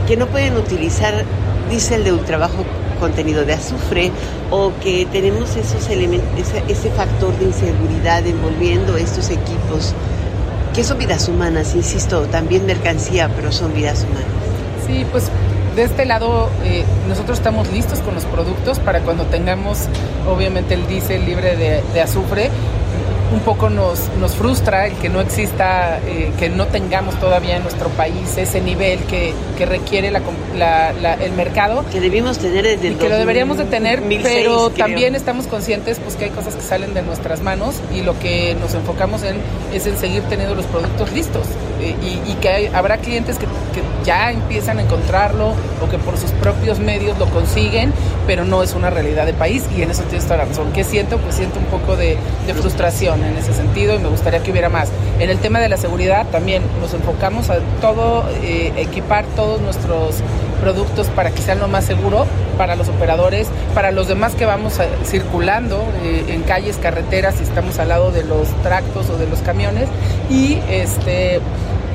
que 0.07 0.17
no 0.17 0.27
pueden 0.27 0.57
utilizar 0.57 1.25
diésel 1.71 2.05
de 2.05 2.13
ultrabajo 2.13 2.65
contenido 3.01 3.45
de 3.45 3.55
azufre 3.55 4.11
o 4.51 4.73
que 4.83 5.07
tenemos 5.07 5.57
esos 5.57 5.89
elementos, 5.89 6.29
ese, 6.39 6.63
ese 6.69 6.91
factor 6.91 7.37
de 7.39 7.47
inseguridad 7.47 8.27
envolviendo 8.27 8.97
estos 8.97 9.31
equipos 9.31 9.95
que 10.75 10.83
son 10.83 10.99
vidas 10.99 11.29
humanas, 11.29 11.75
insisto, 11.77 12.23
también 12.27 12.67
mercancía, 12.67 13.31
pero 13.37 13.53
son 13.53 13.73
vidas 13.73 14.05
humanas. 14.05 14.27
Sí, 14.87 15.07
pues 15.11 15.31
de 15.75 15.83
este 15.83 16.05
lado 16.05 16.49
eh, 16.65 16.85
nosotros 17.09 17.39
estamos 17.39 17.71
listos 17.73 18.01
con 18.01 18.15
los 18.15 18.25
productos 18.27 18.79
para 18.79 19.01
cuando 19.01 19.25
tengamos 19.25 19.89
obviamente 20.29 20.75
el 20.75 20.87
diésel 20.87 21.25
libre 21.25 21.57
de, 21.57 21.83
de 21.93 22.01
azufre 22.01 22.51
un 23.33 23.41
poco 23.41 23.69
nos, 23.69 24.09
nos 24.21 24.33
frustra 24.33 24.87
el 24.87 24.95
que 24.95 25.09
no 25.09 25.21
exista, 25.21 25.99
eh, 26.07 26.33
que 26.39 26.49
no 26.49 26.67
tengamos 26.67 27.19
todavía 27.19 27.57
en 27.57 27.63
nuestro 27.63 27.89
país 27.91 28.37
ese 28.37 28.61
nivel 28.61 29.01
que, 29.05 29.35
requiere 29.67 30.11
la, 30.11 31.17
el 31.21 31.33
mercado. 31.33 31.85
Que 31.91 32.01
debimos 32.01 32.39
tener 32.39 32.65
desde 32.65 32.89
y 32.89 32.95
que 32.95 33.09
lo 33.09 33.17
deberíamos 33.17 33.59
de 33.59 33.65
tener, 33.65 34.03
pero 34.23 34.71
también 34.71 35.15
estamos 35.15 35.47
conscientes 35.47 35.99
pues 35.99 36.17
que 36.17 36.27
hay 36.27 36.31
cosas 36.31 36.55
que 36.55 36.63
salen 36.63 36.95
de 36.95 37.03
nuestras 37.03 37.41
manos 37.41 37.77
y 37.95 38.03
lo 38.03 38.19
que 38.19 38.57
nos 38.61 38.75
enfocamos 38.75 39.23
en 39.23 39.37
es 39.73 39.87
en 39.87 39.97
seguir 39.97 40.23
teniendo 40.25 40.55
los 40.55 40.67
productos 40.67 41.13
listos 41.13 41.47
eh, 41.85 42.23
y, 42.27 42.35
que 42.35 42.71
habrá 42.75 42.99
clientes 42.99 43.39
que, 43.39 43.47
ya 44.05 44.31
empiezan 44.31 44.79
a 44.79 44.83
encontrarlo 44.83 45.55
o 45.83 45.89
que 45.89 45.99
por 45.99 46.19
sus 46.19 46.31
propios 46.33 46.79
medios 46.79 47.19
lo 47.19 47.27
consiguen, 47.27 47.93
pero 48.27 48.45
no 48.45 48.63
es 48.63 48.75
una 48.75 48.91
realidad 48.91 49.25
de 49.25 49.33
país 49.33 49.65
y 49.77 49.83
en 49.83 49.91
eso 49.91 50.03
tienes 50.05 50.25
toda 50.25 50.39
la 50.39 50.45
razón. 50.45 50.73
¿Qué 50.73 50.85
siento? 50.85 51.19
Pues 51.19 51.35
siento 51.35 51.59
un 51.59 51.67
poco 51.67 51.97
de, 51.97 52.19
frustración 52.55 53.25
en 53.25 53.37
ese 53.37 53.53
sentido 53.53 53.95
y 53.95 53.99
me 53.99 54.09
gustaría 54.09 54.43
que 54.43 54.51
hubiera 54.51 54.69
más. 54.69 54.91
En 55.19 55.31
el 55.31 55.39
tema 55.39 55.59
de 55.59 55.69
la 55.69 55.77
seguridad 55.77 56.27
también 56.31 56.63
nos 56.81 56.95
enfocamos 56.95 57.51
a 57.51 57.59
todo, 57.81 58.25
eh, 58.43 58.73
equipar 58.77 59.25
todos 59.35 59.61
nuestros 59.61 60.17
productos 60.61 61.09
para 61.09 61.31
que 61.31 61.43
sean 61.43 61.59
lo 61.59 61.69
más 61.69 61.85
seguro 61.85 62.27
para 62.57 62.77
los 62.77 62.89
operadores, 62.89 63.49
para 63.75 63.91
los 63.91 64.09
demás 64.09 64.35
que 64.35 64.47
vamos 64.47 64.79
circulando 65.05 65.85
eh, 66.03 66.25
en 66.29 66.43
calles, 66.43 66.79
carreteras, 66.79 67.35
si 67.37 67.43
estamos 67.43 67.79
al 67.79 67.89
lado 67.89 68.11
de 68.13 68.25
los 68.25 68.49
tractos 68.63 69.11
o 69.11 69.19
de 69.19 69.27
los 69.27 69.41
camiones 69.41 69.89
y 70.31 70.59
este 70.69 71.41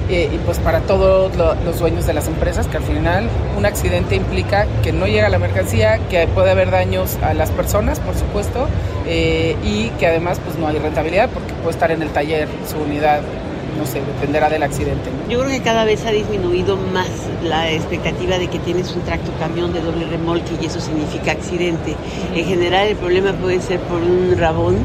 eh, 0.10 0.30
y 0.34 0.38
pues 0.40 0.60
para 0.60 0.82
todos 0.82 1.32
los 1.36 1.80
dueños 1.80 2.08
de 2.08 2.14
las 2.14 2.28
empresas, 2.28 2.68
que 2.68 2.78
al 2.78 2.84
final 2.84 3.30
un 3.58 3.66
accidente 3.66 4.16
implica 4.16 4.66
que 4.84 4.92
no 4.92 5.06
llega 5.06 5.30
la 5.30 5.40
mercancía, 5.40 6.00
que 6.10 6.28
puede 6.28 6.52
haber 6.52 6.72
daños 6.72 7.18
a 7.22 7.34
las 7.34 7.52
personas, 7.52 8.00
por 8.00 8.16
supuesto, 8.16 8.68
eh, 9.08 9.56
y 9.64 9.90
que 10.00 10.08
además 10.08 10.40
pues 10.44 10.58
no 10.58 10.68
hay 10.68 10.80
rentabilidad 10.80 11.30
porque 11.30 11.54
puede 11.54 11.72
estar 11.72 11.92
en 11.92 12.02
el 12.02 12.10
taller 12.10 12.48
su 12.68 12.78
unidad 12.78 13.22
no 13.78 13.86
sé, 13.86 14.02
dependerá 14.02 14.50
del 14.50 14.64
accidente. 14.64 15.10
Yo 15.30 15.40
creo 15.40 15.52
que 15.52 15.62
cada 15.62 15.86
vez 15.86 16.06
ha 16.06 16.12
disminuido 16.12 16.76
más 16.76 17.08
la 17.44 17.72
expectativa 17.72 18.38
de 18.38 18.48
que 18.48 18.60
tienes 18.60 18.94
un 18.94 19.02
tracto 19.04 19.32
camión 19.40 19.72
de 19.74 19.82
doble 19.82 20.06
remolque 20.08 20.52
y 20.62 20.66
eso 20.66 20.80
significa 20.82 21.32
accidente. 21.32 21.96
En 22.36 22.46
general 22.46 22.88
el 22.88 22.98
problema 22.98 23.32
puede 23.34 23.62
ser 23.62 23.80
por 23.82 24.02
un 24.02 24.36
rabón, 24.38 24.78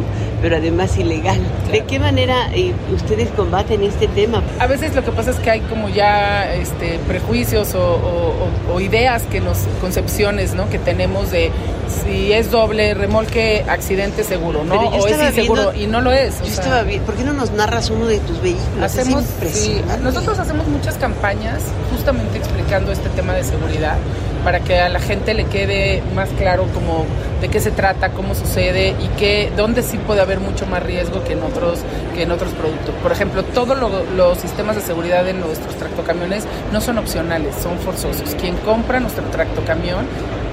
pero 0.44 0.56
además 0.58 0.98
ilegal. 0.98 1.40
¿De 1.72 1.84
qué 1.84 1.98
manera 1.98 2.50
eh, 2.52 2.74
ustedes 2.94 3.30
combaten 3.30 3.82
este 3.82 4.08
tema? 4.08 4.42
A 4.58 4.66
veces 4.66 4.94
lo 4.94 5.02
que 5.02 5.10
pasa 5.10 5.30
es 5.30 5.38
que 5.38 5.50
hay 5.50 5.60
como 5.62 5.88
ya 5.88 6.54
este, 6.54 6.98
prejuicios 7.08 7.74
o, 7.74 8.78
ideas 8.78 9.22
que 9.22 9.40
nos, 9.40 9.60
concepciones 9.80 10.54
¿no? 10.54 10.68
que 10.68 10.78
tenemos 10.78 11.30
de 11.30 11.50
si 11.88 12.34
es 12.34 12.50
doble 12.50 12.92
remolque, 12.92 13.64
accidente 13.66 14.22
seguro, 14.22 14.64
¿no? 14.64 14.74
O 14.74 15.06
es 15.06 15.18
inseguro 15.18 15.72
y 15.72 15.86
no 15.86 16.02
lo 16.02 16.12
es. 16.12 16.40
Yo 16.40 16.48
estaba 16.48 16.82
bien. 16.82 17.00
¿Por 17.04 17.14
qué 17.14 17.24
no 17.24 17.32
nos 17.32 17.52
narras 17.52 17.88
uno 17.88 18.06
de 18.06 18.18
tus 18.18 18.42
vehículos? 18.42 18.82
Hacemos, 18.82 19.24
nosotros 20.02 20.38
hacemos 20.38 20.66
muchas 20.66 20.96
campañas 20.96 21.62
justamente 21.90 22.36
explicando 22.36 22.92
este 22.92 23.08
tema 23.10 23.32
de 23.32 23.44
seguridad 23.44 23.96
para 24.44 24.60
que 24.60 24.78
a 24.78 24.88
la 24.88 25.00
gente 25.00 25.34
le 25.34 25.46
quede 25.46 26.02
más 26.14 26.28
claro 26.38 26.66
como 26.74 27.06
de 27.40 27.48
qué 27.48 27.60
se 27.60 27.70
trata, 27.70 28.10
cómo 28.10 28.34
sucede 28.34 28.94
y 29.02 29.08
que 29.18 29.50
dónde 29.56 29.82
sí 29.82 29.98
puede 29.98 30.20
haber 30.20 30.38
mucho 30.38 30.66
más 30.66 30.82
riesgo 30.82 31.24
que 31.24 31.32
en 31.32 31.42
otros 31.42 31.80
que 32.14 32.22
en 32.22 32.30
otros 32.30 32.52
productos. 32.52 32.94
Por 33.02 33.10
ejemplo, 33.10 33.42
todos 33.42 33.76
los 34.14 34.38
sistemas 34.38 34.76
de 34.76 34.82
seguridad 34.82 35.26
en 35.28 35.40
nuestros 35.40 35.74
tractocamiones 35.76 36.44
no 36.72 36.80
son 36.80 36.98
opcionales, 36.98 37.54
son 37.56 37.78
forzosos. 37.78 38.34
Quien 38.34 38.56
compra 38.58 39.00
nuestro 39.00 39.24
tractocamión 39.24 40.06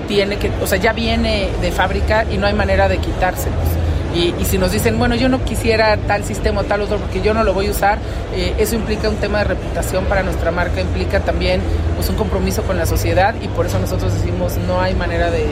tiene 0.07 0.37
que, 0.37 0.51
o 0.61 0.67
sea, 0.67 0.77
ya 0.77 0.93
viene 0.93 1.49
de 1.61 1.71
fábrica 1.71 2.25
y 2.29 2.37
no 2.37 2.47
hay 2.47 2.53
manera 2.53 2.87
de 2.87 2.97
quitárselos. 2.97 3.80
Y, 4.13 4.33
si 4.43 4.57
nos 4.57 4.71
dicen, 4.71 4.97
bueno, 4.99 5.15
yo 5.15 5.29
no 5.29 5.43
quisiera 5.45 5.95
tal 5.95 6.25
sistema 6.25 6.61
o 6.61 6.63
tal 6.65 6.81
otro 6.81 6.97
porque 6.97 7.21
yo 7.21 7.33
no 7.33 7.43
lo 7.43 7.53
voy 7.53 7.67
a 7.67 7.71
usar, 7.71 7.97
eh, 8.35 8.53
eso 8.57 8.75
implica 8.75 9.07
un 9.07 9.15
tema 9.15 9.39
de 9.39 9.45
reputación 9.45 10.05
para 10.05 10.21
nuestra 10.21 10.51
marca, 10.51 10.81
implica 10.81 11.21
también 11.21 11.61
pues, 11.95 12.09
un 12.09 12.15
compromiso 12.15 12.63
con 12.63 12.77
la 12.77 12.85
sociedad 12.85 13.33
y 13.41 13.47
por 13.47 13.67
eso 13.67 13.79
nosotros 13.79 14.13
decimos 14.13 14.57
no 14.67 14.81
hay 14.81 14.95
manera 14.95 15.31
de, 15.31 15.45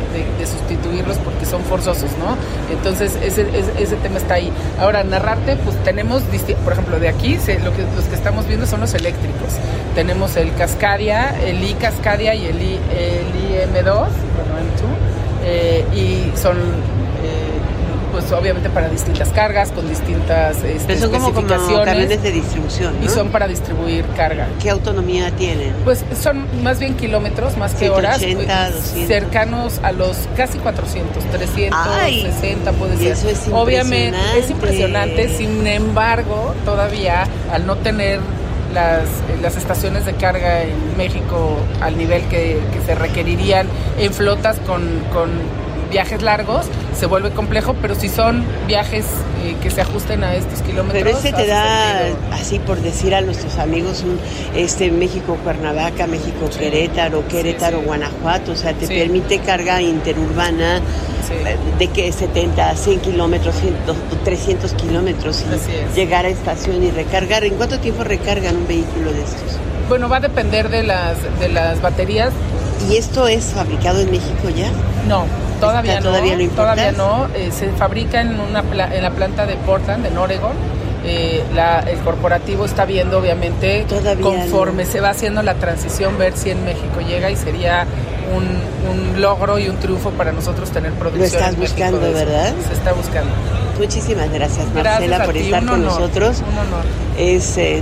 sustituirlos 0.46 1.18
porque 1.18 1.46
son 1.46 1.62
forzosos, 1.64 2.10
¿no? 2.18 2.36
Entonces 2.76 3.18
ese, 3.22 3.96
tema 3.98 4.18
está 4.18 4.36
ahí. 4.36 4.52
Ahora, 4.80 5.04
narrarte, 5.04 5.56
pues 5.58 5.76
tenemos, 5.84 6.24
por 6.64 6.74
ejemplo, 6.74 7.00
de 7.00 7.08
aquí, 7.08 7.38
lo 7.64 7.74
que, 7.74 7.84
los 7.96 8.06
que 8.06 8.16
estamos 8.16 8.48
viendo 8.48 8.66
son 8.66 8.82
los 8.82 8.94
eléctricos. 8.94 9.54
Tenemos 9.96 10.36
el 10.36 10.54
Cascadia, 10.56 11.36
el 11.46 11.64
I 11.64 11.76
Cascadia 11.76 12.34
y 12.34 12.46
el, 12.46 12.62
I, 12.62 12.80
el 12.98 13.74
IM2, 13.74 13.84
bueno, 13.86 14.10
M2, 14.60 15.10
eh, 15.46 15.86
y 15.94 16.38
son 16.38 16.58
pues 18.20 18.32
obviamente 18.32 18.70
para 18.70 18.90
distintas 18.90 19.30
cargas, 19.30 19.72
con 19.72 19.88
distintas 19.88 20.62
este, 20.64 20.98
son 20.98 21.12
como, 21.12 21.34
camiones 21.46 22.22
de 22.22 22.32
distribución. 22.32 22.96
Y 23.02 23.08
son 23.08 23.30
para 23.30 23.48
distribuir 23.48 24.06
carga. 24.16 24.48
¿Qué 24.62 24.70
autonomía 24.70 25.32
tienen? 25.32 25.74
Pues 25.84 26.04
son 26.22 26.46
más 26.64 26.80
bien 26.80 26.96
kilómetros, 26.96 27.58
más 27.58 27.74
que 27.76 27.90
horas. 27.90 28.20
200. 28.20 28.46
Pues, 28.46 29.08
cercanos 29.08 29.80
a 29.84 29.92
los 29.92 30.18
casi 30.36 30.58
400, 30.58 31.24
360 31.26 32.72
puede 32.74 32.98
ser. 32.98 33.12
Eso 33.14 33.30
es 33.30 33.48
Obviamente 33.52 34.18
es 34.38 34.50
impresionante, 34.50 35.30
sin 35.30 35.66
embargo, 35.66 36.54
todavía 36.66 37.28
al 37.52 37.66
no 37.66 37.78
tener 37.78 38.20
las, 38.74 39.06
las, 39.42 39.56
estaciones 39.56 40.06
de 40.06 40.14
carga 40.14 40.62
en 40.62 40.98
México 40.98 41.58
al 41.82 41.98
nivel 41.98 42.22
que, 42.24 42.60
que 42.72 42.82
se 42.86 42.94
requerirían 42.94 43.68
en 43.98 44.14
flotas 44.14 44.58
con, 44.60 44.82
con 45.12 45.30
viajes 45.90 46.22
largos 46.22 46.66
se 46.98 47.06
vuelve 47.06 47.32
complejo, 47.32 47.76
pero 47.82 47.96
si 47.96 48.10
son 48.10 48.44
viajes 48.68 49.06
eh, 49.44 49.56
que 49.62 49.70
se 49.70 49.82
ajusten 49.82 50.24
a 50.24 50.36
estos 50.36 50.62
kilómetros. 50.62 51.04
Pero 51.04 51.18
ese 51.18 51.32
te 51.32 51.48
da, 51.48 52.02
así 52.32 52.60
por 52.60 52.82
decir 52.82 53.16
a 53.16 53.22
nuestros 53.22 53.58
amigos, 53.58 54.04
un, 54.04 54.20
este 54.54 54.92
México 54.92 55.38
Cuernavaca, 55.44 56.08
México 56.08 56.50
Querétaro, 56.58 57.28
Querétaro 57.28 57.82
Guanajuato, 57.82 58.52
o 58.52 58.56
sea, 58.56 58.74
te 58.74 58.88
permite 58.88 59.40
carga 59.40 59.82
interurbana 59.82 60.78
eh, 60.78 61.58
de 61.78 61.88
que 61.88 62.12
70, 62.12 62.76
100 62.76 63.00
kilómetros, 63.00 63.56
300 64.24 64.74
kilómetros 64.74 65.46
y 65.46 65.96
llegar 65.96 66.26
a 66.26 66.30
estación 66.30 66.84
y 66.84 66.92
recargar. 66.92 67.44
¿En 67.46 67.56
cuánto 67.56 67.80
tiempo 67.80 68.04
recargan 68.04 68.58
un 68.58 68.68
vehículo 68.68 69.14
de 69.14 69.24
estos? 69.24 69.58
Bueno, 69.88 70.10
va 70.10 70.18
a 70.18 70.22
depender 70.22 70.70
de 70.70 70.84
las, 70.84 71.18
de 71.40 71.50
las 71.50 71.82
baterías. 71.82 72.32
¿Y 72.90 72.96
esto 72.96 73.28
es 73.28 73.46
fabricado 73.46 74.00
en 74.00 74.12
México 74.12 74.50
ya? 74.56 74.72
No, 75.08 75.26
Todavía 75.60 76.00
no. 76.00 76.12
Todavía, 76.56 76.92
no. 76.92 77.28
Eh, 77.36 77.52
se 77.52 77.70
fabrica 77.72 78.22
en, 78.22 78.40
una 78.40 78.64
en 78.94 79.04
la 79.04 79.12
planta 79.12 79.46
de 79.46 79.56
Portland, 79.56 80.06
en 80.06 80.18
Oregon. 80.18 80.54
Eh, 81.06 81.44
el 81.88 82.00
corporativo 82.00 82.66
está 82.66 82.86
viendo, 82.86 83.20
obviamente, 83.20 83.86
conforme 84.22 84.86
se 84.86 85.00
va 85.00 85.10
haciendo 85.10 85.42
la 85.42 85.56
transición, 85.56 86.18
ver 86.18 86.36
si 86.36 86.52
en 86.52 86.64
México 86.66 87.00
llega 87.02 87.32
y 87.32 87.36
sería 87.36 87.86
un, 88.36 89.22
logro 89.22 89.60
y 89.60 89.68
un 89.68 89.78
triunfo 89.78 90.12
para 90.12 90.32
nosotros 90.32 90.70
tener 90.70 90.94
producción. 90.94 91.20
Lo 91.22 91.26
estás 91.26 91.58
buscando, 91.58 92.00
¿verdad? 92.00 92.54
Se 92.68 92.74
está 92.74 92.94
buscando. 92.94 93.32
Muchísimas 93.78 94.32
gracias, 94.32 94.66
Marcela, 94.74 95.24
por 95.24 95.38
estar 95.38 95.66
con 95.66 95.84
nosotros. 95.84 96.42
Un 96.52 96.58
honor. 96.58 96.86
Es, 97.18 97.58
eh, 97.58 97.82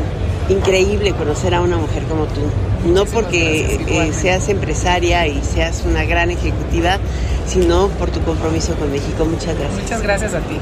increíble 0.49 1.13
conocer 1.13 1.53
a 1.53 1.61
una 1.61 1.77
mujer 1.77 2.03
como 2.03 2.25
tú. 2.25 2.41
No 2.85 3.05
porque 3.05 3.79
eh, 3.87 4.13
seas 4.13 4.49
empresaria 4.49 5.27
y 5.27 5.41
seas 5.41 5.83
una 5.85 6.05
gran 6.05 6.31
ejecutiva, 6.31 6.99
sino 7.47 7.89
por 7.89 8.11
tu 8.11 8.21
compromiso 8.21 8.75
con 8.75 8.91
México. 8.91 9.25
Muchas 9.25 9.57
gracias. 9.57 9.81
Muchas 9.81 10.01
gracias 10.01 10.33
a 10.33 10.39
ti. 10.41 10.57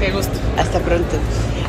Qué 0.00 0.10
gusto. 0.12 0.32
Hasta 0.56 0.80
pronto. 0.80 1.16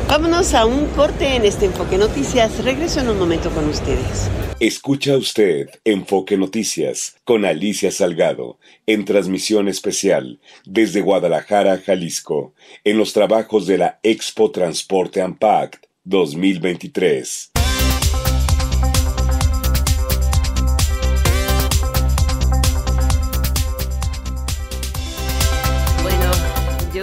Vámonos 0.08 0.54
a 0.54 0.64
un 0.64 0.86
corte 0.88 1.36
en 1.36 1.44
este 1.44 1.66
Enfoque 1.66 1.98
Noticias. 1.98 2.64
Regreso 2.64 3.00
en 3.00 3.10
un 3.10 3.18
momento 3.18 3.50
con 3.50 3.68
ustedes. 3.68 4.30
Escucha 4.60 5.16
usted 5.16 5.68
Enfoque 5.84 6.36
Noticias 6.36 7.16
con 7.24 7.44
Alicia 7.44 7.90
Salgado 7.90 8.58
en 8.86 9.04
transmisión 9.04 9.68
especial 9.68 10.40
desde 10.64 11.00
Guadalajara, 11.00 11.78
Jalisco, 11.78 12.54
en 12.84 12.98
los 12.98 13.12
trabajos 13.12 13.66
de 13.66 13.78
la 13.78 14.00
Expo 14.02 14.50
Transporte 14.50 15.20
Ampact 15.20 15.84
2023. 16.04 17.52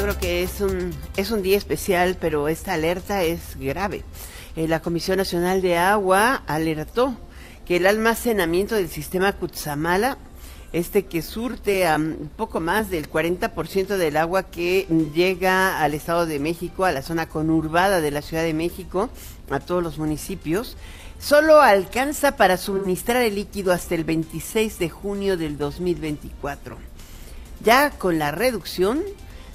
Creo 0.06 0.20
que 0.20 0.44
es 0.44 0.62
un, 0.62 0.94
es 1.18 1.32
un 1.32 1.42
día 1.42 1.58
especial, 1.58 2.16
pero 2.22 2.48
esta 2.48 2.74
alerta 2.74 3.24
es 3.24 3.58
grave. 3.60 4.04
Eh, 4.56 4.68
la 4.68 4.80
Comisión 4.80 5.18
Nacional 5.18 5.64
de 5.64 5.80
Agua 5.80 6.44
alertó 6.46 7.18
que 7.66 7.78
el 7.78 7.88
almacenamiento 7.88 8.76
del 8.76 8.88
sistema 8.88 9.34
Cutzamala, 9.34 10.20
este 10.74 11.06
que 11.06 11.24
surte 11.24 11.88
a 11.88 12.00
poco 12.38 12.60
más 12.60 12.92
del 12.92 13.10
40% 13.10 13.98
del 13.98 14.18
agua 14.18 14.44
que 14.44 14.86
llega 15.16 15.82
al 15.82 15.96
Estado 15.96 16.28
de 16.28 16.38
México, 16.38 16.86
a 16.86 16.92
la 16.92 17.02
zona 17.02 17.28
conurbada 17.28 18.00
de 18.00 18.12
la 18.12 18.22
Ciudad 18.22 18.44
de 18.44 18.54
México, 18.54 19.10
a 19.50 19.60
todos 19.60 19.82
los 19.82 19.98
municipios, 19.98 20.78
solo 21.18 21.62
alcanza 21.62 22.38
para 22.38 22.58
suministrar 22.58 23.24
el 23.24 23.34
líquido 23.34 23.74
hasta 23.74 23.96
el 23.96 24.04
26 24.04 24.78
de 24.78 24.88
junio 24.88 25.36
del 25.36 25.58
2024. 25.58 26.78
Ya 27.64 27.90
con 27.90 28.20
la 28.20 28.30
reducción 28.30 29.02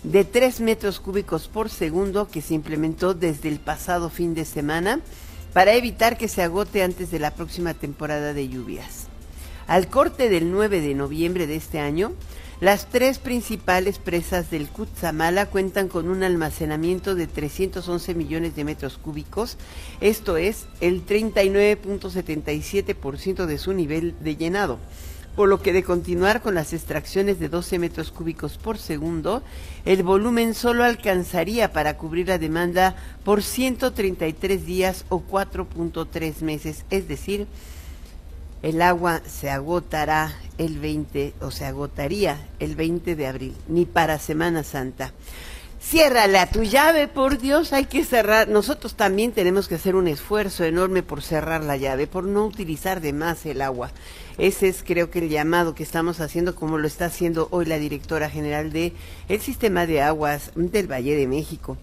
de 0.02 0.24
3 0.24 0.60
metros 0.60 1.00
cúbicos 1.00 1.48
por 1.48 1.68
segundo 1.68 2.28
que 2.28 2.40
se 2.40 2.54
implementó 2.54 3.14
desde 3.14 3.48
el 3.48 3.60
pasado 3.60 4.08
fin 4.08 4.34
de 4.34 4.44
semana 4.44 5.00
para 5.52 5.74
evitar 5.74 6.16
que 6.16 6.28
se 6.28 6.42
agote 6.42 6.82
antes 6.82 7.10
de 7.10 7.18
la 7.18 7.32
próxima 7.32 7.74
temporada 7.74 8.32
de 8.32 8.48
lluvias. 8.48 9.08
Al 9.66 9.88
corte 9.88 10.28
del 10.28 10.50
9 10.50 10.80
de 10.80 10.94
noviembre 10.94 11.46
de 11.46 11.56
este 11.56 11.80
año, 11.80 12.12
las 12.60 12.90
tres 12.90 13.18
principales 13.18 13.98
presas 13.98 14.50
del 14.50 14.68
Cutzamala 14.68 15.46
cuentan 15.46 15.88
con 15.88 16.08
un 16.08 16.22
almacenamiento 16.22 17.14
de 17.14 17.26
311 17.26 18.14
millones 18.14 18.54
de 18.54 18.64
metros 18.64 18.98
cúbicos, 18.98 19.56
esto 20.00 20.36
es 20.36 20.66
el 20.80 21.06
39.77% 21.06 23.46
de 23.46 23.58
su 23.58 23.72
nivel 23.72 24.14
de 24.20 24.36
llenado 24.36 24.78
por 25.36 25.48
lo 25.48 25.62
que 25.62 25.72
de 25.72 25.82
continuar 25.82 26.42
con 26.42 26.54
las 26.54 26.72
extracciones 26.72 27.38
de 27.38 27.48
12 27.48 27.78
metros 27.78 28.10
cúbicos 28.10 28.58
por 28.58 28.78
segundo, 28.78 29.42
el 29.84 30.02
volumen 30.02 30.54
solo 30.54 30.84
alcanzaría 30.84 31.72
para 31.72 31.96
cubrir 31.96 32.28
la 32.28 32.38
demanda 32.38 32.96
por 33.24 33.42
133 33.42 34.66
días 34.66 35.04
o 35.08 35.22
4.3 35.22 36.42
meses, 36.42 36.84
es 36.90 37.08
decir, 37.08 37.46
el 38.62 38.82
agua 38.82 39.22
se 39.26 39.48
agotará 39.50 40.34
el 40.58 40.78
20 40.78 41.34
o 41.40 41.50
se 41.50 41.64
agotaría 41.64 42.46
el 42.58 42.76
20 42.76 43.16
de 43.16 43.26
abril, 43.26 43.56
ni 43.68 43.86
para 43.86 44.18
Semana 44.18 44.62
Santa. 44.62 45.12
Ciérrala 45.82 46.46
tu 46.46 46.62
llave, 46.62 47.08
por 47.08 47.38
Dios, 47.38 47.72
hay 47.72 47.86
que 47.86 48.04
cerrar. 48.04 48.48
Nosotros 48.48 48.96
también 48.96 49.32
tenemos 49.32 49.66
que 49.66 49.76
hacer 49.76 49.96
un 49.96 50.08
esfuerzo 50.08 50.64
enorme 50.64 51.02
por 51.02 51.22
cerrar 51.22 51.64
la 51.64 51.78
llave, 51.78 52.06
por 52.06 52.24
no 52.24 52.44
utilizar 52.44 53.00
de 53.00 53.14
más 53.14 53.46
el 53.46 53.62
agua. 53.62 53.90
Ese 54.38 54.68
es 54.68 54.82
creo 54.82 55.10
que 55.10 55.18
el 55.18 55.28
llamado 55.28 55.74
que 55.74 55.82
estamos 55.82 56.20
haciendo, 56.20 56.54
como 56.54 56.78
lo 56.78 56.86
está 56.86 57.06
haciendo 57.06 57.48
hoy 57.50 57.66
la 57.66 57.78
directora 57.78 58.30
general 58.30 58.72
de 58.72 58.92
el 59.28 59.40
sistema 59.40 59.86
de 59.86 60.02
aguas 60.02 60.52
del 60.54 60.90
Valle 60.90 61.16
de 61.16 61.26
México 61.26 61.76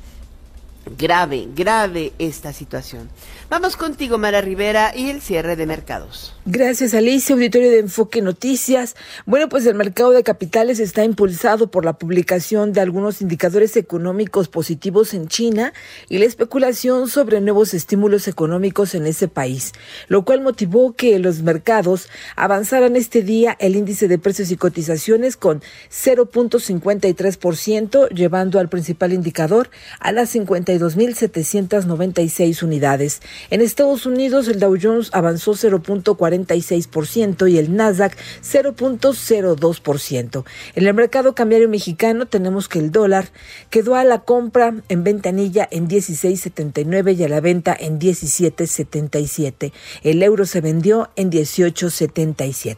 grave, 0.97 1.47
grave 1.55 2.13
esta 2.19 2.53
situación. 2.53 3.09
Vamos 3.49 3.77
contigo, 3.77 4.17
Mara 4.17 4.41
Rivera, 4.41 4.93
y 4.95 5.09
el 5.09 5.21
cierre 5.21 5.55
de 5.55 5.65
mercados. 5.65 6.33
Gracias, 6.45 6.93
Alicia, 6.93 7.33
auditorio 7.33 7.71
de 7.71 7.79
Enfoque 7.79 8.21
Noticias. 8.21 8.95
Bueno, 9.25 9.49
pues 9.49 9.65
el 9.65 9.75
mercado 9.75 10.11
de 10.11 10.23
capitales 10.23 10.79
está 10.79 11.03
impulsado 11.03 11.71
por 11.71 11.85
la 11.85 11.93
publicación 11.93 12.73
de 12.73 12.81
algunos 12.81 13.21
indicadores 13.21 13.75
económicos 13.77 14.47
positivos 14.47 15.13
en 15.13 15.27
China 15.27 15.73
y 16.09 16.17
la 16.17 16.25
especulación 16.25 17.09
sobre 17.09 17.41
nuevos 17.41 17.73
estímulos 17.73 18.27
económicos 18.27 18.95
en 18.95 19.07
ese 19.07 19.27
país, 19.27 19.73
lo 20.07 20.25
cual 20.25 20.41
motivó 20.41 20.93
que 20.93 21.19
los 21.19 21.41
mercados 21.41 22.09
avanzaran 22.35 22.95
este 22.95 23.23
día 23.23 23.55
el 23.59 23.75
índice 23.75 24.07
de 24.07 24.17
precios 24.17 24.49
y 24.51 24.57
cotizaciones 24.57 25.37
con 25.37 25.61
0.53%, 25.91 28.09
llevando 28.09 28.59
al 28.59 28.69
principal 28.69 29.13
indicador 29.13 29.69
a 29.99 30.11
las 30.11 30.35
52.796 30.77 32.63
unidades. 32.63 33.21
En 33.49 33.61
Estados 33.61 34.05
Unidos, 34.05 34.47
el 34.47 34.59
Dow 34.59 34.77
Jones 34.81 35.09
avanzó 35.13 35.53
0.40 35.53 37.49
y 37.49 37.57
el 37.57 37.75
Nasdaq 37.75 38.15
0.02%. 38.41 40.45
En 40.75 40.87
el 40.87 40.93
mercado 40.93 41.35
cambiario 41.35 41.69
mexicano 41.69 42.25
tenemos 42.25 42.67
que 42.67 42.79
el 42.79 42.91
dólar 42.91 43.29
quedó 43.69 43.95
a 43.95 44.03
la 44.03 44.19
compra 44.19 44.73
en 44.89 45.03
ventanilla 45.03 45.67
en 45.71 45.87
16.79 45.87 47.17
y 47.17 47.23
a 47.23 47.29
la 47.29 47.41
venta 47.41 47.75
en 47.77 47.99
17.77. 47.99 49.71
El 50.03 50.23
euro 50.23 50.45
se 50.45 50.61
vendió 50.61 51.09
en 51.15 51.31
18.77. 51.31 52.77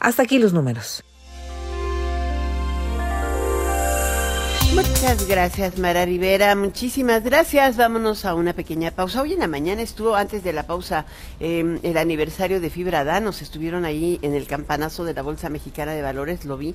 Hasta 0.00 0.22
aquí 0.22 0.38
los 0.38 0.52
números. 0.52 1.04
Muchas 4.76 5.26
gracias, 5.26 5.78
Mara 5.78 6.04
Rivera. 6.04 6.54
Muchísimas 6.54 7.24
gracias. 7.24 7.78
Vámonos 7.78 8.26
a 8.26 8.34
una 8.34 8.52
pequeña 8.52 8.90
pausa. 8.90 9.22
Hoy 9.22 9.32
en 9.32 9.38
la 9.38 9.46
mañana 9.46 9.80
estuvo, 9.80 10.14
antes 10.14 10.44
de 10.44 10.52
la 10.52 10.66
pausa, 10.66 11.06
em, 11.40 11.78
el 11.82 11.96
aniversario 11.96 12.60
de 12.60 12.68
Fibra 12.68 13.02
Danos. 13.02 13.40
Estuvieron 13.40 13.86
ahí 13.86 14.18
en 14.20 14.34
el 14.34 14.46
campanazo 14.46 15.06
de 15.06 15.14
la 15.14 15.22
Bolsa 15.22 15.48
Mexicana 15.48 15.92
de 15.92 16.02
Valores, 16.02 16.44
lo 16.44 16.58
vi. 16.58 16.74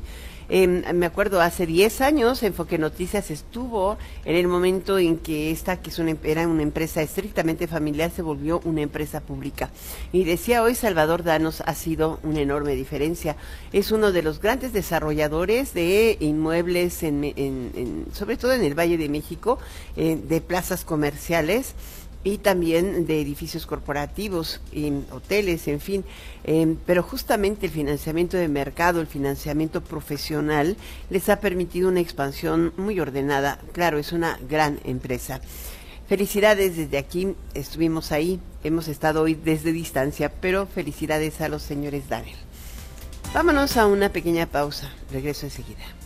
Em, 0.53 0.83
me 0.95 1.05
acuerdo, 1.05 1.39
hace 1.39 1.65
10 1.65 2.01
años 2.01 2.43
Enfoque 2.43 2.77
Noticias 2.77 3.31
estuvo 3.31 3.97
en 4.25 4.35
el 4.35 4.49
momento 4.49 4.99
en 4.99 5.17
que 5.17 5.49
esta, 5.49 5.81
que 5.81 5.91
es 5.91 5.97
una, 5.97 6.13
era 6.25 6.45
una 6.45 6.61
empresa 6.61 7.01
estrictamente 7.01 7.67
familiar, 7.67 8.11
se 8.11 8.21
volvió 8.21 8.59
una 8.65 8.81
empresa 8.81 9.21
pública. 9.21 9.69
Y 10.11 10.25
decía 10.25 10.61
hoy 10.61 10.75
Salvador 10.75 11.23
Danos 11.23 11.63
ha 11.65 11.73
sido 11.73 12.19
una 12.23 12.41
enorme 12.41 12.75
diferencia. 12.75 13.37
Es 13.71 13.93
uno 13.93 14.11
de 14.11 14.23
los 14.23 14.41
grandes 14.41 14.73
desarrolladores 14.73 15.73
de 15.73 16.17
inmuebles, 16.19 17.01
en, 17.03 18.07
sobre 18.11 18.35
todo 18.35 18.51
en 18.51 18.65
el 18.65 18.77
Valle 18.77 18.97
de 18.97 19.07
México, 19.07 19.57
eh, 19.95 20.19
de 20.21 20.41
plazas 20.41 20.83
comerciales 20.83 21.75
y 22.23 22.37
también 22.37 23.05
de 23.05 23.21
edificios 23.21 23.65
corporativos, 23.65 24.61
y 24.71 24.91
hoteles, 25.11 25.67
en 25.67 25.79
fin. 25.79 26.05
Em, 26.43 26.77
pero 26.85 27.03
justamente 27.03 27.65
el 27.65 27.71
financiamiento 27.71 28.37
de 28.37 28.47
mercado, 28.47 29.01
el 29.01 29.07
financiamiento 29.07 29.81
profesional, 29.81 30.77
les 31.09 31.29
ha 31.29 31.39
permitido 31.39 31.89
una 31.89 31.99
expansión 31.99 32.73
muy 32.77 32.99
ordenada. 32.99 33.59
Claro, 33.73 33.97
es 33.97 34.11
una 34.11 34.39
gran 34.47 34.79
empresa. 34.83 35.41
Felicidades 36.07 36.75
desde 36.75 36.97
aquí, 36.97 37.35
estuvimos 37.53 38.11
ahí, 38.11 38.39
hemos 38.63 38.87
estado 38.87 39.21
hoy 39.21 39.33
desde 39.33 39.71
distancia, 39.71 40.29
pero 40.29 40.67
felicidades 40.67 41.39
a 41.39 41.47
los 41.47 41.61
señores 41.61 42.09
Daniel. 42.09 42.37
Vámonos 43.33 43.77
a 43.77 43.87
una 43.87 44.09
pequeña 44.09 44.45
pausa, 44.45 44.91
regreso 45.09 45.45
enseguida. 45.45 46.00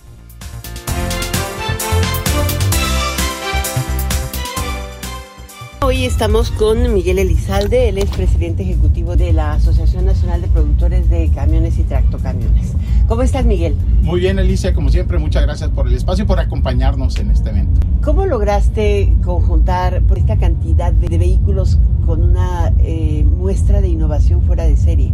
Hoy 5.96 6.04
estamos 6.04 6.52
con 6.52 6.94
Miguel 6.94 7.20
Elizalde, 7.20 7.88
él 7.88 7.98
es 7.98 8.10
presidente 8.10 8.64
ejecutivo 8.64 9.16
de 9.16 9.32
la 9.32 9.54
Asociación 9.54 10.04
Nacional 10.04 10.42
de 10.42 10.50
Productores 10.50 11.10
de 11.10 11.30
Camiones 11.30 11.80
y 11.80 11.84
Tractocamiones. 11.84 12.74
¿Cómo 13.08 13.22
estás, 13.22 13.46
Miguel? 13.46 13.78
Muy 14.02 14.20
bien, 14.20 14.38
Alicia, 14.38 14.74
como 14.74 14.90
siempre, 14.90 15.20
muchas 15.20 15.44
gracias 15.44 15.70
por 15.70 15.88
el 15.88 15.94
espacio 15.94 16.26
y 16.26 16.28
por 16.28 16.38
acompañarnos 16.38 17.18
en 17.20 17.32
este 17.32 17.50
evento. 17.50 17.80
¿Cómo 18.04 18.26
lograste 18.26 19.16
conjuntar 19.24 20.02
por 20.02 20.18
esta 20.18 20.38
cantidad 20.38 20.92
de, 20.92 21.18
vehículos 21.18 21.80
con 22.06 22.24
una 22.24 22.74
eh, 22.80 23.24
muestra 23.24 23.80
de 23.80 23.88
innovación 23.88 24.42
fuera 24.42 24.66
de 24.66 24.76
serie? 24.76 25.14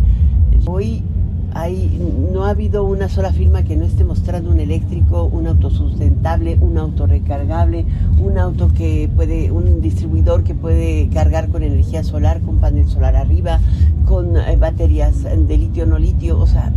Hoy 0.65 1.03
hay, 1.53 1.99
no 2.31 2.45
ha 2.45 2.49
habido 2.49 2.83
una 2.83 3.09
sola 3.09 3.31
firma 3.31 3.63
que 3.63 3.75
no 3.75 3.85
esté 3.85 4.03
mostrando 4.03 4.51
un 4.51 4.59
eléctrico, 4.59 5.25
un 5.25 5.47
auto 5.47 5.69
sustentable, 5.69 6.57
un 6.61 6.77
auto 6.77 7.07
recargable, 7.07 7.85
un 8.19 8.37
auto 8.37 8.69
que 8.73 9.09
puede, 9.15 9.51
un 9.51 9.81
distribuidor 9.81 10.43
que 10.43 10.55
puede 10.55 11.09
cargar 11.09 11.49
con 11.49 11.63
energía 11.63 12.03
solar, 12.03 12.41
con 12.41 12.59
panel 12.59 12.87
solar 12.87 13.15
arriba, 13.15 13.59
con 14.05 14.37
eh, 14.37 14.55
baterías 14.57 15.23
de 15.23 15.57
litio 15.57 15.85
no 15.85 15.99
litio, 15.99 16.39
o 16.39 16.47
sea, 16.47 16.71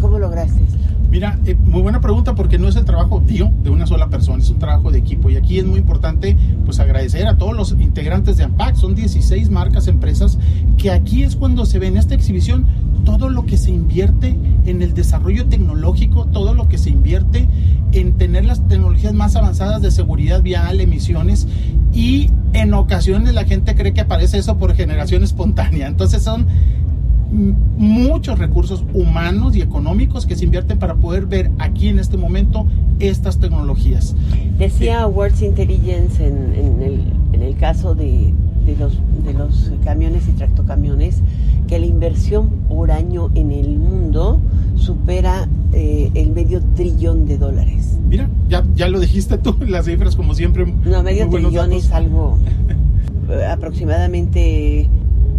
¿cómo 0.00 0.18
lograste? 0.18 0.62
Mira, 1.10 1.38
eh, 1.46 1.54
muy 1.54 1.82
buena 1.82 2.00
pregunta 2.00 2.34
porque 2.34 2.58
no 2.58 2.68
es 2.68 2.76
el 2.76 2.84
trabajo, 2.84 3.22
tío, 3.26 3.50
de 3.62 3.70
una 3.70 3.86
sola 3.86 4.08
persona, 4.08 4.42
es 4.42 4.50
un 4.50 4.58
trabajo 4.58 4.90
de 4.90 4.98
equipo. 4.98 5.30
Y 5.30 5.36
aquí 5.36 5.58
es 5.58 5.64
muy 5.64 5.78
importante 5.78 6.36
pues 6.64 6.80
agradecer 6.80 7.26
a 7.26 7.36
todos 7.36 7.54
los 7.54 7.72
integrantes 7.72 8.36
de 8.36 8.44
AMPAC. 8.44 8.76
Son 8.76 8.94
16 8.94 9.50
marcas, 9.50 9.86
empresas, 9.88 10.38
que 10.76 10.90
aquí 10.90 11.22
es 11.22 11.36
cuando 11.36 11.64
se 11.64 11.78
ve 11.78 11.86
en 11.86 11.96
esta 11.96 12.14
exhibición 12.14 12.66
todo 13.04 13.28
lo 13.30 13.46
que 13.46 13.56
se 13.56 13.70
invierte 13.70 14.36
en 14.66 14.82
el 14.82 14.92
desarrollo 14.92 15.46
tecnológico, 15.46 16.26
todo 16.26 16.54
lo 16.54 16.68
que 16.68 16.76
se 16.76 16.90
invierte 16.90 17.48
en 17.92 18.14
tener 18.14 18.44
las 18.44 18.66
tecnologías 18.66 19.14
más 19.14 19.36
avanzadas 19.36 19.80
de 19.80 19.92
seguridad 19.92 20.42
vial, 20.42 20.80
emisiones 20.80 21.46
y 21.94 22.30
en 22.52 22.74
ocasiones 22.74 23.32
la 23.32 23.44
gente 23.44 23.74
cree 23.74 23.94
que 23.94 24.00
aparece 24.00 24.38
eso 24.38 24.58
por 24.58 24.74
generación 24.74 25.22
espontánea. 25.22 25.86
Entonces 25.86 26.22
son 26.22 26.46
muchos 27.30 28.38
recursos 28.38 28.84
humanos 28.94 29.56
y 29.56 29.62
económicos 29.62 30.26
que 30.26 30.36
se 30.36 30.44
invierten 30.44 30.78
para 30.78 30.94
poder 30.94 31.26
ver 31.26 31.50
aquí 31.58 31.88
en 31.88 31.98
este 31.98 32.16
momento 32.16 32.66
estas 32.98 33.38
tecnologías. 33.38 34.14
Decía 34.58 35.06
Words 35.06 35.42
Intelligence 35.42 36.26
en, 36.26 36.82
el, 36.82 37.56
caso 37.56 37.94
de, 37.94 38.32
los, 38.78 38.98
de 39.24 39.32
los 39.32 39.72
camiones 39.84 40.28
y 40.28 40.32
tractocamiones 40.32 41.22
que 41.66 41.78
la 41.78 41.86
inversión 41.86 42.50
por 42.68 42.90
año 42.90 43.30
en 43.34 43.50
el 43.50 43.78
mundo 43.78 44.40
supera 44.76 45.48
eh, 45.72 46.10
el 46.14 46.30
medio 46.32 46.62
trillón 46.74 47.26
de 47.26 47.38
dólares. 47.38 47.98
Mira, 48.08 48.28
ya, 48.48 48.64
ya 48.74 48.88
lo 48.88 49.00
dijiste 49.00 49.38
tú, 49.38 49.56
las 49.66 49.86
cifras 49.86 50.16
como 50.16 50.34
siempre. 50.34 50.66
No, 50.84 51.02
medio 51.02 51.28
trillón 51.28 51.72
es 51.72 51.90
algo 51.92 52.38
aproximadamente 53.50 54.88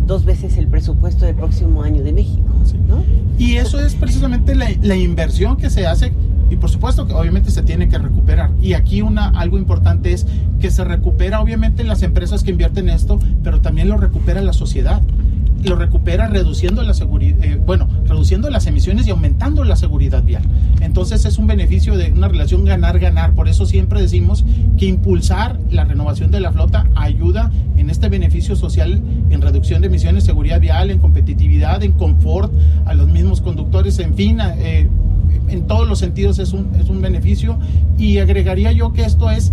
dos 0.08 0.26
veces 0.26 0.58
el 0.58 0.68
presupuesto 0.68 1.26
del 1.26 1.36
próximo 1.36 1.84
año 1.84 2.04
de 2.04 2.14
México. 2.14 2.48
¿no? 2.88 3.04
Y 3.38 3.58
eso 3.58 3.80
es 3.80 3.96
precisamente 3.96 4.56
la, 4.56 4.70
la, 4.82 4.96
inversión 4.96 5.58
que 5.58 5.70
se 5.70 5.86
hace 5.86 6.14
y 6.50 6.56
por 6.56 6.70
supuesto 6.70 7.06
que 7.06 7.14
obviamente 7.14 7.52
se 7.52 7.62
tiene 7.62 7.90
que 7.90 7.98
recuperar. 7.98 8.52
Y 8.62 8.74
aquí 8.74 9.02
una, 9.02 9.28
algo 9.28 9.58
importante 9.58 10.14
es 10.14 10.26
que 10.60 10.72
se 10.72 10.84
recupera 10.84 11.42
obviamente 11.42 11.84
las 11.84 12.02
empresas 12.04 12.44
que 12.44 12.52
invierten 12.52 12.90
esto, 12.90 13.20
pero 13.44 13.62
también 13.62 13.90
lo 13.90 13.98
recupera 13.98 14.42
la 14.42 14.54
sociedad 14.54 15.02
lo 15.64 15.76
recupera 15.76 16.28
reduciendo 16.28 16.84
la 16.84 16.94
seguridad, 16.94 17.44
eh, 17.44 17.60
bueno, 17.64 17.88
reduciendo 18.06 18.50
las 18.50 18.68
emisiones 18.68 19.08
y 19.08 19.12
aumentando 19.12 19.64
la 19.64 19.76
seguridad 19.76 20.24
vial. 20.24 20.44
Entonces 20.82 21.26
es 21.26 21.38
un 21.38 21.48
beneficio 21.48 21.98
de 21.98 22.12
una 22.12 22.28
relación 22.28 22.66
ganar-ganar. 22.66 23.34
Por 23.34 23.48
eso 23.48 23.66
siempre 23.66 24.02
decimos 24.02 24.46
que 24.78 24.86
impulsar 24.86 25.60
la 25.70 25.84
renovación 25.84 26.32
de 26.32 26.40
la 26.40 26.52
flota 26.52 26.88
ayuda 26.96 27.52
en 27.78 27.90
este 27.90 28.10
beneficio 28.10 28.56
social 28.56 29.02
en 29.30 29.42
reducción 29.42 29.82
de 29.82 29.88
emisiones, 29.88 30.24
seguridad 30.24 30.60
vial, 30.60 30.92
en 30.92 31.00
competitividad, 31.00 31.84
en 31.84 31.94
confort 31.94 32.52
a 32.86 32.94
los 32.94 33.08
mismos 33.08 33.42
conductores, 33.42 34.00
en 34.00 34.14
fin, 34.16 34.40
eh, 34.42 34.90
en 35.50 35.68
todos 35.68 35.88
los 35.88 36.00
sentidos 36.00 36.40
es 36.40 36.54
un, 36.54 36.76
es 36.76 36.90
un 36.90 37.02
beneficio. 37.02 37.58
Y 37.98 38.20
agregaría 38.20 38.72
yo 38.72 38.94
que 38.94 39.04
esto 39.04 39.30
es 39.30 39.52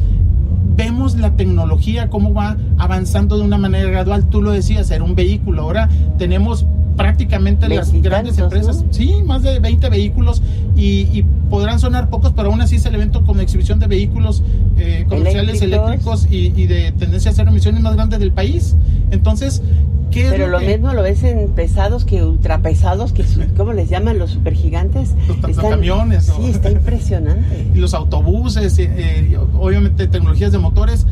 vemos 0.77 1.17
la 1.17 1.37
tecnología, 1.37 2.09
cómo 2.09 2.35
va 2.35 2.57
avanzando 2.79 3.37
de 3.37 3.45
una 3.45 3.59
manera 3.59 3.91
gradual. 3.91 4.29
Tú 4.29 4.43
lo 4.43 4.53
decías, 4.53 4.91
era 4.91 5.05
un 5.05 5.15
vehículo. 5.15 5.63
Ahora 5.63 5.89
tenemos 6.19 6.67
prácticamente 6.97 7.69
las 7.69 7.93
grandes 7.93 8.39
empresas, 8.39 8.85
sí, 8.91 9.23
más 9.25 9.43
de 9.43 9.59
20 9.59 9.89
vehículos 9.89 10.43
y, 10.77 11.25
podrán 11.51 11.79
sonar 11.79 12.11
pocos, 12.11 12.33
pero 12.35 12.49
aún 12.49 12.61
así 12.63 12.77
es 12.77 12.87
el 12.87 12.97
evento 12.97 13.23
con 13.25 13.39
exhibición 13.39 13.79
de 13.79 13.87
vehículos 13.87 14.43
eh, 14.77 15.05
comerciales 15.09 15.63
eléctricos, 15.63 16.27
y, 16.29 16.53
y, 16.61 16.67
de 16.67 16.91
tendencia 16.93 17.31
a 17.31 17.33
hacer 17.33 17.47
emisiones 17.47 17.81
más 17.81 17.95
grandes 17.95 18.19
del 18.19 18.33
país. 18.33 18.75
Entonces, 19.13 19.63
pero 20.15 20.47
lo, 20.47 20.61
mismo 20.61 20.93
lo 20.93 21.03
ves 21.03 21.23
en 21.25 21.49
pesados 21.51 22.05
que 22.05 22.23
ultrapesados, 22.23 23.13
que 23.13 23.25
¿cómo 23.57 23.73
les 23.73 23.89
llaman 23.89 24.19
los 24.19 24.31
supergigantes? 24.31 25.15
Los 25.43 25.57
camiones. 25.57 26.33
Sí, 26.37 26.51
está 26.51 26.71
impresionante. 26.71 27.67
Y 27.75 27.79
los 27.79 27.95
autobuses, 27.95 28.79
eh, 28.79 28.91
eh, 28.97 29.39
obviamente 29.59 30.07
tecnologías 30.07 30.53
de 30.53 30.59
motores. 30.59 31.07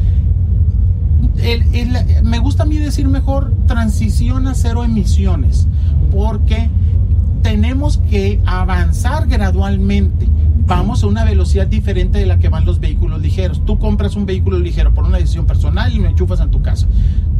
Me 2.22 2.38
gusta 2.38 2.62
a 2.62 2.66
mí 2.66 2.78
decir 2.78 3.08
mejor 3.08 3.52
transición 3.66 4.46
a 4.46 4.54
cero 4.54 4.84
emisiones, 4.84 5.66
porque 6.10 6.70
tenemos 7.42 7.98
que 8.10 8.40
avanzar 8.46 9.26
gradualmente. 9.26 10.28
Vamos 10.64 11.02
a 11.02 11.08
una 11.08 11.24
velocidad 11.24 11.66
diferente 11.66 12.18
de 12.18 12.26
la 12.26 12.38
que 12.38 12.48
van 12.48 12.64
los 12.64 12.78
vehículos 12.78 13.20
ligeros. 13.20 13.64
Tú 13.64 13.78
compras 13.78 14.14
un 14.14 14.26
vehículo 14.26 14.58
ligero 14.58 14.94
por 14.94 15.04
una 15.04 15.18
decisión 15.18 15.44
personal 15.44 15.92
y 15.92 15.98
lo 15.98 16.08
enchufas 16.08 16.40
en 16.40 16.50
tu 16.50 16.62
casa 16.62 16.86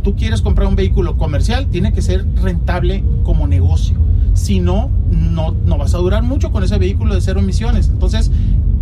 tú 0.03 0.17
quieres 0.17 0.43
comprar 0.43 0.69
un 0.69 0.77
vehículo 0.77 1.17
comercial, 1.17 1.69
tiene 1.69 1.93
que 1.93 2.03
ser 2.03 2.27
rentable 2.43 3.05
como 3.23 3.47
negocio. 3.47 3.97
Si 4.35 4.61
no, 4.61 4.91
no, 5.11 5.53
no 5.53 5.79
vas 5.79 5.95
a 5.95 5.99
durar 5.99 6.23
mucho 6.23 6.53
con 6.53 6.65
ese 6.65 6.79
vehículo 6.79 7.15
de 7.15 7.21
cero 7.21 7.41
emisiones. 7.41 7.88
Entonces, 7.88 8.31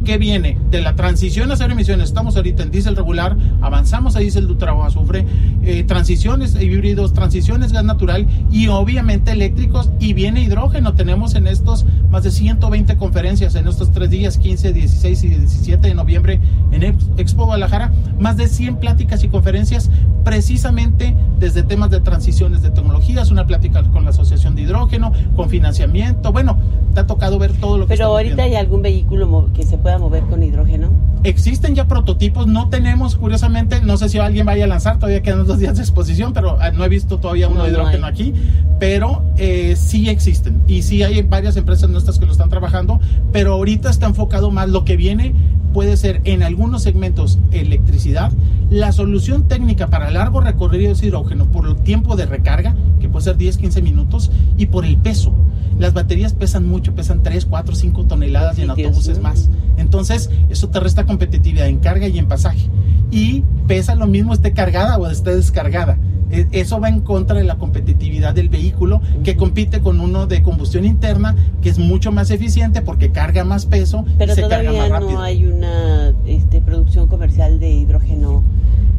¿qué 0.05 0.19
viene? 0.19 0.57
De 0.71 0.81
la 0.81 0.95
transición 0.97 1.51
a 1.53 1.57
cero 1.57 1.73
emisiones. 1.73 2.09
Estamos 2.09 2.37
ahorita 2.37 2.63
en 2.63 2.71
diésel 2.71 2.97
regular, 2.97 3.37
avanzamos 3.61 4.17
a 4.17 4.21
diésel 4.21 4.47
de 4.47 4.53
azufre, 4.85 5.25
eh, 5.63 5.85
transiciones 5.85 6.55
híbridos, 6.61 7.13
transiciones 7.13 7.73
gas 7.73 7.85
natural 7.85 8.27
y 8.51 8.69
obviamente 8.69 9.33
eléctricos 9.33 9.91
y 9.99 10.15
viene 10.15 10.43
hidrógeno. 10.43 10.95
Tenemos 10.95 11.35
en 11.35 11.47
estos 11.47 11.85
más 12.11 12.25
de 12.25 12.31
120 12.31 12.97
conferencias 12.97 13.55
en 13.55 13.69
estos 13.69 13.91
tres 13.93 14.11
días, 14.11 14.39
15, 14.39 14.73
16 14.73 15.25
y 15.25 15.29
17 15.29 15.89
de 15.89 15.95
noviembre 15.95 16.41
en 16.73 16.83
Expo 17.17 17.45
Guadalajara, 17.45 17.93
más 18.19 18.37
de 18.37 18.49
100 18.49 18.77
pláticas 18.77 19.23
y 19.23 19.29
conferencias 19.29 19.91
precisamente 20.25 21.15
desde 21.39 21.63
temas 21.63 21.91
de 21.91 22.01
transiciones 22.01 22.63
de 22.63 22.71
tecnologías, 22.71 23.31
una 23.31 23.47
plática 23.47 23.83
con 23.85 24.05
la 24.05 24.11
Asociación 24.11 24.55
de 24.55 24.63
Hidrógeno, 24.63 25.13
con 25.37 25.49
financiamiento. 25.49 26.33
Bueno, 26.33 26.59
te 26.95 27.01
ha 27.01 27.07
tocado 27.07 27.39
ver 27.39 27.53
todo 27.53 27.79
lo 27.79 27.87
que 27.87 27.95
Pero 27.95 28.07
ahorita 28.07 28.43
hay 28.43 28.55
algún 28.55 28.83
vehículo 28.83 29.51
que 29.55 29.65
se 29.65 29.79
pueda 29.79 29.99
mover 29.99 30.25
con 30.25 30.43
hidrógeno. 30.43 30.89
Existen 31.23 31.75
ya 31.75 31.87
prototipos, 31.87 32.47
no 32.47 32.69
tenemos, 32.69 33.17
curiosamente, 33.17 33.81
no 33.83 33.97
sé 33.97 34.09
si 34.09 34.19
alguien 34.19 34.47
vaya 34.47 34.65
a 34.65 34.69
lanzar, 34.69 34.99
todavía 34.99 35.23
quedan 35.23 35.41
dos 35.51 35.59
días 35.59 35.77
de 35.77 35.83
exposición, 35.83 36.33
pero 36.33 36.57
ah, 36.61 36.71
no 36.71 36.85
he 36.85 36.89
visto 36.89 37.19
todavía 37.19 37.49
uno 37.49 37.65
de 37.65 37.71
hidrógeno 37.71 38.07
aquí, 38.07 38.33
pero 38.79 39.25
eh, 39.37 39.75
sí 39.77 40.09
existen. 40.09 40.63
Y 40.69 40.83
sí 40.83 41.03
hay 41.03 41.23
varias 41.23 41.57
empresas 41.57 41.91
nuestras 41.91 42.21
que 42.21 42.27
lo 42.27 42.31
están 42.31 42.51
trabajando, 42.51 43.01
pero 43.33 43.55
ahorita 43.55 43.91
está 43.91 44.07
enfocado 44.07 44.53
más 44.53 44.69
lo 44.69 44.85
que 44.85 44.97
viene 44.97 45.35
puede 45.73 45.97
ser 45.97 46.21
en 46.25 46.43
algunos 46.43 46.83
segmentos 46.83 47.39
electricidad. 47.51 48.33
La 48.71 48.93
solución 48.93 49.49
técnica 49.49 49.89
para 49.89 50.11
largo 50.11 50.41
recorrido 50.41 50.93
es 50.93 51.03
hidrógeno 51.03 51.47
por 51.47 51.67
el 51.67 51.77
tiempo 51.77 52.17
de 52.17 52.27
recarga, 52.27 52.75
que 53.01 53.09
puede 53.09 53.25
ser 53.25 53.37
10-15 53.37 53.83
minutos, 53.83 54.31
y 54.57 54.67
por 54.67 54.85
el 54.85 54.97
peso. 54.97 55.33
Las 55.79 55.95
baterías 55.95 56.35
pesan 56.35 56.69
mucho, 56.69 56.95
pesan 56.95 57.23
3, 57.23 57.47
4, 57.47 57.75
5 57.75 58.05
toneladas 58.05 58.59
y 58.59 58.63
en 58.63 58.71
autobuses 58.71 59.21
más. 59.21 59.49
Entonces, 59.77 60.31
eso 60.51 60.69
te 60.69 60.79
resta 60.79 61.07
competitividad 61.07 61.69
en 61.69 61.79
carga 61.79 62.07
y 62.07 62.19
en 62.19 62.27
pasaje. 62.27 62.69
Y 63.11 63.45
pesa 63.67 63.95
lo 63.95 64.07
mismo 64.07 64.35
esté 64.35 64.53
cargada 64.53 64.99
o 64.99 65.07
esté 65.07 65.35
descargada. 65.35 65.99
E, 66.31 66.47
eso 66.53 66.81
va 66.81 66.89
en 66.89 67.01
contra 67.01 67.39
de 67.39 67.45
la 67.45 67.57
competitividad 67.57 68.35
del 68.35 68.49
vehículo 68.49 69.01
que 69.25 69.37
compite 69.37 69.81
con 69.81 70.01
uno 70.01 70.27
de 70.27 70.43
combustión 70.43 70.85
interna 70.85 71.35
que 71.61 71.71
es 71.71 71.79
mucho 71.79 72.13
más 72.13 72.31
eficiente 72.31 72.83
porque 72.83 73.11
carga 73.11 73.45
más 73.45 73.67
peso 73.67 74.05
Pero 74.17 74.33
y 74.33 74.37
se 74.37 74.49
carga 74.49 74.73
más 74.73 74.89
rápido. 74.89 75.13
no 75.13 75.23
hay 75.23 75.45
una 75.61 76.15
este, 76.27 76.63
producción 76.63 77.07
comercial 77.07 77.61
de 77.61 77.71
hidrógeno 77.71 78.43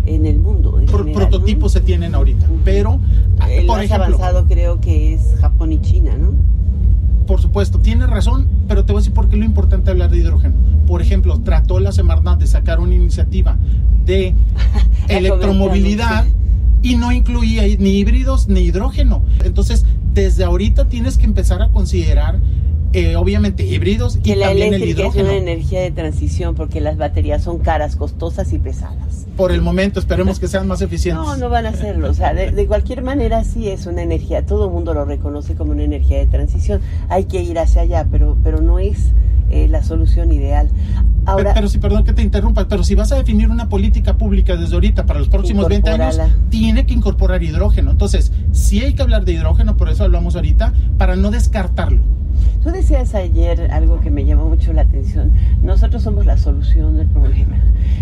en 0.05 0.27
el 0.27 0.39
mundo. 0.39 0.79
prototipos 0.91 1.71
se 1.71 1.81
tienen 1.81 2.13
ahorita, 2.13 2.45
pero 2.63 2.99
el 3.49 3.65
por 3.65 3.79
más 3.79 3.91
avanzado 3.91 4.45
creo 4.47 4.79
que 4.79 5.13
es 5.13 5.35
Japón 5.39 5.73
y 5.73 5.81
China, 5.81 6.15
¿no? 6.17 6.33
Por 7.25 7.41
supuesto, 7.41 7.79
tiene 7.79 8.05
razón, 8.05 8.47
pero 8.67 8.85
te 8.85 8.93
voy 8.93 8.99
a 8.99 9.01
decir 9.01 9.13
por 9.13 9.27
qué 9.27 9.35
es 9.35 9.39
lo 9.39 9.45
importante 9.45 9.89
hablar 9.89 10.11
de 10.11 10.17
hidrógeno. 10.17 10.55
Por 10.85 11.01
ejemplo, 11.01 11.39
trató 11.39 11.79
la 11.79 11.91
Semarnat 11.91 12.39
de 12.39 12.45
sacar 12.45 12.79
una 12.79 12.93
iniciativa 12.93 13.57
de 14.05 14.35
electromovilidad 15.07 16.25
y 16.83 16.95
no 16.95 17.11
incluía 17.11 17.63
ni 17.79 17.97
híbridos 17.97 18.47
ni 18.49 18.61
hidrógeno. 18.61 19.23
Entonces, 19.43 19.85
desde 20.13 20.43
ahorita 20.43 20.89
tienes 20.89 21.17
que 21.17 21.25
empezar 21.25 21.61
a 21.63 21.69
considerar 21.69 22.39
eh, 22.93 23.15
obviamente 23.15 23.65
híbridos 23.65 24.19
y 24.23 24.35
la 24.35 24.47
también 24.47 24.73
el 24.73 24.83
hidrógeno. 24.83 25.29
es 25.29 25.31
una 25.31 25.37
energía 25.37 25.81
de 25.81 25.91
transición 25.91 26.55
porque 26.55 26.81
las 26.81 26.97
baterías 26.97 27.43
son 27.43 27.59
caras, 27.59 27.95
costosas 27.95 28.51
y 28.51 28.59
pesadas. 28.59 29.27
Por 29.37 29.51
el 29.51 29.61
momento, 29.61 29.99
esperemos 29.99 30.39
que 30.39 30.47
sean 30.47 30.67
más 30.67 30.81
eficientes. 30.81 31.25
No, 31.25 31.37
no 31.37 31.49
van 31.49 31.65
a 31.65 31.73
serlo. 31.73 32.09
O 32.09 32.13
sea, 32.13 32.33
de, 32.33 32.67
cualquier 32.67 33.01
manera 33.01 33.43
sí 33.43 33.69
es 33.69 33.85
una 33.85 34.01
energía. 34.01 34.45
Todo 34.45 34.65
el 34.65 34.71
mundo 34.71 34.93
lo 34.93 35.05
reconoce 35.05 35.55
como 35.55 35.71
una 35.71 35.83
energía 35.83 36.17
de 36.17 36.27
transición. 36.27 36.81
Hay 37.07 37.25
que 37.25 37.41
ir 37.41 37.57
hacia 37.59 37.81
allá, 37.83 38.05
pero, 38.11 38.37
pero 38.43 38.61
no 38.61 38.77
es 38.77 39.11
eh, 39.49 39.67
la 39.69 39.83
solución 39.83 40.33
ideal. 40.33 40.69
Ahora, 41.25 41.53
pero, 41.53 41.69
si, 41.69 41.77
perdón 41.77 42.03
que 42.03 42.13
te 42.13 42.21
interrumpa, 42.21 42.67
pero 42.67 42.83
si 42.83 42.95
vas 42.95 43.11
a 43.11 43.15
definir 43.15 43.49
una 43.49 43.69
política 43.69 44.17
pública 44.17 44.55
desde 44.55 44.73
ahorita 44.73 45.05
para 45.05 45.19
los 45.19 45.29
próximos 45.29 45.67
20 45.67 45.89
años, 45.91 46.19
tiene 46.49 46.85
que 46.85 46.93
incorporar 46.93 47.41
hidrógeno. 47.41 47.91
Entonces, 47.91 48.31
sí 48.51 48.81
hay 48.81 48.95
que 48.95 49.01
hablar 49.01 49.23
de 49.23 49.33
hidrógeno, 49.33 49.77
por 49.77 49.89
eso 49.89 50.03
hablamos 50.03 50.35
ahorita, 50.35 50.73
para 50.97 51.15
no 51.15 51.31
descartarlo. 51.31 52.01
Tú 52.63 52.69
decías 52.69 53.15
ayer 53.15 53.71
algo 53.71 53.99
que 54.01 54.11
me 54.11 54.25
llamó 54.25 54.45
mucho 54.45 54.71
la 54.73 54.83
atención. 54.83 55.31
Nosotros 55.63 56.03
somos 56.03 56.25
la 56.25 56.37
solución 56.37 56.97
del 56.97 57.07
problema. 57.07 57.57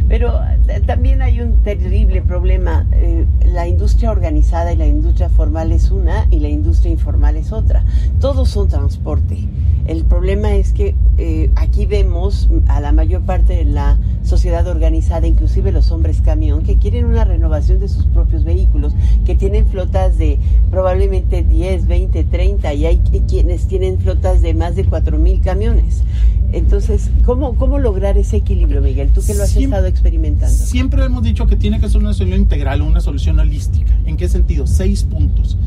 Pero 0.08 0.34
eh, 0.68 0.82
también 0.86 1.22
hay 1.22 1.40
un 1.40 1.58
terrible 1.64 2.22
problema. 2.22 2.86
Eh, 2.92 3.26
la 3.46 3.68
industria 3.68 4.12
organizada 4.12 4.74
y 4.74 4.78
la 4.78 4.88
industria 4.88 5.30
formal 5.30 5.72
es 5.72 5.92
una 5.92 6.28
y 6.30 6.40
la 6.40 6.50
industria 6.50 6.92
informal 6.92 7.38
es 7.38 7.52
otra. 7.52 7.84
Todos 8.20 8.50
son 8.50 8.68
transporte. 8.68 9.48
El 9.90 10.06
problema 10.06 10.54
es 10.54 10.72
que 10.72 10.94
eh, 11.18 11.50
aquí 11.56 11.88
vemos 11.88 12.48
a 12.68 12.80
la 12.80 12.92
mayor 12.92 13.24
parte 13.24 13.56
de 13.56 13.66
la 13.66 13.98
sociedad 14.22 14.68
organizada, 14.68 15.26
inclusive 15.26 15.72
los 15.72 15.90
hombres 15.90 16.22
camión, 16.22 16.62
que 16.62 16.78
quieren 16.78 17.06
una 17.06 17.24
renovación 17.24 17.80
de 17.80 17.88
sus 17.88 18.06
propios 18.06 18.44
vehículos, 18.44 18.94
que 19.26 19.34
tienen 19.34 19.66
flotas 19.66 20.20
de 20.20 20.38
probablemente 20.70 21.42
10, 21.42 21.88
20, 21.88 22.24
30 22.26 22.74
y 22.76 22.86
hay 22.86 23.00
quienes 23.28 23.68
tienen 23.68 23.98
flotas 23.98 24.29
de 24.38 24.54
más 24.54 24.76
de 24.76 24.86
4.000 24.86 25.42
camiones. 25.42 26.04
Entonces, 26.52 27.12
¿cómo, 27.26 27.56
¿cómo 27.56 27.78
lograr 27.78 28.18
ese 28.18 28.38
equilibrio, 28.38 28.82
Miguel? 28.82 29.10
Tú 29.10 29.22
que 29.26 29.36
lo 29.36 29.44
has 29.44 29.56
estado 29.56 29.86
experimentando. 29.86 30.54
Siempre 30.54 31.04
hemos 31.04 31.22
dicho 31.24 31.46
que 31.46 31.56
tiene 31.56 31.80
que 31.80 31.90
ser 31.90 32.02
una 32.02 32.14
solución 32.14 32.42
integral, 32.42 32.82
una 32.82 33.02
solución 33.02 33.40
holística. 33.40 33.94
¿En 34.06 34.18
qué 34.18 34.28
sentido? 34.28 34.66
Seis 34.66 35.04
puntos. 35.04 35.58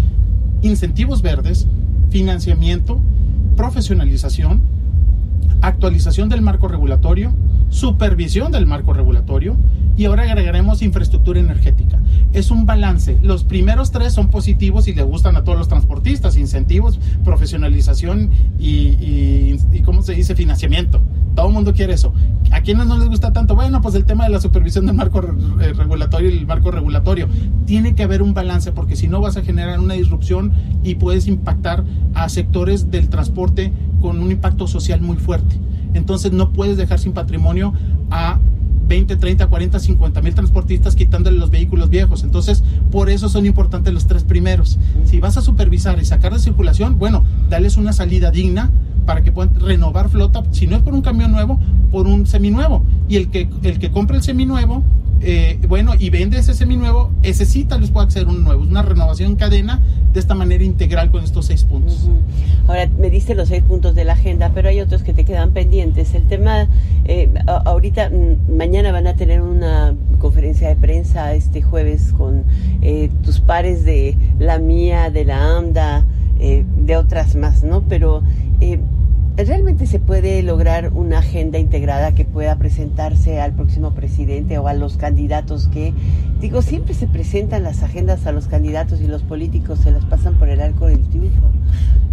Incentivos 0.62 1.22
verdes, 1.22 1.66
financiamiento, 2.10 3.00
profesionalización, 3.56 4.60
actualización 5.60 6.28
del 6.28 6.42
marco 6.42 6.66
regulatorio, 6.68 7.32
supervisión 7.72 8.52
del 8.52 8.66
marco 8.66 8.92
regulatorio 8.92 9.56
y 9.96 10.04
ahora 10.04 10.24
agregaremos 10.24 10.82
infraestructura 10.82 11.40
energética. 11.40 12.00
Es 12.32 12.50
un 12.50 12.66
balance. 12.66 13.18
Los 13.22 13.44
primeros 13.44 13.90
tres 13.90 14.12
son 14.12 14.28
positivos 14.28 14.88
y 14.88 14.94
le 14.94 15.02
gustan 15.02 15.36
a 15.36 15.44
todos 15.44 15.58
los 15.58 15.68
transportistas, 15.68 16.36
incentivos, 16.36 17.00
profesionalización 17.24 18.30
y, 18.58 19.56
¿cómo 19.84 20.02
se 20.02 20.14
dice? 20.14 20.34
Financiamiento. 20.34 21.02
Todo 21.34 21.48
el 21.48 21.54
mundo 21.54 21.72
quiere 21.72 21.94
eso. 21.94 22.12
¿A 22.50 22.60
quiénes 22.60 22.86
no 22.86 22.98
les 22.98 23.08
gusta 23.08 23.32
tanto? 23.32 23.54
Bueno, 23.54 23.80
pues 23.80 23.94
el 23.94 24.04
tema 24.04 24.24
de 24.24 24.30
la 24.30 24.40
supervisión 24.40 24.84
del 24.86 24.94
marco 24.94 25.22
regulatorio 25.22 26.28
y 26.28 26.38
el 26.38 26.46
marco 26.46 26.70
regulatorio. 26.70 27.28
Tiene 27.64 27.94
que 27.94 28.02
haber 28.02 28.22
un 28.22 28.34
balance 28.34 28.72
porque 28.72 28.96
si 28.96 29.08
no 29.08 29.20
vas 29.20 29.38
a 29.38 29.42
generar 29.42 29.80
una 29.80 29.94
disrupción 29.94 30.52
y 30.84 30.96
puedes 30.96 31.26
impactar 31.26 31.84
a 32.14 32.28
sectores 32.28 32.90
del 32.90 33.08
transporte 33.08 33.72
con 34.02 34.20
un 34.20 34.30
impacto 34.30 34.66
social 34.66 35.00
muy 35.00 35.16
fuerte. 35.16 35.56
Entonces 35.94 36.32
no 36.32 36.52
puedes 36.52 36.76
dejar 36.76 36.98
sin 36.98 37.12
patrimonio 37.12 37.72
a 38.10 38.38
20, 38.88 39.16
30, 39.16 39.46
40, 39.46 39.78
50 39.78 40.22
mil 40.22 40.34
transportistas 40.34 40.96
quitándole 40.96 41.38
los 41.38 41.50
vehículos 41.50 41.88
viejos. 41.88 42.24
Entonces, 42.24 42.62
por 42.90 43.08
eso 43.08 43.28
son 43.28 43.46
importantes 43.46 43.94
los 43.94 44.06
tres 44.06 44.24
primeros. 44.24 44.78
Si 45.04 45.20
vas 45.20 45.36
a 45.36 45.40
supervisar 45.40 45.98
y 46.00 46.04
sacar 46.04 46.32
de 46.32 46.38
circulación, 46.38 46.98
bueno, 46.98 47.24
dales 47.48 47.76
una 47.76 47.92
salida 47.92 48.30
digna 48.30 48.70
para 49.06 49.22
que 49.22 49.32
puedan 49.32 49.58
renovar 49.58 50.08
flota, 50.10 50.42
si 50.50 50.66
no 50.66 50.76
es 50.76 50.82
por 50.82 50.94
un 50.94 51.02
camión 51.02 51.32
nuevo, 51.32 51.58
por 51.90 52.06
un 52.06 52.26
seminuevo. 52.26 52.84
Y 53.08 53.16
el 53.16 53.30
que, 53.30 53.48
el 53.62 53.78
que 53.78 53.90
compre 53.90 54.16
el 54.16 54.22
seminuevo 54.22 54.82
eh, 55.24 55.58
bueno, 55.68 55.92
y 55.98 56.10
vende 56.10 56.38
ese 56.38 56.54
seminuevo, 56.54 57.12
ese 57.22 57.46
sí 57.46 57.64
tal 57.64 57.80
vez 57.80 57.90
pueda 57.90 58.06
hacer 58.06 58.26
un 58.26 58.42
nuevo, 58.42 58.62
una 58.62 58.82
renovación 58.82 59.32
en 59.32 59.36
cadena 59.36 59.80
de 60.12 60.20
esta 60.20 60.34
manera 60.34 60.64
integral 60.64 61.10
con 61.10 61.22
estos 61.22 61.46
seis 61.46 61.64
puntos. 61.64 62.08
Ahora, 62.66 62.88
me 62.98 63.08
diste 63.08 63.34
los 63.34 63.48
seis 63.48 63.62
puntos 63.62 63.94
de 63.94 64.04
la 64.04 64.14
agenda, 64.14 64.50
pero 64.54 64.68
hay 64.68 64.80
otros 64.80 65.02
que 65.02 65.12
te 65.12 65.24
quedan 65.24 65.52
pendientes. 65.52 66.14
El 66.14 66.24
tema, 66.26 66.68
eh, 67.04 67.30
ahorita, 67.46 68.10
mm, 68.10 68.56
mañana 68.56 68.92
van 68.92 69.06
a 69.06 69.14
tener 69.14 69.40
una 69.40 69.94
conferencia 70.18 70.68
de 70.68 70.76
prensa 70.76 71.34
este 71.34 71.62
jueves 71.62 72.12
con 72.12 72.44
eh, 72.82 73.10
tus 73.24 73.40
pares 73.40 73.84
de 73.84 74.16
la 74.38 74.58
mía, 74.58 75.10
de 75.10 75.24
la 75.24 75.56
AMDA, 75.56 76.04
de 76.38 76.96
otras 76.96 77.36
más, 77.36 77.62
¿no? 77.62 77.82
Pero 77.82 78.24
¿Realmente 79.36 79.86
se 79.86 79.98
puede 79.98 80.42
lograr 80.42 80.92
una 80.92 81.20
agenda 81.20 81.58
integrada 81.58 82.14
que 82.14 82.26
pueda 82.26 82.58
presentarse 82.58 83.40
al 83.40 83.54
próximo 83.54 83.94
presidente 83.94 84.58
o 84.58 84.68
a 84.68 84.74
los 84.74 84.98
candidatos 84.98 85.68
que, 85.68 85.94
digo, 86.40 86.60
siempre 86.60 86.92
se 86.92 87.06
presentan 87.06 87.62
las 87.62 87.82
agendas 87.82 88.26
a 88.26 88.32
los 88.32 88.46
candidatos 88.46 89.00
y 89.00 89.06
los 89.06 89.22
políticos 89.22 89.78
se 89.80 89.90
las 89.90 90.04
pasan 90.04 90.34
por 90.34 90.50
el 90.50 90.60
arco 90.60 90.86
del 90.86 91.00
triunfo? 91.08 91.50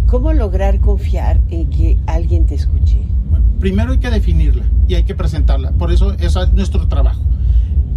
¿Cómo 0.06 0.32
lograr 0.32 0.80
confiar 0.80 1.40
en 1.50 1.68
que 1.68 1.98
alguien 2.06 2.46
te 2.46 2.54
escuche? 2.54 2.98
Primero 3.60 3.92
hay 3.92 3.98
que 3.98 4.10
definirla 4.10 4.64
y 4.88 4.94
hay 4.94 5.02
que 5.02 5.14
presentarla, 5.14 5.72
por 5.72 5.92
eso 5.92 6.14
eso 6.14 6.42
es 6.42 6.52
nuestro 6.54 6.88
trabajo. 6.88 7.20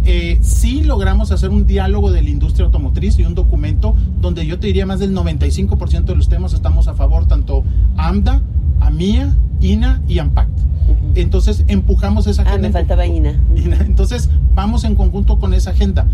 Eh, 0.04 0.38
sí 0.42 0.82
logramos 0.82 1.32
hacer 1.32 1.48
un 1.48 1.66
diálogo 1.66 2.12
de 2.12 2.20
la 2.20 2.28
industria 2.28 2.66
automotriz 2.66 3.18
y 3.18 3.24
un 3.24 3.34
documento 3.34 3.96
donde 4.20 4.46
yo 4.46 4.60
te 4.60 4.66
diría 4.66 4.84
más 4.84 5.00
del 5.00 5.14
95% 5.14 6.04
de 6.04 6.14
los 6.14 6.28
temas 6.28 6.52
estamos 6.52 6.88
a 6.88 6.94
favor, 6.94 7.26
tanto 7.26 7.64
AMDA, 7.96 8.42
AMIA, 8.94 9.36
INA 9.60 10.00
y 10.06 10.20
AMPACT. 10.20 10.56
Entonces 11.16 11.64
empujamos 11.66 12.28
esa 12.28 12.42
agenda. 12.42 12.68
Ah, 12.68 12.70
me 12.70 12.72
faltaba 12.72 13.06
INA. 13.06 13.34
Entonces 13.80 14.30
vamos 14.54 14.84
en 14.84 14.94
conjunto 14.94 15.40
con 15.40 15.52
esa 15.52 15.70
agenda. 15.70 16.06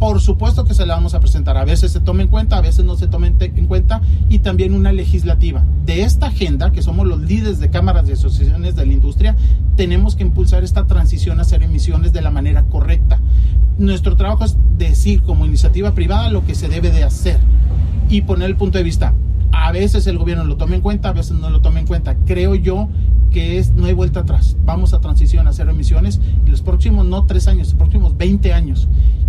Por 0.00 0.20
supuesto 0.20 0.64
que 0.64 0.74
se 0.74 0.86
la 0.86 0.94
vamos 0.94 1.14
a 1.14 1.20
presentar. 1.20 1.56
A 1.56 1.64
veces 1.64 1.92
se 1.92 2.00
toma 2.00 2.22
en 2.22 2.28
cuenta, 2.28 2.56
a 2.56 2.62
veces 2.62 2.84
no 2.84 2.96
se 2.96 3.06
toma 3.06 3.28
en 3.28 3.66
cuenta. 3.66 4.00
Y 4.28 4.40
también 4.40 4.74
una 4.74 4.92
legislativa. 4.92 5.62
De 5.86 6.02
esta 6.02 6.26
agenda, 6.26 6.72
que 6.72 6.82
somos 6.82 7.06
los 7.06 7.20
líderes 7.20 7.60
de 7.60 7.70
cámaras 7.70 8.08
y 8.08 8.12
asociaciones 8.12 8.74
de 8.74 8.86
la 8.86 8.92
industria, 8.92 9.36
tenemos 9.76 10.16
que 10.16 10.24
impulsar 10.24 10.64
esta 10.64 10.86
transición 10.86 11.38
a 11.38 11.42
hacer 11.42 11.62
emisiones 11.62 12.12
de 12.12 12.22
la 12.22 12.30
manera 12.30 12.64
correcta. 12.64 13.20
Nuestro 13.78 14.16
trabajo 14.16 14.44
es 14.44 14.56
decir 14.78 15.22
como 15.22 15.46
iniciativa 15.46 15.94
privada 15.94 16.28
lo 16.30 16.44
que 16.44 16.56
se 16.56 16.68
debe 16.68 16.90
de 16.90 17.04
hacer 17.04 17.38
y 18.08 18.22
poner 18.22 18.48
el 18.48 18.56
punto 18.56 18.78
de 18.78 18.84
vista 18.84 19.14
a 19.60 19.72
veces 19.72 20.06
el 20.06 20.16
gobierno 20.16 20.44
lo 20.44 20.56
toma 20.56 20.74
en 20.74 20.80
cuenta, 20.80 21.10
a 21.10 21.12
veces 21.12 21.36
no 21.38 21.50
lo 21.50 21.60
toma 21.60 21.80
en 21.80 21.86
cuenta. 21.86 22.16
Creo 22.24 22.54
yo 22.54 22.88
que 23.30 23.58
es, 23.58 23.72
no 23.72 23.86
hay 23.86 23.92
vuelta 23.92 24.20
atrás. 24.20 24.56
Vamos 24.64 24.94
a 24.94 25.00
transición 25.00 25.46
a 25.46 25.52
cero 25.52 25.70
emisiones 25.70 26.18
en 26.44 26.50
los 26.50 26.62
próximos, 26.62 27.06
no 27.06 27.26
tres 27.26 27.46
años, 27.46 27.68
los 27.68 27.76
próximos 27.76 28.16
20 28.16 28.54
años. 28.54 28.88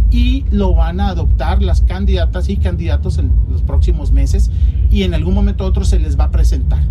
Y 0.10 0.46
lo 0.50 0.74
van 0.74 1.02
a 1.02 1.10
adoptar 1.10 1.62
las 1.62 1.82
candidatas 1.82 2.50
y 2.50 2.58
candidatos 2.58 3.18
en 3.18 3.32
los 3.52 3.62
próximos 3.62 4.12
meses 4.12 4.52
y 4.90 5.04
en 5.04 5.14
algún 5.14 5.34
momento 5.34 5.66
otro 5.66 5.84
se 5.84 6.00
les 6.00 6.18
va 6.18 6.26
a 6.26 6.32
presentar. 6.32 6.82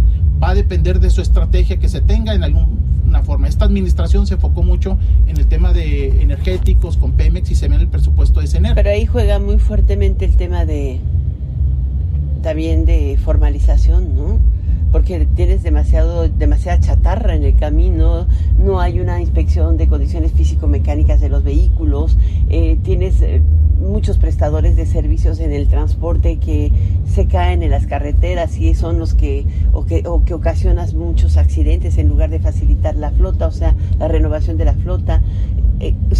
Va 0.42 0.50
a 0.50 0.54
depender 0.54 1.00
de 1.00 1.08
su 1.10 1.22
estrategia 1.22 1.78
que 1.78 1.88
se 1.88 2.02
tenga 2.02 2.34
en 2.34 2.44
alguna 2.44 3.22
forma. 3.22 3.48
Esta 3.48 3.64
administración 3.64 4.26
se 4.26 4.34
enfocó 4.34 4.62
mucho 4.62 4.98
en 5.26 5.38
el 5.38 5.46
tema 5.46 5.72
de 5.72 6.22
energéticos 6.22 6.98
con 6.98 7.12
Pemex 7.12 7.50
y 7.50 7.54
se 7.54 7.68
ve 7.68 7.76
en 7.76 7.80
el 7.82 7.88
presupuesto 7.88 8.40
de 8.40 8.46
CENER. 8.46 8.74
Pero 8.74 8.90
ahí 8.90 9.06
juega 9.06 9.38
muy 9.38 9.58
fuertemente 9.58 10.26
el 10.26 10.36
tema 10.36 10.64
de 10.64 11.00
también 12.42 12.84
de 12.84 13.18
formalización, 13.22 14.16
¿no? 14.16 14.38
Porque 14.92 15.26
tienes 15.36 15.62
demasiado, 15.62 16.28
demasiada 16.28 16.80
chatarra 16.80 17.36
en 17.36 17.44
el 17.44 17.56
camino, 17.56 18.26
no 18.58 18.80
hay 18.80 18.98
una 18.98 19.20
inspección 19.20 19.76
de 19.76 19.86
condiciones 19.86 20.32
físico-mecánicas 20.32 21.20
de 21.20 21.28
los 21.28 21.44
vehículos, 21.44 22.16
eh, 22.48 22.76
tienes 22.82 23.22
eh, 23.22 23.40
muchos 23.80 24.18
prestadores 24.18 24.76
de 24.76 24.86
servicios 24.86 25.40
en 25.40 25.52
el 25.52 25.68
transporte 25.68 26.38
que 26.38 26.70
se 27.06 27.26
caen 27.26 27.62
en 27.62 27.70
las 27.70 27.86
carreteras 27.86 28.56
y 28.58 28.74
son 28.74 28.98
los 28.98 29.14
que 29.14 29.46
o, 29.72 29.84
que 29.84 30.02
o 30.06 30.24
que 30.24 30.34
ocasionas 30.34 30.94
muchos 30.94 31.36
accidentes 31.36 31.96
en 31.98 32.08
lugar 32.08 32.30
de 32.30 32.38
facilitar 32.40 32.94
la 32.96 33.10
flota, 33.10 33.46
o 33.46 33.52
sea, 33.52 33.74
la 33.98 34.08
renovación 34.08 34.56
de 34.58 34.66
la 34.66 34.74
flota. 34.74 35.22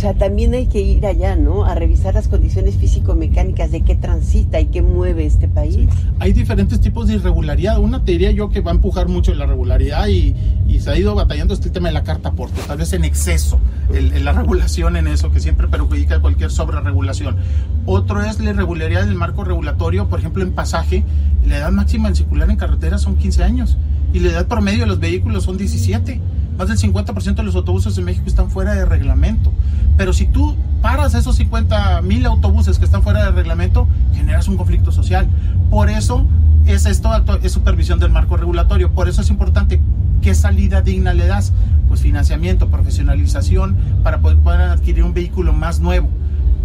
O 0.01 0.03
sea, 0.03 0.15
también 0.15 0.55
hay 0.55 0.65
que 0.65 0.81
ir 0.81 1.05
allá, 1.05 1.37
¿no? 1.37 1.67
A 1.67 1.75
revisar 1.75 2.15
las 2.15 2.27
condiciones 2.27 2.77
físico-mecánicas 2.77 3.71
de 3.71 3.83
qué 3.83 3.97
transita 3.97 4.59
y 4.59 4.69
qué 4.69 4.81
mueve 4.81 5.27
este 5.27 5.47
país. 5.47 5.77
Hay 6.21 6.33
diferentes 6.33 6.81
tipos 6.81 7.07
de 7.07 7.17
irregularidad. 7.17 7.79
Una 7.79 8.03
te 8.03 8.13
diría 8.13 8.31
yo 8.31 8.49
que 8.49 8.63
va 8.63 8.71
a 8.71 8.75
empujar 8.77 9.09
mucho 9.09 9.35
la 9.35 9.45
regularidad 9.45 10.09
y, 10.09 10.35
y 10.67 10.81
se 10.81 10.89
ha 10.89 10.99
ido 10.99 11.15
batallando 11.15 11.53
este 11.53 11.69
tema 11.69 11.89
de 11.89 11.93
la 11.93 12.03
carta 12.03 12.31
aporte, 12.31 12.63
tal 12.67 12.79
vez 12.79 12.95
en 12.95 13.05
exceso, 13.05 13.61
el, 13.93 14.25
la 14.25 14.33
regulación 14.33 14.97
en 14.97 15.07
eso, 15.07 15.31
que 15.33 15.41
siempre 15.41 15.69
perjudica 15.69 16.19
cualquier 16.19 16.51
sobreregulación. 16.51 17.37
Otro 17.85 18.23
es 18.23 18.41
la 18.41 18.53
irregularidad 18.53 19.05
del 19.05 19.17
marco 19.17 19.45
regulatorio, 19.45 20.09
por 20.09 20.19
ejemplo, 20.19 20.43
en 20.43 20.53
pasaje, 20.53 21.05
la 21.47 21.59
edad 21.59 21.73
máxima 21.73 22.09
en 22.09 22.17
circular 22.17 22.49
en 22.49 22.57
carretera 22.57 22.97
son 22.97 23.17
15 23.17 23.45
años 23.45 23.77
y 24.15 24.21
la 24.21 24.31
edad 24.31 24.47
promedio 24.47 24.81
de 24.81 24.87
los 24.87 24.99
vehículos 24.99 25.45
son 25.45 25.59
17 25.59 26.19
más 26.61 26.69
del 26.69 26.93
50% 26.93 27.37
de 27.37 27.43
los 27.43 27.55
autobuses 27.55 27.97
en 27.97 28.05
México 28.05 28.27
están 28.27 28.51
fuera 28.51 28.75
de 28.75 28.85
reglamento. 28.85 29.51
Pero 29.97 30.13
si 30.13 30.27
tú 30.27 30.57
paras 30.83 31.15
esos 31.15 31.37
50 31.37 32.03
mil 32.03 32.27
autobuses 32.27 32.79
que 32.79 32.85
están 32.85 33.03
fuera 33.03 33.25
de 33.25 33.31
reglamento, 33.31 33.89
generas 34.13 34.47
un 34.47 34.59
conflicto 34.59 34.93
social. 34.93 35.27
Por 35.71 35.89
eso 35.89 36.27
es 36.67 36.85
esto, 36.85 37.11
es 37.43 37.53
supervisión 37.53 37.99
del 37.99 38.11
marco 38.11 38.37
regulatorio. 38.37 38.93
Por 38.93 39.09
eso 39.09 39.23
es 39.23 39.31
importante 39.31 39.81
qué 40.21 40.35
salida 40.35 40.83
digna 40.83 41.15
le 41.15 41.27
das. 41.27 41.55
Pues 41.89 42.03
financiamiento, 42.03 42.69
profesionalización 42.69 43.79
para 44.03 44.21
poder, 44.21 44.37
poder 44.37 44.61
adquirir 44.61 45.03
un 45.05 45.15
vehículo 45.15 45.55
más 45.55 45.81
nuevo 45.81 46.11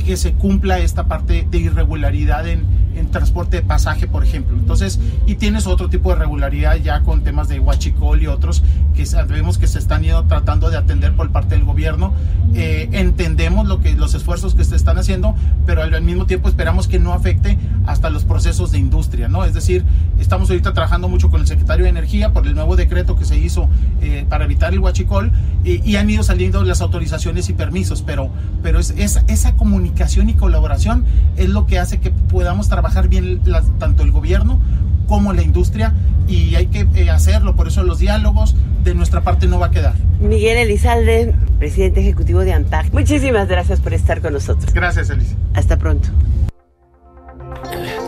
que 0.06 0.18
se 0.18 0.34
cumpla 0.34 0.80
esta 0.80 1.06
parte 1.06 1.48
de 1.50 1.58
irregularidad 1.58 2.46
en, 2.50 2.66
en 2.96 3.12
transporte 3.12 3.58
de 3.58 3.64
pasaje, 3.64 4.08
por 4.08 4.24
ejemplo. 4.24 4.58
Entonces, 4.58 5.00
y 5.26 5.36
tienes 5.36 5.68
otro 5.68 5.89
tipo 5.89 6.10
de 6.10 6.16
regularidad 6.16 6.76
ya 6.78 7.02
con 7.02 7.24
temas 7.24 7.48
de 7.48 7.60
huachicol 7.60 8.22
y 8.22 8.28
otros 8.28 8.64
que 8.96 9.06
sabemos 9.06 9.58
que 9.58 9.68
se 9.68 9.80
están 9.80 10.06
tratando 10.28 10.70
de 10.70 10.78
atender 10.78 11.14
por 11.14 11.32
parte 11.32 11.56
del 11.56 11.66
gobierno. 11.66 12.14
Eh, 12.54 12.89
entendemos 12.91 13.68
lo 13.68 13.82
que, 13.82 13.93
los 13.93 14.14
esfuerzos 14.14 14.56
que 14.56 14.64
se 14.64 14.76
están 14.76 14.98
haciendo, 14.98 15.36
pero 15.66 15.82
al 15.82 16.02
mismo 16.02 16.26
tiempo 16.26 16.48
esperamos 16.50 16.88
que 16.88 17.00
no 17.00 17.14
afecte 17.14 17.58
hasta 17.86 18.10
los 18.10 18.24
procesos 18.24 18.72
de 18.72 18.80
industria, 18.80 19.28
¿no? 19.28 19.43
Es 19.43 19.54
decir, 19.54 19.84
Estamos 20.20 20.49
ahorita 20.49 20.74
trabajando 20.74 21.07
mucho 21.09 21.30
con 21.30 21.41
el 21.41 21.47
secretario 21.47 21.84
de 21.84 21.89
Energía 21.89 22.32
por 22.34 22.47
el 22.47 22.55
nuevo 22.55 22.76
decreto 22.76 23.16
que 23.16 23.26
se 23.26 23.38
hizo 23.38 23.70
eh, 24.01 24.26
para 24.28 24.45
evitar 24.45 24.74
el 24.74 24.80
huachicol 24.80 25.32
y 25.63 25.95
han 25.95 26.09
ido 26.09 26.22
saliendo 26.24 26.63
las 26.63 26.82
autorizaciones 26.82 27.49
y 27.49 27.53
permisos, 27.53 28.03
pero, 28.03 28.30
pero 28.61 28.80
es, 28.80 28.91
esa 28.91 29.55
comunicación 29.55 30.30
y 30.30 30.36
colaboración 30.36 31.05
es 31.38 31.49
lo 31.49 31.66
que 31.66 31.80
hace 31.80 31.99
que 31.99 32.11
podamos 32.11 32.70
trabajar 32.70 33.07
bien 33.07 33.41
tanto 33.80 34.03
el 34.03 34.11
gobierno 34.11 34.59
como 35.07 35.34
la 35.34 35.41
industria 35.41 35.93
y 36.28 36.55
hay 36.55 36.68
que 36.68 36.88
eh, 36.95 37.09
hacerlo, 37.09 37.55
por 37.55 37.68
eso 37.68 37.84
los 37.84 37.99
diálogos 37.99 38.55
de 38.84 38.95
nuestra 38.95 39.22
parte 39.22 39.47
no 39.47 39.59
va 39.59 39.68
a 39.68 39.72
quedar. 39.72 39.93
Miguel 40.20 40.57
Elizalde, 40.57 41.36
presidente 41.59 42.01
ejecutivo 42.01 42.41
de 42.41 42.53
ANTAC, 42.53 42.91
muchísimas 42.93 43.47
gracias 43.47 43.80
por 43.80 43.93
estar 43.93 44.22
con 44.22 44.34
nosotros. 44.34 44.74
Gracias, 44.74 45.09
Elisa. 45.09 45.36
Hasta 45.53 45.78
pronto. 45.78 46.09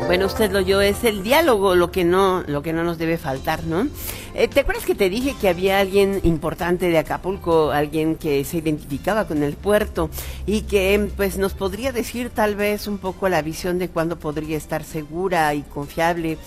Bueno, 0.07 0.25
usted 0.25 0.51
lo 0.51 0.59
oyó, 0.59 0.79
es 0.79 1.03
el 1.03 1.21
diálogo 1.21 1.75
lo 1.75 1.91
que 1.91 2.05
no, 2.05 2.41
lo 2.47 2.61
que 2.61 2.71
no 2.71 2.85
nos 2.85 2.97
debe 2.97 3.17
faltar, 3.17 3.65
¿no? 3.65 3.87
Eh, 4.35 4.47
¿Te 4.47 4.61
acuerdas 4.61 4.85
que 4.85 4.95
te 4.95 5.09
dije 5.09 5.35
que 5.41 5.49
había 5.49 5.79
alguien 5.79 6.21
importante 6.23 6.89
de 6.89 6.97
Acapulco, 6.97 7.71
alguien 7.71 8.15
que 8.15 8.45
se 8.45 8.57
identificaba 8.57 9.27
con 9.27 9.43
el 9.43 9.55
puerto 9.55 10.09
y 10.45 10.61
que 10.61 11.09
pues 11.17 11.37
nos 11.37 11.53
podría 11.53 11.91
decir 11.91 12.29
tal 12.29 12.55
vez 12.55 12.87
un 12.87 12.99
poco 12.99 13.27
la 13.27 13.41
visión 13.41 13.79
de 13.79 13.89
cuándo 13.89 14.17
podría 14.17 14.55
estar 14.55 14.85
segura 14.85 15.53
y 15.55 15.63
confiable? 15.63 16.37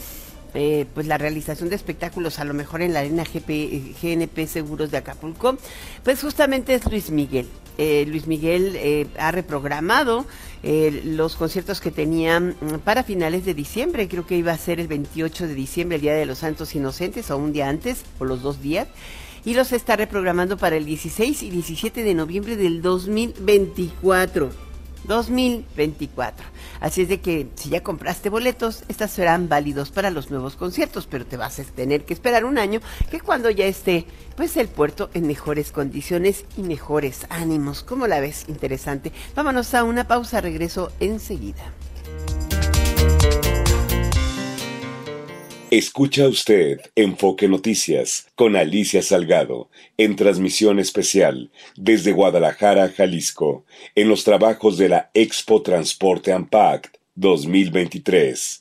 Eh, 0.55 0.87
pues 0.95 1.07
la 1.07 1.19
realización 1.19 1.69
de 1.69 1.77
espectáculos 1.77 2.39
a 2.39 2.45
lo 2.45 2.55
mejor 2.55 2.81
en 2.81 2.95
la 2.95 3.01
arena 3.01 3.25
GNP 3.25 4.47
Seguros 4.47 4.91
de 4.91 4.97
Acapulco, 4.97 5.59
pues 6.03 6.23
justamente 6.23 6.75
es 6.75 6.91
Luis 6.91 7.11
Miguel. 7.11 7.47
Eh, 7.77 8.05
Luis 8.09 8.27
Miguel 8.27 9.09
ha 9.19 9.31
reprogramado 9.31 10.27
los 10.63 11.37
conciertos 11.37 11.81
que 11.81 11.91
tenía 11.91 12.39
mm, 12.39 12.81
para 12.85 13.03
finales 13.03 13.45
de 13.45 13.55
diciembre, 13.55 14.09
creo 14.09 14.27
que 14.27 14.37
iba 14.37 14.53
a 14.53 14.59
ser 14.59 14.81
el 14.81 14.89
28 14.89 15.49
de 15.49 15.55
diciembre, 15.55 15.97
el 15.97 16.03
Día 16.03 16.15
de 16.15 16.27
los 16.27 16.39
Santos 16.39 16.75
Inocentes, 16.75 17.31
o 17.31 17.37
un 17.37 17.53
día 17.53 17.69
antes, 17.69 18.05
o 18.19 18.25
los 18.25 18.43
dos 18.43 18.61
días, 18.61 18.89
y 19.45 19.55
los 19.55 19.73
está 19.73 19.97
reprogramando 19.97 20.57
para 20.59 20.77
el 20.77 20.85
16 20.85 21.43
y 21.43 21.51
17 21.51 22.03
de 22.03 22.15
noviembre 22.15 22.57
del 22.57 22.83
2024. 22.83 24.70
2024. 25.05 26.47
Así 26.81 27.03
es 27.03 27.09
de 27.09 27.21
que 27.21 27.49
si 27.57 27.71
ya 27.71 27.83
compraste 27.83 28.29
boletos, 28.29 28.85
estas 28.89 29.11
serán 29.11 29.49
válidos 29.49 29.91
para 29.91 30.11
los 30.11 30.31
nuevos 30.31 30.57
conciertos, 30.57 31.07
pero 31.07 31.27
te 31.27 31.37
vas 31.37 31.59
a 31.59 31.65
tener 31.65 32.05
que 32.05 32.15
esperar 32.15 32.45
un 32.45 32.59
año 32.59 32.81
que 33.11 33.21
cuando 33.21 33.51
ya 33.51 33.67
esté 33.67 34.07
pues 34.37 34.57
el 34.57 34.69
puerto 34.69 35.11
en 35.15 35.27
mejores 35.27 35.73
condiciones 35.73 36.45
y 36.57 36.63
mejores 36.63 37.27
ánimos. 37.29 37.83
¿Cómo 37.83 38.07
la 38.07 38.21
ves? 38.21 38.45
Interesante. 38.49 39.13
Vámonos 39.35 39.75
a 39.75 39.85
una 39.85 40.07
pausa, 40.07 40.41
regreso 40.41 40.93
enseguida. 41.01 41.73
Escucha 45.71 46.27
usted 46.27 46.81
Enfoque 46.97 47.47
Noticias 47.47 48.27
con 48.35 48.57
Alicia 48.57 49.03
Salgado 49.03 49.71
en 49.99 50.17
transmisión 50.17 50.81
especial 50.81 51.53
desde 51.77 52.11
Guadalajara, 52.11 52.89
Jalisco, 52.89 53.65
en 53.95 54.09
los 54.09 54.25
trabajos 54.25 54.79
de 54.79 54.89
la 54.89 55.13
Expo 55.15 55.63
Transporte 55.63 56.33
Ampact 56.33 56.97
2023. 57.15 58.60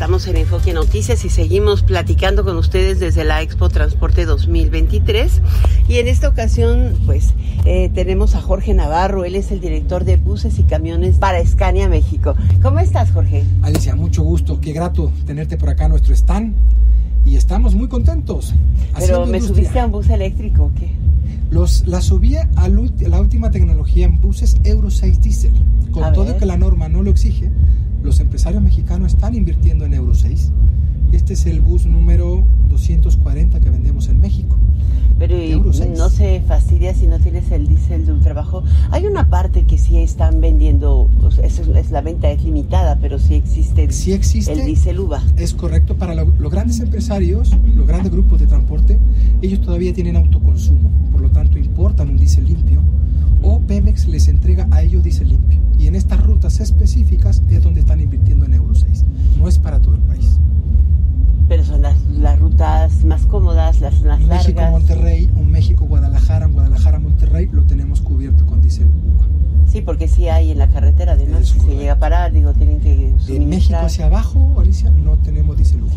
Estamos 0.00 0.26
en 0.28 0.38
Enfoque 0.38 0.72
Noticias 0.72 1.26
y 1.26 1.28
seguimos 1.28 1.82
platicando 1.82 2.42
con 2.42 2.56
ustedes 2.56 3.00
desde 3.00 3.22
la 3.22 3.42
Expo 3.42 3.68
Transporte 3.68 4.24
2023. 4.24 5.42
Y 5.88 5.98
en 5.98 6.08
esta 6.08 6.26
ocasión, 6.30 6.94
pues, 7.04 7.34
eh, 7.66 7.90
tenemos 7.92 8.34
a 8.34 8.40
Jorge 8.40 8.72
Navarro. 8.72 9.26
Él 9.26 9.36
es 9.36 9.52
el 9.52 9.60
director 9.60 10.06
de 10.06 10.16
buses 10.16 10.58
y 10.58 10.62
camiones 10.62 11.18
para 11.18 11.44
Scania 11.44 11.86
México. 11.90 12.34
¿Cómo 12.62 12.78
estás, 12.78 13.10
Jorge? 13.10 13.44
Alicia, 13.60 13.94
mucho 13.94 14.22
gusto. 14.22 14.58
Qué 14.58 14.72
grato 14.72 15.12
tenerte 15.26 15.58
por 15.58 15.68
acá 15.68 15.86
nuestro 15.86 16.14
stand. 16.14 16.54
Y 17.26 17.36
estamos 17.36 17.74
muy 17.74 17.88
contentos. 17.88 18.54
Pero, 18.98 19.26
¿me 19.26 19.38
subiste 19.42 19.80
a 19.80 19.84
un 19.84 19.92
bus 19.92 20.08
eléctrico 20.08 20.64
o 20.64 20.72
qué? 20.80 20.88
Los, 21.50 21.86
la 21.86 22.00
subí 22.00 22.36
a 22.36 22.48
la 22.56 23.20
última 23.20 23.50
tecnología 23.50 24.06
en 24.06 24.18
buses 24.18 24.56
Euro 24.64 24.88
6 24.88 25.20
Diesel. 25.20 25.52
Con 25.90 26.10
todo 26.14 26.38
que 26.38 26.46
la 26.46 26.56
norma 26.56 26.88
no 26.88 27.02
lo 27.02 27.10
exige, 27.10 27.50
los 28.02 28.20
empresarios 28.20 28.62
mexicanos 28.62 29.14
están 29.14 29.34
invirtiendo 29.34 29.84
en 29.84 29.94
Euro 29.94 30.14
6. 30.14 30.50
Este 31.12 31.34
es 31.34 31.46
el 31.46 31.60
bus 31.60 31.86
número 31.86 32.44
240 32.68 33.60
que 33.60 33.70
vendemos 33.70 34.08
en 34.08 34.20
México. 34.20 34.56
Pero 35.18 35.36
no 35.96 36.08
se 36.08 36.40
fastidia 36.40 36.94
si 36.94 37.06
no 37.06 37.18
tienes 37.18 37.50
el 37.50 37.66
diésel 37.66 38.06
de 38.06 38.12
ultrabajo. 38.12 38.64
Hay 38.90 39.04
una 39.04 39.28
parte 39.28 39.64
que 39.64 39.76
sí 39.76 39.98
están 39.98 40.40
vendiendo, 40.40 41.10
es, 41.42 41.90
la 41.90 42.00
venta 42.00 42.30
es 42.30 42.42
limitada, 42.42 42.96
pero 43.02 43.18
sí 43.18 43.34
existe, 43.34 43.84
el 43.84 44.64
diésel 44.64 45.00
UVA. 45.00 45.22
Es 45.36 45.52
correcto, 45.52 45.96
para 45.96 46.14
los 46.14 46.50
grandes 46.50 46.80
empresarios, 46.80 47.54
los 47.74 47.86
grandes 47.86 48.10
grupos 48.10 48.40
de 48.40 48.46
transporte, 48.46 48.98
ellos 49.42 49.60
todavía 49.60 49.92
tienen 49.92 50.16
autoconsumo, 50.16 50.90
por 51.12 51.20
lo 51.20 51.28
tanto 51.28 51.58
importan 51.58 52.08
un 52.08 52.16
diésel 52.16 52.46
limpio 52.46 52.80
o 53.42 53.60
Pemex 53.60 54.06
les 54.06 54.28
entrega 54.28 54.66
a 54.70 54.82
ellos 54.82 55.02
diésel 55.02 55.28
limpio. 55.28 55.60
Y 55.78 55.86
en 55.86 55.94
estas 55.94 56.22
rutas 56.22 56.60
específicas 56.60 57.42
es 57.48 57.62
donde 57.62 57.80
están 57.80 58.00
invirtiendo 58.00 58.44
en 58.44 58.54
Euro 58.54 58.74
6. 58.74 59.04
No 59.38 59.48
es 59.48 59.58
para 59.58 59.80
todo 59.80 59.94
el 59.94 60.02
país. 60.02 60.38
Pero 61.48 61.64
son 61.64 61.82
las, 61.82 62.00
las 62.06 62.38
rutas 62.38 63.04
más 63.04 63.26
cómodas, 63.26 63.80
las 63.80 64.02
más 64.02 64.20
largas. 64.20 64.46
México-Monterrey, 64.46 65.30
un 65.34 65.50
México-Guadalajara, 65.50 66.46
un 66.46 66.52
Guadalajara-Monterrey, 66.52 67.48
lo 67.52 67.64
tenemos 67.64 68.00
cubierto 68.00 68.46
con 68.46 68.60
diésel 68.60 68.86
UVA. 68.86 69.39
Sí, 69.70 69.82
porque 69.82 70.08
sí 70.08 70.28
hay 70.28 70.50
en 70.50 70.58
la 70.58 70.66
carretera, 70.66 71.12
además, 71.12 71.48
si 71.48 71.60
se 71.60 71.76
llega 71.76 71.92
a 71.92 71.98
parar, 71.98 72.32
digo, 72.32 72.52
tienen 72.54 72.80
que 72.80 73.12
De 73.26 73.38
México 73.38 73.78
hacia 73.80 74.06
abajo, 74.06 74.56
Alicia, 74.58 74.90
no 74.90 75.16
tenemos 75.18 75.56
diésel 75.56 75.84
UVA. 75.84 75.92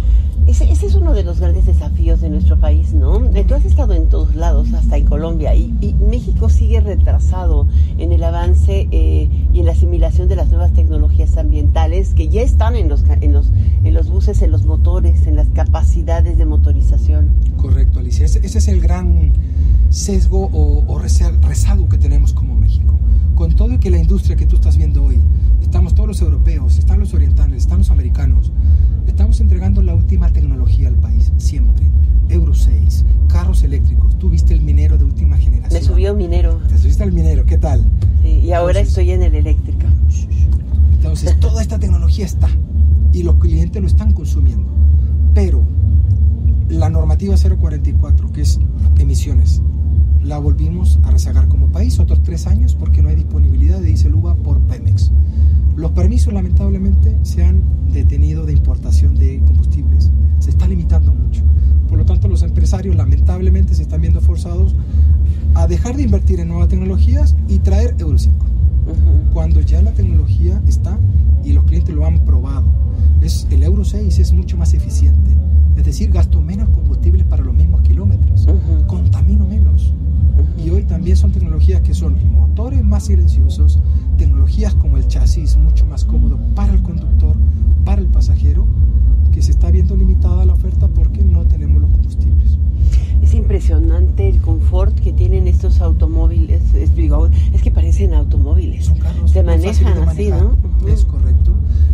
Ese, 0.46 0.70
es 0.72 0.96
uno 0.96 1.14
de 1.14 1.24
los 1.24 1.40
grandes 1.40 1.66
desafíos 1.66 2.20
de 2.22 2.30
nuestro 2.30 2.60
país, 2.60 2.94
¿no? 2.94 3.20
Tú 3.48 3.56
has 3.56 3.66
estado 3.66 3.94
en 3.94 4.10
todos 4.10 4.36
lados, 4.36 4.74
hasta 4.74 4.98
en 4.98 5.06
Colombia, 5.06 5.56
y, 5.56 5.74
México 6.08 6.50
sigue 6.50 6.82
retrasado 6.82 7.66
en 7.98 8.12
el 8.12 8.24
avance 8.24 8.88
eh, 8.92 9.30
y 9.52 9.60
en 9.60 9.66
la 9.66 9.72
asimilación 9.72 10.28
de 10.28 10.36
las 10.36 10.50
nuevas 10.50 10.74
tecnologías 10.74 11.38
ambientales 11.38 12.14
que 12.14 12.28
ya 12.28 12.42
están 12.42 12.76
en 12.76 12.90
los, 12.90 13.04
en 13.22 13.32
los, 13.32 13.50
en 13.84 13.94
los 13.94 14.10
buses, 14.10 14.42
en 14.44 14.52
los 14.52 14.66
motores, 14.66 15.26
en 15.26 15.36
las 15.36 15.48
capacidades 15.48 16.38
de 16.38 16.46
motorización. 16.46 17.32
Correcto, 17.58 18.00
Alicia. 18.00 18.26
Ese, 18.26 18.46
es 18.46 18.68
el 18.68 18.82
gran 18.82 19.32
sesgo 19.90 20.50
o, 20.54 20.84
o 20.88 21.00
rezago 21.00 21.90
que 21.90 21.98
tenemos 21.98 22.34
como 22.34 22.54
México. 22.56 23.00
Con 23.36 23.56
todo 23.56 23.74
y 23.74 23.78
que 23.80 23.90
la 23.90 23.98
industria 23.98 24.36
que 24.36 24.46
tú 24.46 24.56
estás 24.56 24.78
viendo 24.78 25.04
hoy, 25.04 25.20
estamos 25.62 25.96
todos 25.96 26.08
los 26.08 26.22
europeos, 26.22 26.78
están 26.78 27.00
los 27.00 27.14
orientales, 27.14 27.64
están 27.64 27.80
los 27.80 27.92
americanos, 27.92 28.52
Estamos 29.08 29.40
entregando 29.42 29.82
la 29.82 29.94
última 29.94 30.32
tecnología 30.32 30.88
al 30.88 30.96
país, 30.96 31.32
siempre. 31.38 31.86
Euro 32.30 32.56
6, 32.56 33.06
carros 33.28 33.62
eléctricos. 33.64 34.18
Tú 34.18 34.30
viste 34.30 34.54
el 34.54 34.62
minero 34.62 34.98
de 34.98 35.04
última 35.04 35.38
generación. 35.38 35.80
Me 35.80 35.88
subió 35.88 36.16
minero. 36.16 36.60
Te 36.68 36.78
subiste 36.78 37.04
al 37.04 37.12
minero, 37.12 37.46
¿qué 37.46 37.58
tal? 37.58 37.86
Sí, 38.24 38.40
y 38.44 38.54
ahora 38.54 38.80
estoy 38.80 39.12
en 39.12 39.22
el 39.22 39.36
eléctrico. 39.36 39.86
Entonces, 40.94 41.40
toda 41.40 41.62
esta 41.62 41.78
tecnología 41.78 42.26
está 42.26 42.50
y 43.12 43.24
los 43.24 43.36
clientes 43.36 43.82
lo 43.82 43.88
están 43.88 44.14
consumiendo. 44.14 44.68
Pero 45.36 45.62
la 46.70 46.90
normativa 46.90 47.36
044, 47.38 48.32
que 48.32 48.42
es 48.42 48.60
emisiones, 48.98 49.62
la 50.24 50.38
volvimos 50.38 51.00
a 51.04 51.12
rezagar 51.12 51.48
como 51.48 51.68
país 51.68 52.00
otros 52.00 52.24
tres 52.24 52.48
años 52.48 52.76
porque 52.76 53.02
no 53.02 53.10
hay 53.10 53.16
disponibilidad 53.16 53.80
de 53.80 53.88
diésel 53.88 54.16
UVA 54.16 54.36
por 54.36 54.60
Pemex. 54.62 55.12
Los 55.76 55.92
permisos 55.92 56.34
lamentablemente 56.34 57.18
se 57.24 57.44
han 57.44 57.62
detenido 57.92 58.46
de 58.46 58.54
importación 58.54 59.16
de 59.16 59.42
combustibles. 59.46 60.12
Se 60.40 60.52
está 60.52 60.68
limitando 60.68 61.14
mucho. 61.14 61.42
Por 61.90 61.98
lo 61.98 62.06
tanto, 62.06 62.28
los 62.28 62.42
empresarios 62.42 62.96
lamentablemente 62.96 63.76
se 63.76 63.84
están 63.84 64.02
viendo 64.02 64.22
forzados 64.22 64.76
a 65.56 65.68
dejar 65.68 65.98
de 65.98 66.04
invertir 66.04 66.40
en 66.40 66.48
nuevas 66.48 66.70
tecnologías 66.70 67.36
y 67.48 67.60
traer 67.60 67.96
Euro 68.00 68.18
5. 68.18 68.46
Cuando 69.34 69.62
ya 69.62 69.82
la 69.82 69.92
tecnología 69.92 70.62
está 70.68 70.98
y 71.44 71.54
los 71.54 71.64
clientes 71.66 71.94
lo 71.94 72.06
han 72.06 72.20
probado. 72.20 72.66
Es, 73.22 73.48
el 73.52 73.64
Euro 73.64 73.84
6 73.84 74.20
es 74.20 74.34
mucho 74.34 74.58
más 74.58 74.74
eficiente. 74.74 75.32
Es 75.76 75.86
decir, 75.86 76.12
gasto 76.12 76.42
menos 76.42 76.70
combustible 76.70 77.24
para 77.26 77.44
los 77.44 77.54
mismos 77.54 77.82
kilómetros. 77.82 78.48
Contamino 78.88 79.46
menos. 79.46 79.94
Y 80.64 80.70
hoy 80.70 80.84
también 80.84 81.18
son 81.18 81.32
tecnologías 81.32 81.82
que 81.82 81.94
son 81.94 82.18
motores 82.32 82.84
más 82.84 83.06
silenciosos, 83.06 83.80
tecnologías 84.18 84.74
como 84.76 84.98
el 84.98 85.08
chasis 85.08 85.58
mucho 85.58 85.86
más 85.86 86.06
cómodo 86.06 86.40
para 86.56 86.74
el 86.74 86.82
conductor, 86.82 87.36
para 87.84 88.02
el 88.02 88.08
pasajero, 88.08 88.66
que 89.32 89.42
se 89.42 89.52
está 89.52 89.72
viendo 89.72 89.96
limitada 89.96 90.46
la 90.46 90.54
oferta 90.54 90.88
porque 90.88 91.24
no 91.24 91.46
tenemos 91.46 91.82
los 91.82 91.92
combustibles. 91.92 92.58
Es 93.22 93.34
impresionante 93.34 94.28
el 94.28 94.42
confort 94.42 95.00
que 95.00 95.14
tienen 95.14 95.48
estos 95.48 95.82
automóviles. 95.82 96.62
Es, 96.74 96.92
es 97.54 97.62
que 97.62 97.72
parecen 97.72 98.14
automóviles. 98.14 98.86
Son 98.86 98.98
carros. 98.98 99.32
Se 99.32 99.44
manejan 99.44 100.08
así, 100.08 100.30
¿no? 100.30 100.56
Es 100.88 101.06
correcto. 101.06 101.54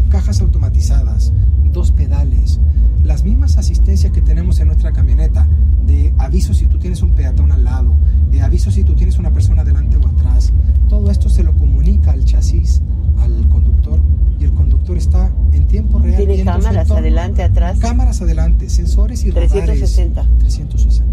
Cajas 0.10 0.42
automatizadas, 0.42 1.32
dos 1.72 1.92
pedales, 1.92 2.60
las 3.04 3.24
mismas 3.24 3.58
asistencias 3.58 4.12
que 4.12 4.22
tenemos 4.22 4.60
en 4.60 4.68
nuestra 4.68 4.92
camioneta, 4.92 5.48
de 5.86 6.14
aviso 6.18 6.54
si 6.54 6.66
tú 6.66 6.78
tienes 6.78 7.02
un 7.02 7.12
peatón 7.12 7.52
al 7.52 7.64
lado, 7.64 7.96
de 8.32 8.42
aviso 8.42 8.72
si 8.72 8.84
tú 8.84 8.96
tienes 8.96 9.18
una 9.18 9.32
persona 9.32 9.64
delante 9.64 9.98
o 9.98 10.08
atrás, 10.08 10.52
todo 10.88 11.12
esto 11.12 11.30
se 11.30 11.44
lo 11.44 11.54
comunica 11.54 12.12
al 12.12 12.26
chasis, 12.26 12.82
al 13.20 13.48
conductor, 13.50 14.00
y 14.40 14.46
el 14.46 14.54
conductor 14.54 14.98
está 14.98 15.32
en 15.52 15.68
tiempo 15.68 16.00
real. 16.00 16.18
Tiene 16.18 16.44
cámaras 16.44 16.90
adelante, 16.92 17.44
atrás. 17.44 17.80
Cámaras 17.80 18.22
adelante, 18.22 18.70
sensores 18.70 19.24
y 19.26 19.32
360. 19.32 20.26
360. 20.40 21.06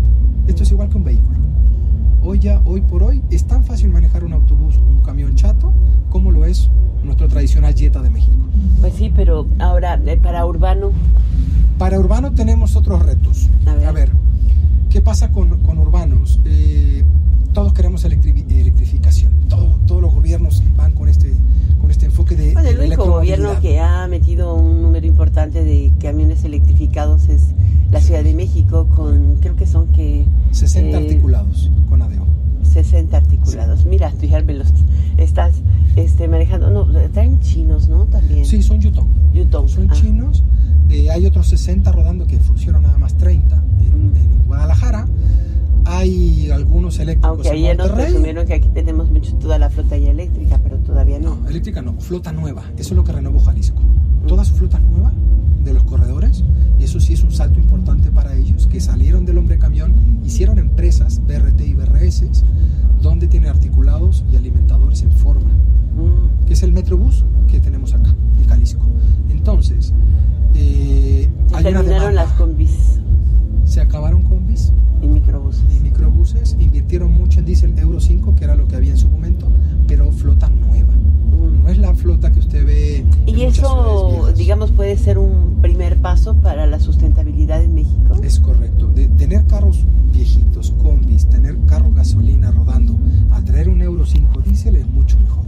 Esto 0.46 0.62
es 0.62 0.70
igual 0.70 0.88
que 0.88 0.96
un 0.96 1.04
vehículo. 1.04 1.38
Hoy 2.22 2.38
ya, 2.38 2.60
hoy 2.64 2.80
por 2.80 3.02
hoy, 3.02 3.22
es 3.30 3.44
tan 3.44 3.64
fácil 3.64 3.90
manejar 3.90 4.24
un 4.24 4.32
autobús, 4.32 4.76
un 4.76 5.00
camión 5.02 5.34
chato, 5.34 5.72
como 6.10 6.30
lo 6.30 6.44
es 6.44 6.70
nuestro 7.02 7.28
tradicional 7.28 7.74
Jetta 7.74 8.02
de 8.02 8.10
México. 8.10 8.44
Pues 8.80 8.94
sí, 8.94 9.12
pero 9.14 9.46
ahora, 9.58 10.00
eh, 10.06 10.16
para 10.16 10.44
urbano. 10.44 10.92
Para 11.78 11.98
urbano 11.98 12.32
tenemos 12.32 12.74
otros 12.76 13.04
retos. 13.04 13.48
A 13.66 13.92
ver, 13.92 14.10
¿qué 14.97 15.03
pasa 15.03 15.30
con, 15.30 15.61
con 15.61 15.76
urbanos? 15.76 16.40
Eh, 16.47 17.05
todos 17.53 17.74
queremos 17.74 18.07
electrificación. 18.07 19.30
todos 19.47 20.01
los 20.01 20.14
gobiernos 20.14 20.62
van 20.74 20.92
con 20.92 21.11
este, 21.11 21.34
con 21.78 21.90
este 21.90 22.07
enfoque 22.07 22.34
de. 22.34 22.55
Bueno, 22.55 22.70
el 22.70 22.78
único 22.78 23.05
gobierno 23.05 23.61
que 23.61 23.78
ha 23.78 24.07
metido 24.09 24.55
un 24.55 24.80
número 24.80 25.07
importante 25.07 25.64
de 25.64 25.92
camiones 26.01 26.44
electrificados 26.44 27.28
es 27.28 27.42
la 27.90 28.01
Ciudad 28.01 28.24
de 28.24 28.32
México, 28.32 28.88
con 28.88 29.36
creo 29.42 29.55
que 29.55 29.66
son 29.66 29.88
que. 29.88 30.24
60 30.53 30.88
eh, 30.88 31.03
articulados 31.03 31.70
con 31.90 32.01
ADEO. 32.01 32.24
60 32.62 33.18
articulados. 33.18 33.84
Mira, 33.84 34.11
tú 34.18 34.24
ya 34.24 34.40
los 34.40 34.72
estás 35.18 35.57
este, 35.97 36.26
manejando. 36.26 36.70
No, 36.70 36.86
traen 37.11 37.38
chinos, 37.40 37.86
¿no? 37.90 38.07
También. 38.07 38.47
Sí, 38.47 38.62
son 38.62 38.80
Yutong. 38.80 39.09
Yutong. 39.34 39.68
Son 39.68 39.90
ah. 39.90 39.92
chinos. 39.92 40.42
Eh, 40.89 41.11
hay 41.11 41.26
otros 41.26 41.49
60 41.49 41.91
rodando 41.93 42.26
que 42.26 42.39
funcionan 42.39 42.82
nada 42.82 42.99
más 42.99 43.16
30 43.16 43.57
en, 43.57 44.12
mm. 44.12 44.16
en 44.16 44.47
Guadalajara 44.47 45.07
hay 45.87 46.51
algunos 46.51 46.99
eléctricos. 46.99 47.30
Aunque 47.30 47.51
ayer 47.51 47.76
nos 47.76 47.91
presumieron 47.91 48.47
que 48.47 48.55
aquí 48.55 48.68
tenemos 48.68 49.11
mucho, 49.11 49.34
toda 49.37 49.59
la 49.59 49.70
flota 49.70 49.97
ya 49.97 50.11
eléctrica, 50.11 50.59
pero 50.62 50.78
todavía 50.78 51.18
no. 51.18 51.37
No, 51.37 51.49
eléctrica 51.49 51.80
no, 51.80 51.95
flota 52.01 52.32
nueva. 52.32 52.64
Eso 52.76 52.91
es 52.91 52.97
lo 52.97 53.05
que 53.05 53.12
renovó 53.12 53.41
Jalisco. 53.41 53.80
Toda 54.26 54.45
su 54.45 54.55
flota 54.55 54.78
nueva 54.80 55.12
de 55.66 55.74
los 55.74 55.84
corredores, 55.84 56.44
eso 56.78 57.00
sí 57.00 57.12
es 57.12 57.22
un 57.22 57.32
salto 57.32 57.58
importante 57.58 58.10
para 58.10 58.34
ellos, 58.34 58.66
que 58.66 58.80
salieron 58.80 59.26
del 59.26 59.36
hombre 59.38 59.58
camión, 59.58 59.92
hicieron 60.24 60.58
empresas, 60.58 61.20
BRT 61.26 61.60
y 61.60 61.74
BRS, 61.74 62.44
donde 63.02 63.28
tienen 63.28 63.50
articulados 63.50 64.24
y 64.32 64.36
alimentadores 64.36 65.02
en 65.02 65.12
forma, 65.12 65.50
que 66.46 66.54
es 66.54 66.62
el 66.62 66.72
Metrobús 66.72 67.24
que 67.48 67.60
tenemos 67.60 67.92
acá, 67.94 68.14
en 68.38 68.48
Jalisco. 68.48 68.86
Entonces, 69.28 69.92
eh, 70.54 71.28
Se 71.54 71.62
terminaron 71.62 72.14
las 72.14 72.32
combis. 72.32 73.00
Se 73.64 73.80
acabaron 73.80 74.22
combis 74.22 74.72
y 75.02 75.06
microbuses. 75.06 75.64
Y 75.76 75.80
microbuses 75.80 76.56
invirtieron 76.58 77.12
mucho 77.12 77.40
en 77.40 77.46
diésel 77.46 77.78
Euro 77.78 78.00
5, 78.00 78.34
que 78.36 78.44
era 78.44 78.54
lo 78.54 78.68
que 78.68 78.76
había 78.76 78.92
en 78.92 78.98
su 78.98 79.08
momento, 79.08 79.48
pero 79.86 80.10
flota 80.12 80.48
nueva. 80.48 80.94
No 81.51 81.68
es 81.68 81.78
la 81.78 81.94
flota 81.94 82.32
que 82.32 82.40
usted 82.40 82.64
ve. 82.64 83.05
Y 83.26 83.42
eso, 83.42 84.32
digamos, 84.36 84.70
puede 84.72 84.97
ser 84.97 85.18
un 85.18 85.59
primer 85.61 85.97
paso 85.99 86.34
para 86.34 86.66
la 86.66 86.80
sustentabilidad 86.80 87.62
en 87.62 87.74
México. 87.74 88.14
Es 88.22 88.40
correcto. 88.40 88.86
De 88.88 89.09
tener 89.09 89.47
carros 89.47 89.84
viejitos, 90.12 90.72
combis, 90.82 91.26
tener 91.26 91.57
carros 91.66 91.94
gasolina 91.94 92.51
rodando, 92.51 92.97
a 93.30 93.42
traer 93.42 93.68
un 93.68 93.82
Euro 93.82 94.07
5 94.07 94.40
diésel 94.42 94.76
es 94.76 94.86
mucho 94.88 95.18
mejor. 95.18 95.44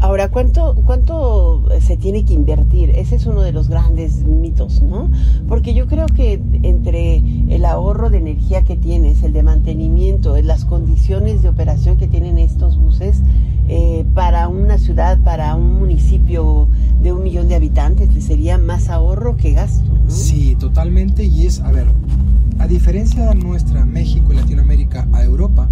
Ahora, 0.00 0.28
¿cuánto, 0.28 0.76
¿cuánto 0.84 1.64
se 1.80 1.96
tiene 1.96 2.24
que 2.24 2.32
invertir? 2.32 2.90
Ese 2.90 3.16
es 3.16 3.26
uno 3.26 3.42
de 3.42 3.50
los 3.50 3.68
grandes 3.68 4.22
mitos, 4.22 4.80
¿no? 4.80 5.10
Porque 5.48 5.74
yo 5.74 5.88
creo 5.88 6.06
que 6.06 6.40
entre 6.62 7.16
el 7.48 7.64
ahorro 7.64 8.08
de 8.08 8.18
energía 8.18 8.62
que 8.62 8.76
tienes, 8.76 9.24
el 9.24 9.32
de 9.32 9.42
mantenimiento, 9.42 10.40
las 10.40 10.64
condiciones 10.64 11.42
de 11.42 11.48
operación 11.48 11.96
que 11.96 12.06
tienen 12.06 12.38
estos 12.38 12.78
buses, 12.78 13.22
eh, 13.68 14.04
para 14.14 14.48
una 14.48 14.78
ciudad, 14.78 15.18
para 15.22 15.54
un 15.54 15.78
municipio 15.78 16.68
de 17.02 17.12
un 17.12 17.22
millón 17.22 17.48
de 17.48 17.54
habitantes, 17.54 18.08
sería 18.24 18.58
más 18.58 18.88
ahorro 18.88 19.36
que 19.36 19.52
gasto. 19.52 19.84
¿no? 19.92 20.10
Sí, 20.10 20.56
totalmente. 20.58 21.24
Y 21.24 21.46
es, 21.46 21.60
a 21.60 21.70
ver, 21.70 21.86
a 22.58 22.66
diferencia 22.66 23.26
de 23.26 23.34
nuestra 23.34 23.84
México 23.84 24.32
y 24.32 24.36
Latinoamérica 24.36 25.06
a 25.12 25.22
Europa, 25.22 25.68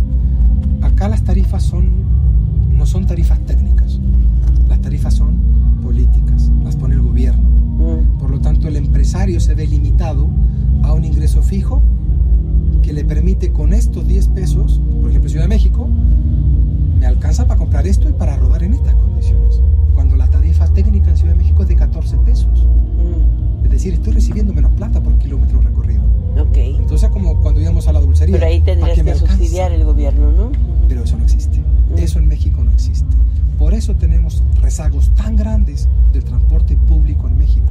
acá 0.82 1.08
las 1.08 1.24
tarifas 1.24 1.62
son, 1.62 1.90
no 2.72 2.86
son 2.86 3.06
tarifas 3.06 3.40
técnicas 3.40 3.98
las 4.68 4.80
tarifas 4.80 5.14
son 5.14 5.36
políticas, 5.82 6.50
las 6.64 6.76
pone 6.76 6.94
el 6.94 7.02
gobierno. 7.02 7.48
Mm. 7.48 8.18
Por 8.18 8.30
lo 8.30 8.40
tanto, 8.40 8.68
el 8.68 8.76
empresario 8.76 9.40
se 9.40 9.54
ve 9.54 9.66
limitado 9.66 10.28
a 10.82 10.92
un 10.92 11.04
ingreso 11.04 11.42
fijo 11.42 11.82
que 12.82 12.92
le 12.92 13.04
permite 13.04 13.52
con 13.52 13.72
estos 13.72 14.06
10 14.06 14.28
pesos, 14.28 14.80
por 15.00 15.10
ejemplo, 15.10 15.30
Ciudad 15.30 15.44
de 15.44 15.48
México, 15.48 15.88
me 17.06 17.12
alcanza 17.12 17.46
para 17.46 17.56
comprar 17.56 17.86
esto 17.86 18.08
y 18.08 18.12
para 18.12 18.36
rodar 18.36 18.64
en 18.64 18.74
estas 18.74 18.96
condiciones. 18.96 19.60
Cuando 19.94 20.16
la 20.16 20.26
tarifa 20.26 20.66
técnica 20.66 21.10
en 21.10 21.16
Ciudad 21.16 21.34
de 21.34 21.38
México 21.38 21.62
es 21.62 21.68
de 21.68 21.76
14 21.76 22.16
pesos. 22.18 22.66
Mm. 22.66 23.64
Es 23.64 23.70
decir, 23.70 23.94
estoy 23.94 24.14
recibiendo 24.14 24.52
menos 24.52 24.72
plata 24.72 25.00
por 25.00 25.16
kilómetro 25.18 25.60
recorrido. 25.60 26.02
Okay. 26.48 26.74
Entonces, 26.74 27.08
como 27.10 27.40
cuando 27.40 27.60
íbamos 27.60 27.86
a 27.86 27.92
la 27.92 28.00
dulcería. 28.00 28.34
Pero 28.34 28.46
ahí 28.46 28.60
tendrías 28.60 29.00
que, 29.00 29.14
subsidiar 29.14 29.70
el 29.70 29.84
gobierno, 29.84 30.32
¿no? 30.32 30.50
Pero 30.88 31.04
eso 31.04 31.16
no 31.16 31.22
existe. 31.22 31.60
Mm. 31.60 31.98
Eso 31.98 32.18
en 32.18 32.26
México 32.26 32.64
no 32.64 32.72
existe. 32.72 33.16
Por 33.56 33.74
eso 33.74 33.94
tenemos 33.94 34.42
rezagos 34.60 35.14
tan 35.14 35.36
grandes 35.36 35.88
del 36.12 36.24
transporte 36.24 36.76
público 36.76 37.28
en 37.28 37.38
México, 37.38 37.68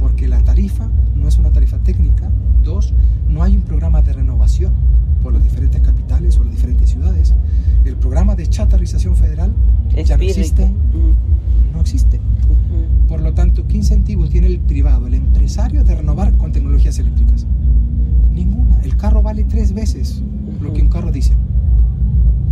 porque 0.00 0.26
la 0.26 0.42
tarifa 0.42 0.88
no 1.14 1.28
es 1.28 1.38
una 1.38 1.52
tarifa 1.52 1.78
técnica. 1.78 2.28
Dos, 2.64 2.92
no 3.28 3.44
hay 3.44 3.54
un 3.54 3.62
programa 3.62 4.02
de 4.02 4.12
renovación 4.12 4.72
por 5.22 5.32
las 5.32 5.42
diferentes 5.42 5.80
capitales 5.80 6.36
o 6.38 6.44
las 6.44 6.52
diferentes 6.52 6.90
ciudades. 6.90 7.34
El 7.84 7.96
programa 7.96 8.34
de 8.34 8.46
chatarrización 8.46 9.16
federal 9.16 9.52
ya 10.04 10.16
no 10.16 10.22
existe. 10.22 10.70
No 11.72 11.80
existe. 11.80 12.20
Por 13.08 13.20
lo 13.20 13.32
tanto, 13.34 13.66
¿qué 13.66 13.76
incentivos 13.76 14.30
tiene 14.30 14.46
el 14.46 14.58
privado, 14.58 15.06
el 15.06 15.14
empresario 15.14 15.84
de 15.84 15.94
renovar 15.94 16.36
con 16.36 16.52
tecnologías 16.52 16.98
eléctricas? 16.98 17.46
Ninguna. 18.32 18.80
El 18.82 18.96
carro 18.96 19.22
vale 19.22 19.44
tres 19.44 19.72
veces 19.72 20.22
lo 20.60 20.72
que 20.72 20.82
un 20.82 20.88
carro 20.88 21.10
dice 21.10 21.34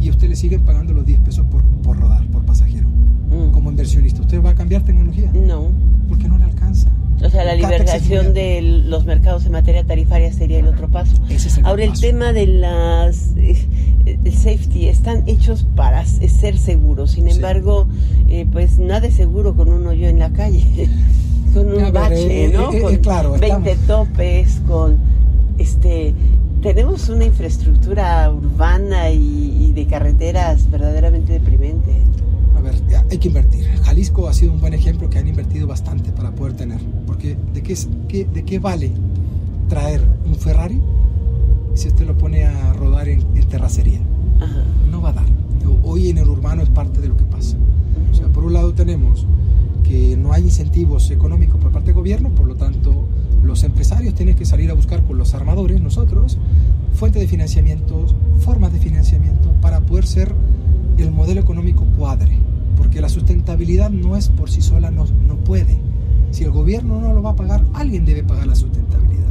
y 0.01 0.09
a 0.09 0.13
usted 0.13 0.29
le 0.29 0.37
siguen 0.37 0.63
pagando 0.63 0.95
los 0.95 1.05
10 1.05 1.21
pesos 1.21 1.47
por, 1.47 1.63
por 1.63 1.99
rodar, 1.99 2.27
por 2.29 2.43
pasajero. 2.45 2.89
Mm. 2.89 3.53
Como 3.53 3.71
inversionista, 3.71 4.23
¿usted 4.23 4.43
va 4.43 4.51
a 4.51 4.55
cambiar 4.55 4.83
tecnología? 4.83 5.31
No. 5.33 5.71
Porque 6.09 6.29
no 6.29 6.39
le 6.39 6.45
alcanza. 6.45 6.89
O 7.23 7.29
sea, 7.29 7.45
la 7.45 7.55
liberación 7.55 8.33
de 8.33 8.63
los 8.63 9.05
mercados 9.05 9.45
en 9.47 9.53
materia 9.53 9.85
tarifaria 9.85 10.33
sería 10.33 10.59
el 10.59 10.67
otro 10.67 10.89
paso. 10.89 11.17
Ese 11.29 11.49
es 11.49 11.59
el 11.59 11.67
Ahora, 11.67 11.85
el 11.85 11.99
tema 11.99 12.33
de 12.33 12.47
las 12.47 13.33
eh, 13.37 13.67
el 14.07 14.33
safety 14.33 14.89
están 14.89 15.25
hechos 15.29 15.67
para 15.77 16.05
ser 16.07 16.59
seguros. 16.59 17.13
Sin 17.13 17.29
embargo, 17.29 17.87
eh, 18.29 18.47
pues 18.51 18.79
nada 18.79 19.07
es 19.07 19.15
seguro 19.15 19.55
con 19.55 19.69
un 19.69 19.87
hoyo 19.87 20.09
en 20.09 20.19
la 20.19 20.31
calle, 20.31 20.89
con 21.55 21.73
un 21.73 21.93
bache, 21.93 22.47
eh, 22.47 22.49
¿no? 22.49 22.71
con 22.81 22.97
claro, 22.97 23.37
20 23.39 23.77
topes, 23.87 24.61
con 24.67 24.99
este 25.59 26.15
tenemos 26.63 27.09
una 27.09 27.25
infraestructura 27.25 28.31
urbana 28.31 29.11
y, 29.11 29.73
de 29.73 29.87
carreteras 29.87 30.71
verdaderamente 30.71 31.35
deprimente. 31.35 31.93
Ver, 32.71 33.05
hay 33.11 33.19
que 33.19 33.29
invertir. 33.29 33.65
Jalisco 33.83 34.29
ha 34.29 34.33
sido 34.33 34.53
un 34.53 34.61
buen 34.61 34.75
ejemplo 34.75 35.11
que 35.11 35.19
han 35.19 35.29
invertido 35.29 35.67
bastante 35.67 36.13
para 36.13 36.31
poder 36.31 36.55
tener. 36.55 36.81
Porque 37.07 37.37
¿de 37.53 37.63
qué, 37.63 37.77
qué, 38.09 38.25
de 38.25 38.45
qué 38.45 38.59
vale 38.59 38.93
traer 39.69 40.03
un 40.27 40.35
Ferrari 40.35 40.81
si 41.75 41.89
usted 41.89 42.07
lo 42.07 42.17
pone 42.17 42.45
a 42.45 42.73
rodar 42.73 43.09
en, 43.09 43.25
terracería? 43.49 44.01
No 44.91 45.01
va 45.03 45.11
a 45.11 45.13
dar. 45.15 45.27
Hoy 45.83 46.09
en 46.09 46.19
el 46.19 46.29
urbano 46.29 46.63
es 46.63 46.69
parte 46.69 47.01
de 47.01 47.09
lo 47.09 47.17
que 47.17 47.25
pasa. 47.25 47.57
O 48.11 48.15
sea, 48.15 48.29
por 48.29 48.45
un 48.45 48.53
lado 48.53 48.73
tenemos 48.75 49.27
que 49.83 50.17
no 50.17 50.33
hay 50.33 50.45
incentivos 50.45 51.11
económicos 51.11 51.61
por 51.61 51.73
parte 51.73 51.87
del 51.87 51.97
gobierno, 51.97 52.29
por 52.31 52.47
lo 52.47 52.55
tanto 52.55 53.07
los 53.43 53.65
empresarios 53.65 54.15
tienen 54.15 54.37
que 54.37 54.45
salir 54.45 54.71
a 54.71 54.75
buscar 54.75 55.03
con 55.03 55.19
los 55.19 55.35
armadores, 55.35 55.81
nosotros, 55.81 56.39
fuentes 56.95 57.21
de 57.21 57.29
financiamiento, 57.29 58.07
formas 58.39 58.73
de 58.73 58.79
financiamiento 58.79 59.53
para 59.61 59.81
poder 59.81 60.07
ser 60.07 60.33
el 60.99 61.11
modelo 61.11 61.41
económico 61.41 61.85
cuadre. 61.99 62.39
Porque 62.91 63.03
la 63.03 63.09
sustentabilidad 63.09 63.89
no 63.89 64.17
es 64.17 64.31
por 64.31 64.51
sí 64.51 64.61
sola, 64.61 64.91
no, 64.91 65.07
no 65.29 65.37
puede. 65.37 65.79
Si 66.33 66.43
el 66.43 66.51
gobierno 66.51 67.01
no 67.01 67.15
lo 67.15 67.23
va 67.23 67.31
a 67.31 67.37
pagar, 67.37 67.63
alguien 67.73 68.05
debe 68.05 68.25
pagar 68.25 68.49
la 68.49 68.57
sustentabilidad. 68.57 69.29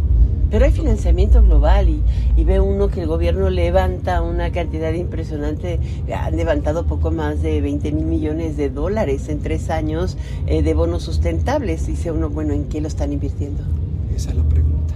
Pero 0.50 0.64
hay 0.64 0.72
financiamiento 0.72 1.44
global 1.44 1.90
y, 1.90 2.02
y, 2.38 2.46
ve 2.46 2.62
uno 2.62 2.88
que 2.88 3.02
el 3.02 3.08
gobierno 3.08 3.50
levanta 3.50 4.22
una 4.22 4.50
cantidad 4.54 4.94
impresionante, 4.94 5.78
han 6.16 6.38
levantado 6.38 6.86
poco 6.86 7.12
más 7.12 7.42
de 7.42 7.60
20 7.60 7.92
mil 7.92 8.06
millones 8.06 8.56
de 8.56 8.70
dólares 8.70 9.28
en 9.28 9.40
tres 9.40 9.70
años 9.70 10.16
eh, 10.48 10.64
de 10.64 10.74
bonos 10.74 11.04
sustentables. 11.04 11.86
Dice 11.86 12.14
uno, 12.14 12.30
bueno, 12.30 12.54
¿en 12.54 12.64
qué 12.70 12.80
lo 12.80 12.88
están 12.88 13.12
invirtiendo? 13.12 13.62
Esa 14.16 14.30
es 14.30 14.38
la 14.38 14.44
pregunta. 14.44 14.94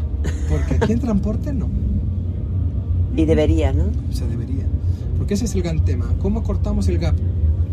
Porque 0.49 0.75
aquí 0.75 0.93
en 0.93 1.01
transporte 1.01 1.51
no. 1.51 1.67
Y 3.13 3.25
debería, 3.25 3.73
¿no? 3.73 3.87
Se 4.13 4.25
debería. 4.25 4.63
Porque 5.17 5.33
ese 5.33 5.43
es 5.43 5.53
el 5.53 5.63
gran 5.63 5.83
tema. 5.83 6.09
¿Cómo 6.21 6.43
cortamos 6.43 6.87
el 6.87 6.99
gap 6.99 7.15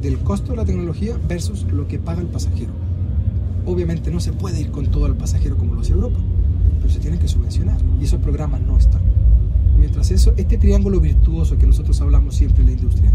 del 0.03 0.19
costo 0.19 0.53
de 0.53 0.57
la 0.57 0.65
tecnología 0.65 1.19
versus 1.29 1.65
lo 1.65 1.87
que 1.87 1.99
paga 1.99 2.21
el 2.21 2.29
pasajero? 2.29 2.73
Obviamente 3.67 4.11
no 4.11 4.21
se 4.21 4.33
puede 4.33 4.61
ir 4.61 4.71
con 4.71 4.87
todo 4.87 5.07
el 5.07 5.15
pasajero 5.15 5.57
como 5.57 5.75
lo 5.75 5.81
hace 5.81 5.93
Europa, 5.93 6.19
pero 6.79 6.93
se 6.93 6.99
tiene 6.99 7.19
que 7.19 7.29
subvencionar. 7.29 7.79
Y 8.01 8.05
esos 8.05 8.21
programas 8.21 8.61
no 8.63 8.77
están. 8.77 9.03
Mientras 9.79 10.11
eso, 10.11 10.35
este 10.37 10.59
triángulo 10.59 11.01
virtuoso 11.01 11.57
que 11.57 11.67
nosotros 11.67 12.01
hablamos 12.01 12.35
siempre 12.35 12.61
en 12.61 12.67
la 12.67 12.73
industria, 12.73 13.13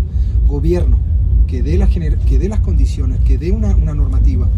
gobierno, 0.48 0.98
que 1.48 1.62
dé, 1.62 1.78
la 1.78 1.88
que 1.88 2.40
dé 2.40 2.50
las 2.50 2.60
condiciones, 2.60 3.20
que 3.22 3.38
dé 3.38 3.52
una, 3.52 3.76
una 3.76 3.94
normativa, 3.94 4.50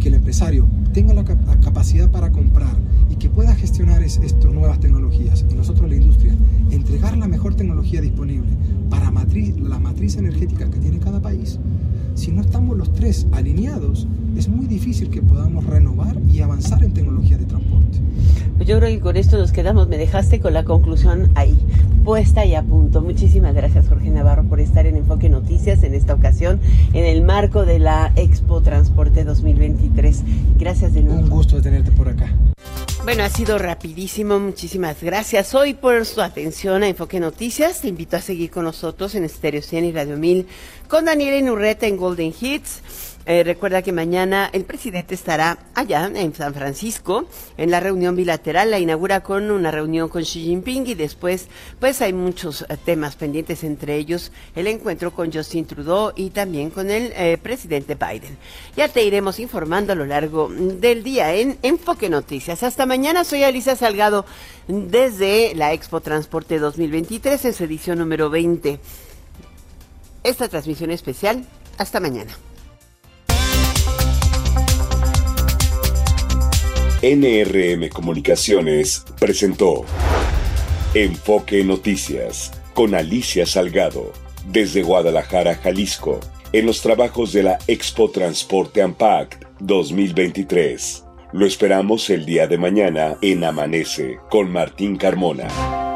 que 0.00 0.08
el 0.08 0.14
empresario 0.14 0.66
tenga 0.92 1.14
la, 1.14 1.24
capacidad 1.24 2.10
para 2.10 2.30
comprar 2.30 2.76
y 3.08 3.16
que 3.16 3.30
pueda 3.30 3.54
gestionar 3.54 3.91
estas 4.18 4.52
nuevas 4.52 4.80
tecnologías 4.80 5.44
y 5.50 5.54
nosotros 5.54 5.88
la 5.88 5.96
industria 5.96 6.34
entregar 6.70 7.16
la 7.16 7.28
mejor 7.28 7.54
tecnología 7.54 8.00
disponible 8.00 8.50
para 8.90 9.10
matriz, 9.10 9.58
la 9.58 9.78
matriz 9.78 10.16
energética 10.16 10.70
que 10.70 10.78
tiene 10.78 10.98
cada 10.98 11.20
país, 11.20 11.58
si 12.14 12.30
no 12.30 12.42
estamos 12.42 12.76
los 12.76 12.92
tres 12.92 13.26
alineados, 13.32 14.06
es 14.36 14.48
muy 14.48 14.66
difícil 14.66 15.08
que 15.08 15.22
podamos 15.22 15.64
renovar 15.64 16.16
y 16.30 16.40
avanzar 16.40 16.84
en 16.84 16.92
tecnología 16.92 17.38
de 17.38 17.46
transporte. 17.46 17.98
Pues 18.56 18.68
yo 18.68 18.78
creo 18.78 18.90
que 18.90 19.00
con 19.00 19.16
esto 19.16 19.38
nos 19.38 19.50
quedamos. 19.50 19.88
Me 19.88 19.96
dejaste 19.96 20.38
con 20.40 20.52
la 20.52 20.64
conclusión 20.64 21.30
ahí, 21.34 21.58
puesta 22.04 22.44
y 22.44 22.54
a 22.54 22.62
punto. 22.62 23.00
Muchísimas 23.00 23.54
gracias, 23.54 23.88
Jorge 23.88 24.10
Navarro, 24.10 24.44
por 24.44 24.60
estar 24.60 24.86
en 24.86 24.96
Enfoque 24.96 25.28
Noticias 25.28 25.82
en 25.82 25.94
esta 25.94 26.14
ocasión, 26.14 26.60
en 26.92 27.04
el 27.04 27.22
marco 27.22 27.64
de 27.64 27.78
la 27.78 28.12
Expo 28.16 28.60
Transporte 28.60 29.24
2023. 29.24 30.22
Gracias 30.58 30.92
de 30.94 31.02
nuevo. 31.02 31.20
Un 31.20 31.30
gusto 31.30 31.56
de 31.56 31.62
tenerte 31.62 31.92
por 31.92 32.08
acá. 32.08 32.30
Bueno, 33.04 33.24
ha 33.24 33.28
sido 33.28 33.58
rapidísimo, 33.58 34.38
muchísimas 34.38 35.02
gracias 35.02 35.54
hoy 35.56 35.74
por 35.74 36.06
su 36.06 36.22
atención 36.22 36.84
a 36.84 36.88
Enfoque 36.88 37.18
Noticias. 37.18 37.80
Te 37.80 37.88
invito 37.88 38.16
a 38.16 38.20
seguir 38.20 38.50
con 38.50 38.64
nosotros 38.64 39.16
en 39.16 39.24
Estéreo 39.24 39.60
100 39.60 39.84
y 39.86 39.92
Radio 39.92 40.16
1000 40.16 40.46
con 40.86 41.06
Daniel 41.06 41.34
Inurreta 41.34 41.86
en 41.86 41.96
Golden 41.96 42.32
Hits. 42.38 42.80
Eh, 43.24 43.44
recuerda 43.44 43.82
que 43.82 43.92
mañana 43.92 44.50
el 44.52 44.64
presidente 44.64 45.14
estará 45.14 45.58
allá 45.74 46.10
en 46.12 46.34
San 46.34 46.54
Francisco 46.54 47.26
en 47.56 47.70
la 47.70 47.78
reunión 47.78 48.16
bilateral. 48.16 48.70
La 48.70 48.80
inaugura 48.80 49.20
con 49.20 49.50
una 49.50 49.70
reunión 49.70 50.08
con 50.08 50.22
Xi 50.22 50.42
Jinping 50.42 50.88
y 50.88 50.94
después, 50.94 51.46
pues 51.78 52.02
hay 52.02 52.12
muchos 52.12 52.62
eh, 52.62 52.76
temas 52.84 53.14
pendientes, 53.14 53.62
entre 53.62 53.96
ellos 53.96 54.32
el 54.56 54.66
encuentro 54.66 55.12
con 55.12 55.32
Justin 55.32 55.66
Trudeau 55.66 56.12
y 56.16 56.30
también 56.30 56.70
con 56.70 56.90
el 56.90 57.12
eh, 57.14 57.38
presidente 57.40 57.94
Biden. 57.94 58.36
Ya 58.76 58.88
te 58.88 59.04
iremos 59.04 59.38
informando 59.38 59.92
a 59.92 59.96
lo 59.96 60.04
largo 60.04 60.48
del 60.50 61.04
día 61.04 61.32
en 61.34 61.58
Enfoque 61.62 62.08
Noticias. 62.08 62.64
Hasta 62.64 62.86
mañana, 62.86 63.22
soy 63.22 63.44
Alicia 63.44 63.76
Salgado 63.76 64.24
desde 64.66 65.54
la 65.54 65.72
Expo 65.72 66.00
Transporte 66.00 66.58
2023 66.58 67.44
en 67.44 67.54
su 67.54 67.64
edición 67.64 67.98
número 68.00 68.30
20. 68.30 68.80
Esta 70.24 70.48
transmisión 70.48 70.90
especial. 70.90 71.44
Hasta 71.78 72.00
mañana. 72.00 72.32
NRM 77.02 77.88
Comunicaciones 77.88 79.04
presentó 79.18 79.84
Enfoque 80.94 81.64
Noticias 81.64 82.52
con 82.74 82.94
Alicia 82.94 83.44
Salgado 83.44 84.12
desde 84.46 84.84
Guadalajara, 84.84 85.56
Jalisco, 85.56 86.20
en 86.52 86.64
los 86.64 86.80
trabajos 86.80 87.32
de 87.32 87.42
la 87.42 87.58
Expo 87.66 88.08
Transporte 88.12 88.82
Ampact 88.82 89.42
2023. 89.58 91.02
Lo 91.32 91.44
esperamos 91.44 92.08
el 92.08 92.24
día 92.24 92.46
de 92.46 92.58
mañana 92.58 93.16
en 93.20 93.42
Amanece 93.42 94.18
con 94.30 94.52
Martín 94.52 94.96
Carmona. 94.96 95.91